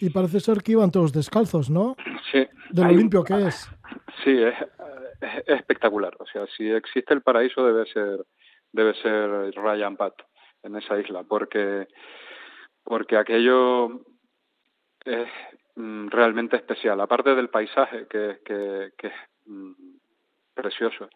[0.00, 1.94] Y parece ser que iban todos descalzos, ¿no?
[2.32, 2.46] Sí.
[2.70, 3.70] De lo hay- limpio que es.
[4.24, 4.54] Sí, es,
[5.20, 6.14] es espectacular.
[6.18, 8.24] O sea, si existe el paraíso debe ser
[8.72, 10.14] debe ser Ryan Pat
[10.62, 11.88] en esa isla, porque
[12.84, 14.00] porque aquello
[15.04, 15.28] es
[15.76, 17.00] mm, realmente especial.
[17.00, 19.14] Aparte del paisaje que, que, que es
[19.46, 19.72] mm,
[20.54, 21.08] precioso,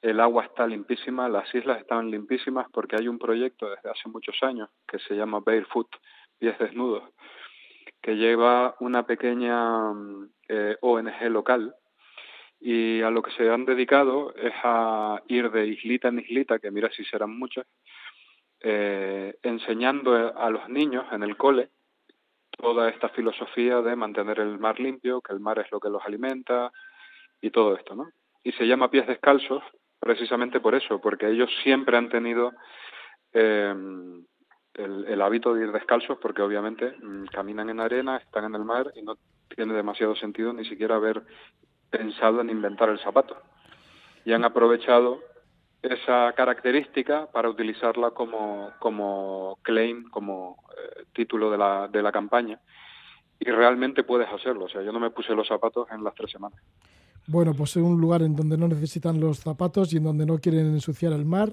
[0.00, 4.36] el agua está limpísima, las islas están limpísimas porque hay un proyecto desde hace muchos
[4.42, 5.88] años que se llama Barefoot,
[6.38, 7.04] pies desnudos,
[8.02, 11.74] que lleva una pequeña mm, eh, ONG local
[12.60, 16.70] y a lo que se han dedicado es a ir de islita en islita, que
[16.70, 17.66] mira si serán muchas,
[18.60, 21.70] eh, enseñando a los niños en el cole
[22.50, 26.04] toda esta filosofía de mantener el mar limpio, que el mar es lo que los
[26.04, 26.70] alimenta
[27.40, 28.10] y todo esto, ¿no?
[28.44, 29.64] Y se llama pies descalzos
[29.98, 32.52] precisamente por eso, porque ellos siempre han tenido
[33.32, 33.74] eh,
[34.74, 38.64] el, el hábito de ir descalzos, porque obviamente mm, caminan en arena, están en el
[38.64, 39.16] mar y no
[39.54, 41.22] tiene demasiado sentido ni siquiera haber
[41.90, 43.36] pensado en inventar el zapato.
[44.24, 45.20] Y han aprovechado
[45.82, 52.60] esa característica para utilizarla como, como claim, como eh, título de la, de la campaña.
[53.40, 54.66] Y realmente puedes hacerlo.
[54.66, 56.60] O sea, yo no me puse los zapatos en las tres semanas.
[57.26, 60.38] Bueno, pues es un lugar en donde no necesitan los zapatos y en donde no
[60.38, 61.52] quieren ensuciar el mar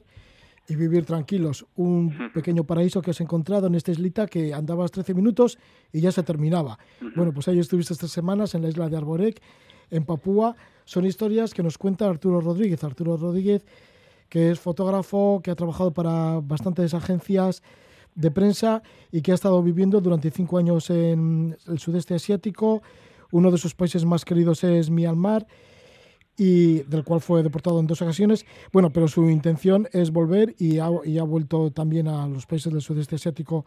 [0.70, 1.66] y vivir tranquilos.
[1.76, 5.58] Un pequeño paraíso que has encontrado en esta islita que andabas 13 minutos
[5.92, 6.78] y ya se terminaba.
[7.16, 9.42] Bueno, pues ahí estuviste tres semanas en la isla de Arborek,
[9.90, 10.56] en Papúa.
[10.86, 12.84] Son historias que nos cuenta Arturo Rodríguez.
[12.84, 13.66] Arturo Rodríguez,
[14.30, 17.64] que es fotógrafo, que ha trabajado para bastantes agencias
[18.14, 22.84] de prensa y que ha estado viviendo durante cinco años en el sudeste asiático.
[23.32, 25.48] Uno de sus países más queridos es Myanmar.
[26.40, 28.46] Y del cual fue deportado en dos ocasiones.
[28.72, 32.72] Bueno, pero su intención es volver y ha, y ha vuelto también a los países
[32.72, 33.66] del sudeste asiático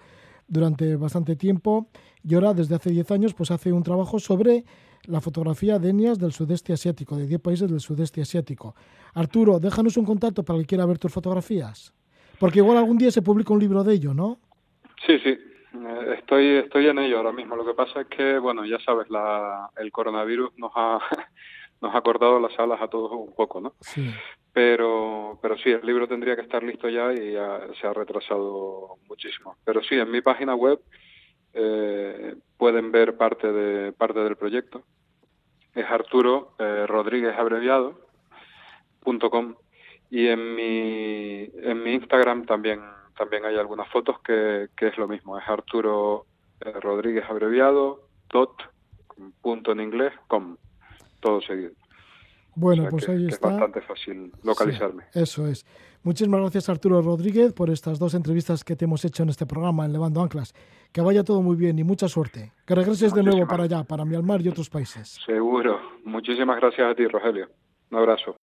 [0.49, 1.89] durante bastante tiempo
[2.25, 4.65] y ahora desde hace 10 años pues hace un trabajo sobre
[5.05, 8.75] la fotografía de etnias del sudeste asiático, de 10 países del sudeste asiático.
[9.15, 11.93] Arturo, déjanos un contacto para el que quiera ver tus fotografías.
[12.39, 14.39] Porque igual algún día se publica un libro de ello, ¿no?
[15.07, 15.31] Sí, sí.
[15.31, 17.57] Eh, Estoy, estoy en ello ahora mismo.
[17.57, 20.99] Lo que pasa es que, bueno, ya sabes, la, el coronavirus nos ha,
[21.83, 23.75] nos ha cortado las alas a todos un poco, ¿no?
[23.81, 24.09] Sí.
[24.53, 28.97] Pero, pero sí, el libro tendría que estar listo ya y ya se ha retrasado
[29.09, 29.57] muchísimo.
[29.65, 30.79] Pero sí, en mi página web
[31.53, 34.83] eh, pueden ver parte de parte del proyecto.
[35.75, 37.99] Es Arturo eh, Rodríguez abreviado
[39.01, 39.55] punto com
[40.11, 42.81] y en mi en mi Instagram también
[43.17, 45.39] también hay algunas fotos que, que es lo mismo.
[45.39, 46.27] Es Arturo
[46.61, 48.53] eh, Rodríguez abreviado dot
[49.41, 50.57] punto en inglés com
[51.23, 51.71] todo seguido.
[52.55, 53.49] Bueno, O sea pues que- ahí que está.
[53.49, 55.05] Es bastante fácil localizarme.
[55.11, 55.65] Sí, eso es.
[56.03, 59.87] Muchísimas gracias Arturo Rodríguez por estas dos entrevistas que te hemos hecho en este programa
[59.87, 60.53] en Levando Anclas.
[60.93, 62.53] Que vaya todo muy bien y mucha suerte.
[62.67, 65.19] Que regreses de nuevo para allá, para Myanmar y otros países.
[65.25, 65.79] Seguro.
[66.05, 67.49] Muchísimas gracias a ti, Rogelio.
[67.91, 68.37] Un abrazo.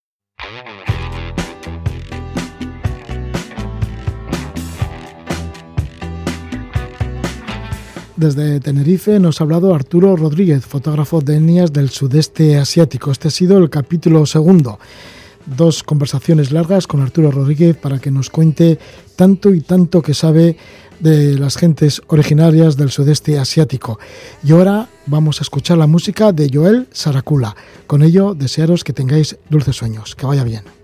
[8.19, 13.11] Desde Tenerife nos ha hablado Arturo Rodríguez, fotógrafo de etnias del sudeste asiático.
[13.11, 14.77] Este ha sido el capítulo segundo.
[15.45, 18.77] Dos conversaciones largas con Arturo Rodríguez para que nos cuente
[19.15, 20.57] tanto y tanto que sabe
[20.99, 23.99] de las gentes originarias del sudeste asiático.
[24.43, 27.55] Y ahora vamos a escuchar la música de Joel Saracula.
[27.87, 30.13] Con ello, desearos que tengáis dulces sueños.
[30.17, 30.78] Que vaya bien.